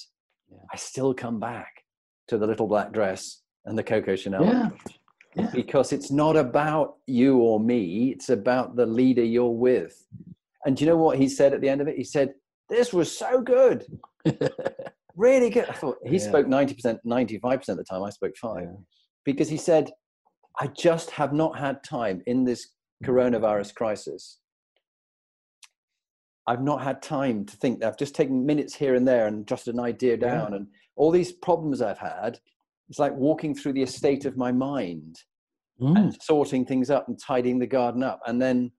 Yeah. 0.51 0.59
I 0.73 0.77
still 0.77 1.13
come 1.13 1.39
back 1.41 1.83
to 2.29 2.39
the 2.39 2.47
little 2.47 2.67
black 2.67 2.93
dress 2.93 3.43
and 3.67 3.77
the 3.77 3.83
Coco 3.83 4.17
Chanel 4.17 4.45
Yeah. 4.45 4.69
Yeah. 5.35 5.51
because 5.53 5.93
it's 5.93 6.11
not 6.11 6.37
about 6.37 6.95
you 7.07 7.39
or 7.39 7.61
me 7.61 8.11
it's 8.13 8.31
about 8.31 8.75
the 8.77 8.87
leader 8.87 9.23
you're 9.25 9.51
with 9.51 10.07
and 10.65 10.75
do 10.77 10.85
you 10.85 10.91
know 10.91 10.97
what 10.97 11.19
he 11.19 11.29
said 11.29 11.53
at 11.53 11.61
the 11.61 11.69
end 11.69 11.81
of 11.83 11.89
it 11.89 11.97
he 11.97 12.05
said 12.05 12.33
this 12.71 12.93
was 12.93 13.17
so 13.17 13.43
good 13.43 13.85
really 15.17 15.51
good 15.51 15.69
i 15.69 15.73
thought 15.73 15.99
he 16.07 16.19
spoke 16.19 16.47
90% 16.47 16.99
95% 17.07 17.69
of 17.69 17.77
the 17.77 17.85
time 17.85 18.03
i 18.03 18.11
spoke 18.11 18.37
5 18.37 18.63
Yeah. 18.63 18.71
because 19.25 19.49
he 19.49 19.57
said 19.59 19.91
i 20.61 20.67
just 20.69 21.11
have 21.11 21.33
not 21.33 21.59
had 21.59 21.83
time 21.83 22.23
in 22.27 22.45
this 22.45 22.69
coronavirus 23.05 23.75
crisis 23.75 24.39
i've 26.47 26.63
not 26.63 26.83
had 26.83 27.03
time 27.03 27.45
to 27.45 27.57
think 27.57 27.83
i've 27.85 27.99
just 27.99 28.15
taken 28.15 28.45
minutes 28.47 28.75
here 28.75 28.95
and 28.95 29.07
there 29.07 29.27
and 29.27 29.47
jotted 29.47 29.75
an 29.75 29.81
idea 29.81 30.13
Yeah. 30.13 30.29
down 30.29 30.55
and 30.55 30.67
all 30.97 31.11
these 31.11 31.33
problems 31.33 31.83
i've 31.83 31.99
had 31.99 32.39
it's 32.89 32.99
like 32.99 33.15
walking 33.15 33.55
through 33.55 33.73
the 33.75 33.83
estate 33.83 34.25
of 34.25 34.37
my 34.37 34.53
mind 34.53 35.17
Mm. 35.79 35.95
and 35.99 36.17
sorting 36.23 36.65
things 36.65 36.89
up 36.89 37.07
and 37.07 37.19
tidying 37.21 37.59
the 37.59 37.67
garden 37.67 38.03
up 38.03 38.21
and 38.27 38.41
then 38.41 38.73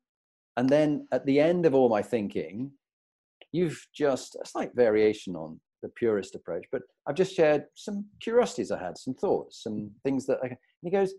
and 0.58 0.68
then 0.68 1.08
at 1.12 1.24
the 1.28 1.40
end 1.40 1.68
of 1.68 1.76
all 1.76 1.90
my 1.90 2.02
thinking 2.02 2.72
you've 3.52 3.86
just 3.94 4.36
a 4.44 4.48
slight 4.48 4.72
variation 4.74 5.36
on 5.36 5.60
the 5.84 5.90
purist 5.90 6.34
approach 6.34 6.66
but 6.72 6.82
i've 7.06 7.14
just 7.14 7.36
shared 7.36 7.66
some 7.76 8.04
curiosities 8.20 8.72
i 8.72 8.80
had 8.84 8.98
some 8.98 9.14
thoughts 9.14 9.62
some 9.62 9.92
things 10.04 10.26
that 10.26 10.40
I, 10.44 10.48
and 10.48 10.58
he 10.82 10.90
goes 10.90 11.14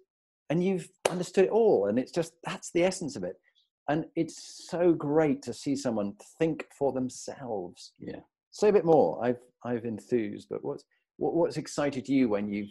and 0.50 0.64
you've 0.64 0.88
understood 1.10 1.44
it 1.44 1.50
all 1.50 1.86
and 1.86 1.98
it's 1.98 2.12
just 2.12 2.34
that's 2.44 2.70
the 2.72 2.82
essence 2.84 3.16
of 3.16 3.24
it. 3.24 3.36
And 3.88 4.04
it's 4.16 4.66
so 4.68 4.92
great 4.92 5.40
to 5.42 5.54
see 5.54 5.74
someone 5.74 6.14
think 6.38 6.66
for 6.78 6.92
themselves. 6.92 7.92
Yeah. 7.98 8.20
say 8.50 8.68
a 8.68 8.72
bit 8.72 8.84
more. 8.84 9.24
I've 9.24 9.40
i've 9.64 9.84
enthused 9.84 10.48
but 10.48 10.64
what's 10.64 10.84
what, 11.16 11.34
what's 11.34 11.56
excited 11.56 12.08
you 12.08 12.28
when 12.28 12.48
you've 12.48 12.70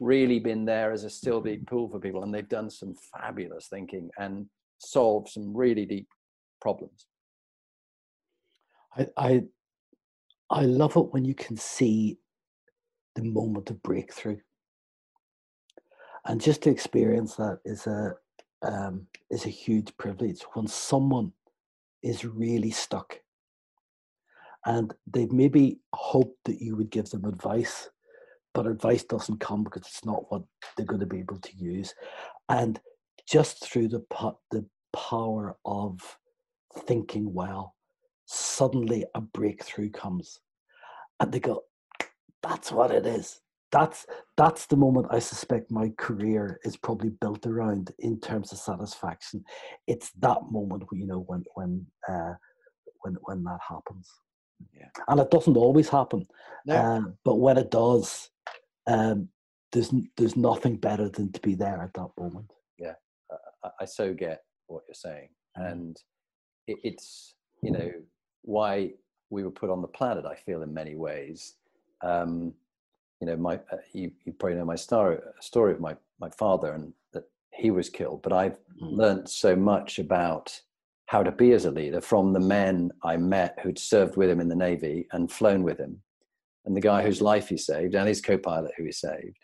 really 0.00 0.40
been 0.40 0.64
there 0.64 0.92
as 0.92 1.04
a 1.04 1.10
still 1.10 1.40
deep 1.40 1.66
pool 1.66 1.88
for 1.88 2.00
people 2.00 2.22
and 2.22 2.34
they've 2.34 2.48
done 2.48 2.70
some 2.70 2.94
fabulous 3.12 3.68
thinking 3.68 4.10
and 4.18 4.46
solved 4.78 5.28
some 5.28 5.56
really 5.56 5.86
deep 5.86 6.08
problems? 6.60 7.06
I, 8.96 9.06
I 9.16 9.42
I 10.50 10.62
love 10.66 10.96
it 10.96 11.12
when 11.12 11.24
you 11.24 11.34
can 11.34 11.56
see 11.56 12.18
the 13.14 13.24
moment 13.24 13.70
of 13.70 13.82
breakthrough, 13.82 14.38
and 16.26 16.40
just 16.40 16.62
to 16.62 16.70
experience 16.70 17.34
that 17.36 17.58
is 17.64 17.86
a 17.86 18.14
um, 18.62 19.06
is 19.30 19.44
a 19.44 19.50
huge 19.50 19.96
privilege. 19.96 20.42
When 20.52 20.66
someone 20.66 21.32
is 22.02 22.24
really 22.24 22.70
stuck, 22.70 23.20
and 24.66 24.94
they've 25.06 25.32
maybe 25.32 25.80
hoped 25.94 26.38
that 26.44 26.60
you 26.60 26.76
would 26.76 26.90
give 26.90 27.10
them 27.10 27.24
advice, 27.24 27.88
but 28.54 28.66
advice 28.66 29.04
doesn't 29.04 29.40
come 29.40 29.64
because 29.64 29.82
it's 29.82 30.04
not 30.04 30.30
what 30.30 30.42
they're 30.76 30.86
going 30.86 31.00
to 31.00 31.06
be 31.06 31.18
able 31.18 31.38
to 31.38 31.56
use, 31.56 31.94
and 32.48 32.80
just 33.28 33.64
through 33.64 33.88
the 33.88 34.02
the 34.50 34.64
power 34.92 35.56
of 35.64 36.18
thinking 36.86 37.32
well 37.32 37.74
suddenly 38.26 39.04
a 39.14 39.20
breakthrough 39.20 39.90
comes. 39.90 40.40
And 41.20 41.30
they 41.30 41.40
go 41.40 41.64
that's 42.42 42.72
what 42.72 42.90
it 42.90 43.06
is 43.06 43.41
that's 43.72 44.06
that's 44.36 44.66
the 44.66 44.76
moment 44.76 45.06
i 45.10 45.18
suspect 45.18 45.70
my 45.70 45.88
career 45.96 46.60
is 46.64 46.76
probably 46.76 47.08
built 47.08 47.46
around 47.46 47.90
in 47.98 48.20
terms 48.20 48.52
of 48.52 48.58
satisfaction. 48.58 49.42
It's 49.86 50.10
that 50.20 50.38
moment 50.50 50.84
you 50.92 51.06
know 51.06 51.20
when 51.26 51.44
when 51.54 51.86
uh 52.08 52.34
when 53.00 53.16
when 53.24 53.42
that 53.44 53.60
happens. 53.66 54.08
Yeah. 54.78 54.90
and 55.08 55.18
it 55.18 55.30
doesn't 55.32 55.56
always 55.56 55.88
happen 55.88 56.24
no. 56.66 56.74
uh, 56.76 57.00
but 57.24 57.36
when 57.36 57.56
it 57.58 57.70
does 57.72 58.30
um 58.86 59.28
there's 59.72 59.92
there's 60.16 60.36
nothing 60.36 60.76
better 60.76 61.08
than 61.08 61.32
to 61.32 61.40
be 61.40 61.54
there 61.56 61.80
at 61.82 61.94
that 61.94 62.10
moment. 62.16 62.52
I, 63.64 63.70
I 63.80 63.84
so 63.86 64.14
get 64.14 64.42
what 64.66 64.84
you're 64.86 64.94
saying 64.94 65.28
Mm. 65.58 65.70
and 65.72 65.96
it, 66.66 66.78
it's 66.82 67.34
you 67.62 67.72
know 67.72 67.90
why 68.42 68.92
we 69.28 69.44
were 69.44 69.50
put 69.50 69.68
on 69.68 69.82
the 69.82 69.88
planet 69.88 70.24
i 70.24 70.34
feel 70.34 70.62
in 70.62 70.72
many 70.72 70.94
ways. 70.94 71.56
Um 72.02 72.54
you 73.22 73.26
know 73.28 73.36
my 73.36 73.54
uh, 73.72 73.76
you, 73.94 74.10
you 74.24 74.32
probably 74.32 74.58
know 74.58 74.64
my 74.64 74.74
story 74.74 75.16
story 75.40 75.72
of 75.72 75.80
my 75.80 75.94
my 76.20 76.28
father 76.30 76.72
and 76.72 76.92
that 77.12 77.22
he 77.54 77.70
was 77.70 77.88
killed 77.88 78.20
but 78.22 78.32
i've 78.32 78.58
Mm. 78.82 78.96
learned 78.96 79.28
so 79.28 79.54
much 79.54 80.00
about 80.00 80.60
how 81.06 81.22
to 81.22 81.30
be 81.30 81.52
as 81.52 81.66
a 81.66 81.70
leader 81.70 82.00
from 82.00 82.32
the 82.32 82.40
men 82.40 82.90
I 83.04 83.16
met 83.16 83.58
who'd 83.62 83.78
served 83.78 84.16
with 84.16 84.28
him 84.30 84.40
in 84.40 84.48
the 84.48 84.56
Navy 84.56 85.06
and 85.12 85.30
flown 85.30 85.62
with 85.62 85.78
him, 85.78 86.02
and 86.64 86.74
the 86.76 86.80
guy 86.80 87.02
whose 87.02 87.20
life 87.22 87.48
he 87.48 87.56
saved, 87.58 87.94
and 87.94 88.08
his 88.08 88.20
co 88.20 88.38
pilot 88.38 88.72
who 88.76 88.84
he 88.84 88.92
saved. 88.92 89.36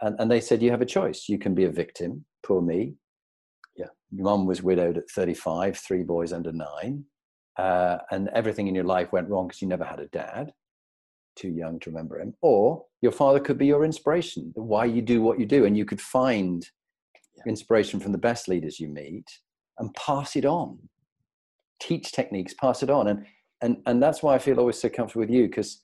And, 0.00 0.14
and 0.18 0.30
they 0.30 0.40
said, 0.40 0.62
You 0.62 0.70
have 0.70 0.80
a 0.80 0.86
choice. 0.86 1.28
You 1.28 1.36
can 1.36 1.52
be 1.54 1.64
a 1.64 1.70
victim, 1.70 2.24
poor 2.46 2.62
me. 2.62 2.94
Yeah. 3.76 3.90
Your 4.12 4.24
mum 4.24 4.46
was 4.46 4.62
widowed 4.62 4.96
at 4.96 5.10
35, 5.10 5.76
three 5.76 6.04
boys 6.04 6.32
under 6.32 6.52
nine, 6.52 7.04
uh, 7.58 7.98
and 8.12 8.28
everything 8.28 8.68
in 8.68 8.74
your 8.74 8.84
life 8.84 9.12
went 9.12 9.28
wrong 9.28 9.48
because 9.48 9.60
you 9.60 9.68
never 9.68 9.84
had 9.84 10.00
a 10.00 10.06
dad, 10.06 10.54
too 11.40 11.50
young 11.50 11.78
to 11.80 11.90
remember 11.90 12.20
him. 12.20 12.34
Or 12.42 12.84
your 13.00 13.12
father 13.12 13.40
could 13.40 13.58
be 13.58 13.66
your 13.66 13.84
inspiration, 13.84 14.52
why 14.54 14.84
you 14.84 15.02
do 15.02 15.22
what 15.22 15.38
you 15.40 15.46
do, 15.46 15.64
and 15.64 15.76
you 15.76 15.84
could 15.84 16.00
find 16.00 16.58
Yeah. 17.36 17.44
inspiration 17.54 18.00
from 18.00 18.12
the 18.12 18.18
best 18.30 18.48
leaders 18.48 18.78
you 18.80 18.88
meet 18.88 19.28
and 19.78 19.94
pass 19.94 20.36
it 20.36 20.44
on 20.44 20.78
teach 21.80 22.12
techniques 22.12 22.52
pass 22.54 22.82
it 22.82 22.90
on 22.90 23.08
and 23.08 23.24
and 23.62 23.72
and 23.86 24.02
that's 24.02 24.22
why 24.22 24.34
i 24.34 24.38
feel 24.38 24.58
always 24.60 24.78
so 24.78 24.88
comfortable 24.90 25.20
with 25.24 25.30
you 25.30 25.44
because 25.46 25.82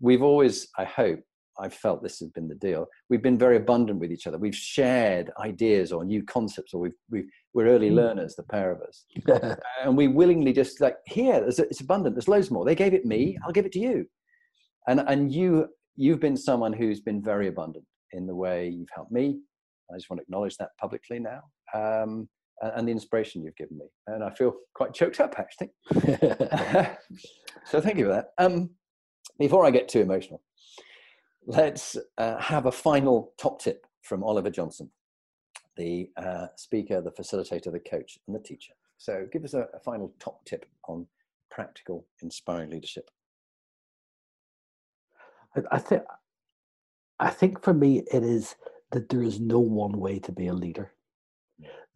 we've 0.00 0.22
always 0.30 0.68
i 0.76 0.84
hope 0.84 1.20
i've 1.60 1.72
felt 1.84 2.02
this 2.02 2.18
has 2.18 2.28
been 2.30 2.48
the 2.48 2.56
deal 2.56 2.86
we've 3.08 3.22
been 3.22 3.38
very 3.38 3.56
abundant 3.56 4.00
with 4.00 4.10
each 4.10 4.26
other 4.26 4.38
we've 4.38 4.56
shared 4.56 5.30
ideas 5.38 5.92
or 5.92 6.04
new 6.04 6.22
concepts 6.24 6.74
or 6.74 6.80
we've, 6.80 6.98
we've 7.12 7.28
we're 7.54 7.68
early 7.68 7.90
Mm. 7.90 7.94
learners 8.02 8.34
the 8.34 8.42
pair 8.42 8.72
of 8.72 8.80
us 8.82 9.04
and 9.84 9.96
we 9.96 10.08
willingly 10.08 10.52
just 10.52 10.80
like 10.80 10.96
here 11.06 11.44
it's 11.46 11.80
abundant 11.80 12.16
there's 12.16 12.26
loads 12.34 12.50
more 12.50 12.64
they 12.64 12.74
gave 12.74 12.94
it 12.94 13.06
me 13.06 13.38
i'll 13.44 13.52
give 13.52 13.66
it 13.66 13.72
to 13.72 13.78
you 13.88 14.04
and 14.88 15.00
and 15.06 15.32
you 15.32 15.68
you've 15.96 16.20
been 16.20 16.36
someone 16.36 16.72
who's 16.72 17.00
been 17.00 17.22
very 17.22 17.48
abundant 17.48 17.84
in 18.12 18.26
the 18.26 18.34
way 18.34 18.68
you've 18.68 18.88
helped 18.94 19.12
me. 19.12 19.38
I 19.92 19.96
just 19.96 20.10
want 20.10 20.18
to 20.20 20.24
acknowledge 20.24 20.56
that 20.56 20.70
publicly 20.80 21.20
now 21.20 21.42
um, 21.74 22.28
and, 22.60 22.72
and 22.76 22.88
the 22.88 22.92
inspiration 22.92 23.42
you've 23.42 23.56
given 23.56 23.78
me. 23.78 23.86
And 24.08 24.24
i 24.24 24.30
feel 24.30 24.52
quite 24.74 24.94
choked 24.94 25.20
up 25.20 25.36
actually. 25.38 25.70
So 27.64 27.80
thank 27.80 27.98
you 27.98 28.04
for 28.04 28.12
that. 28.12 28.26
Um, 28.38 28.70
before 29.40 29.66
i 29.66 29.70
get 29.70 29.88
too 29.88 30.00
emotional 30.00 30.40
let's 31.46 31.96
uh, 32.16 32.38
have 32.38 32.66
a 32.66 32.72
final 32.72 33.32
top 33.38 33.60
tip 33.60 33.84
from 34.02 34.22
oliver 34.22 34.50
johnson 34.50 34.88
the 35.76 36.08
uh, 36.16 36.46
speaker 36.56 37.00
the 37.00 37.10
facilitator 37.10 37.70
the 37.70 37.80
coach 37.80 38.18
and 38.26 38.34
the 38.34 38.40
teacher. 38.40 38.72
So 38.98 39.26
give 39.30 39.44
us 39.44 39.54
a, 39.54 39.66
a 39.74 39.80
final 39.80 40.14
top 40.18 40.44
tip 40.46 40.66
on 40.88 41.06
practical 41.50 42.06
inspiring 42.22 42.70
leadership 42.70 43.10
I, 45.70 45.78
think 45.78 46.02
I 47.20 47.30
think 47.30 47.62
for 47.62 47.74
me 47.74 48.02
it 48.12 48.22
is 48.22 48.56
that 48.92 49.08
there 49.08 49.22
is 49.22 49.40
no 49.40 49.58
one 49.60 49.98
way 49.98 50.18
to 50.20 50.32
be 50.32 50.48
a 50.48 50.54
leader. 50.54 50.92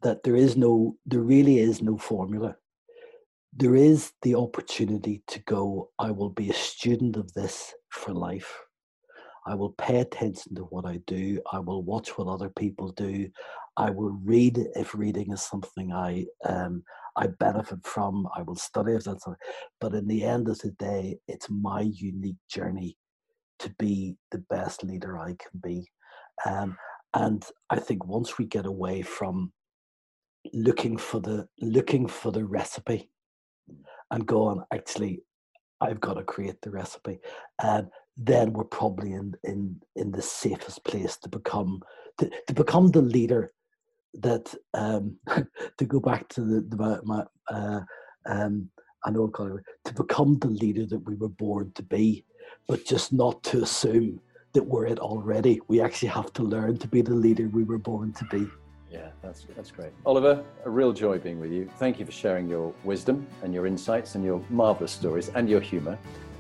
That 0.03 0.23
there 0.23 0.37
is 0.37 0.57
no 0.57 0.97
there 1.07 1.21
really 1.23 1.59
is 1.59 1.83
no 1.83 1.99
formula. 1.99 2.57
There 3.55 3.75
is 3.77 4.13
the 4.23 4.37
opportunity 4.37 5.23
to 5.29 5.41
go, 5.41 5.91
I 5.99 6.13
will 6.13 6.31
be 6.31 6.51
a 6.51 6.55
student 6.55 7.17
of 7.17 7.33
this 7.35 7.75
for 7.91 8.13
life. 8.15 8.61
I 9.47 9.55
will 9.55 9.73
pay 9.73 10.01
attention 10.01 10.55
to 10.55 10.63
what 10.65 10.87
I 10.87 11.01
do. 11.07 11.41
I 11.53 11.59
will 11.59 11.83
watch 11.83 12.11
what 12.17 12.29
other 12.29 12.51
people 12.51 12.93
do. 12.93 13.29
I 13.77 13.91
will 13.91 14.13
read 14.25 14.59
if 14.77 14.95
reading 14.95 15.33
is 15.33 15.43
something 15.43 15.93
I 15.93 16.27
um, 16.47 16.83
I 17.17 17.27
benefit 17.29 17.81
from. 17.85 18.29
I 18.37 18.43
will 18.43 18.57
study 18.57 18.93
if 18.93 19.05
that's. 19.05 19.25
something- 19.25 19.41
But 19.81 19.95
in 19.95 20.07
the 20.07 20.25
end 20.25 20.49
of 20.49 20.59
the 20.61 20.71
day, 20.73 21.19
it's 21.29 21.49
my 21.51 21.81
unique 21.83 22.39
journey 22.49 22.97
to 23.61 23.71
be 23.79 24.17
the 24.31 24.45
best 24.51 24.85
leader 24.85 25.19
I 25.19 25.37
can 25.39 25.61
be. 25.63 25.91
Um, 26.45 26.77
and 27.15 27.45
I 27.71 27.79
think 27.79 28.07
once 28.07 28.39
we 28.39 28.47
get 28.47 28.67
away 28.67 29.03
from 29.03 29.53
looking 30.53 30.97
for 30.97 31.21
the 31.21 31.47
looking 31.61 32.07
for 32.07 32.33
the 32.33 32.45
recipe 32.45 33.11
and 34.11 34.27
going, 34.27 34.63
actually, 34.73 35.23
I've 35.81 36.01
got 36.01 36.15
to 36.15 36.23
create 36.23 36.61
the 36.63 36.71
recipe, 36.71 37.19
um, 37.63 37.91
then 38.17 38.53
we're 38.53 38.65
probably 38.65 39.13
in 39.13 39.35
in 39.45 39.81
in 39.97 40.13
the 40.13 40.23
safest 40.23 40.85
place 40.85 41.17
to 41.19 41.29
become 41.29 41.81
to, 42.19 42.31
to 42.47 42.55
become 42.55 42.91
the 42.91 43.03
leader 43.03 43.51
that 44.15 44.55
um, 44.75 45.17
to 45.79 45.85
go 45.85 46.01
back 46.01 46.29
to 46.29 46.41
the, 46.41 46.61
the 46.69 47.01
my, 47.05 47.25
uh, 47.49 47.81
um, 48.27 48.71
I 49.05 49.11
know 49.11 49.29
to 49.29 49.95
become 49.95 50.39
the 50.39 50.49
leader 50.49 50.87
that 50.87 51.07
we 51.07 51.15
were 51.15 51.29
born 51.29 51.73
to 51.75 51.83
be, 51.83 52.25
but 52.67 52.85
just 52.85 53.13
not 53.13 53.43
to 53.45 53.63
assume 53.63 54.21
that 54.53 54.63
we're 54.63 54.87
it 54.87 54.99
already. 54.99 55.61
We 55.69 55.81
actually 55.81 56.09
have 56.09 56.33
to 56.35 56.43
learn 56.43 56.77
to 56.79 56.89
be 56.89 57.03
the 57.03 57.15
leader 57.15 57.49
we 57.49 57.65
were 57.65 57.79
born 57.79 58.13
to 58.15 58.25
be. 58.27 58.49
Yeah, 58.91 59.11
that's 59.23 59.47
that's 59.57 59.71
great. 59.71 59.93
Oliver, 60.05 60.45
a 60.65 60.71
real 60.71 60.93
joy 60.93 61.19
being 61.19 61.39
with 61.39 61.53
you. 61.53 61.71
Thank 61.79 62.01
you 62.01 62.07
for 62.07 62.13
sharing 62.13 62.49
your 62.49 62.75
wisdom 62.83 63.27
and 63.43 63.55
your 63.55 63.67
insights 63.67 64.17
and 64.17 64.25
your 64.25 64.43
marvelous 64.51 64.91
stories 64.91 65.29
and 65.29 65.49
your 65.49 65.61
humour. 65.61 65.97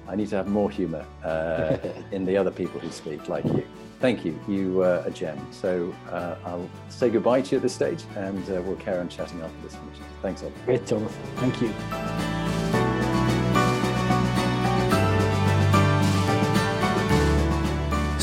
I 0.08 0.16
need 0.16 0.28
to 0.30 0.36
have 0.36 0.48
more 0.48 0.68
humour 0.68 1.06
uh, 1.22 1.76
in 2.10 2.24
the 2.24 2.36
other 2.36 2.50
people 2.50 2.80
who 2.80 2.90
speak 2.90 3.28
like 3.28 3.44
you. 3.44 3.64
Thank 4.00 4.24
you. 4.24 4.38
You 4.48 4.82
are 4.82 5.04
a 5.06 5.10
gem. 5.10 5.38
So 5.52 5.94
uh, 6.10 6.34
I'll 6.44 6.68
say 6.88 7.10
goodbye 7.10 7.42
to 7.42 7.50
you 7.52 7.56
at 7.58 7.62
this 7.62 7.74
stage 7.74 8.02
and 8.16 8.42
uh, 8.50 8.62
we'll 8.62 8.76
carry 8.76 8.98
on 8.98 9.08
chatting 9.08 9.40
after 9.42 9.62
this 9.62 9.76
finishes. 9.76 10.02
Thanks, 10.22 10.42
Oliver. 10.42 10.58
Great, 10.64 10.86
Jonathan. 10.86 11.22
Thank 11.36 11.60
you. 11.60 12.29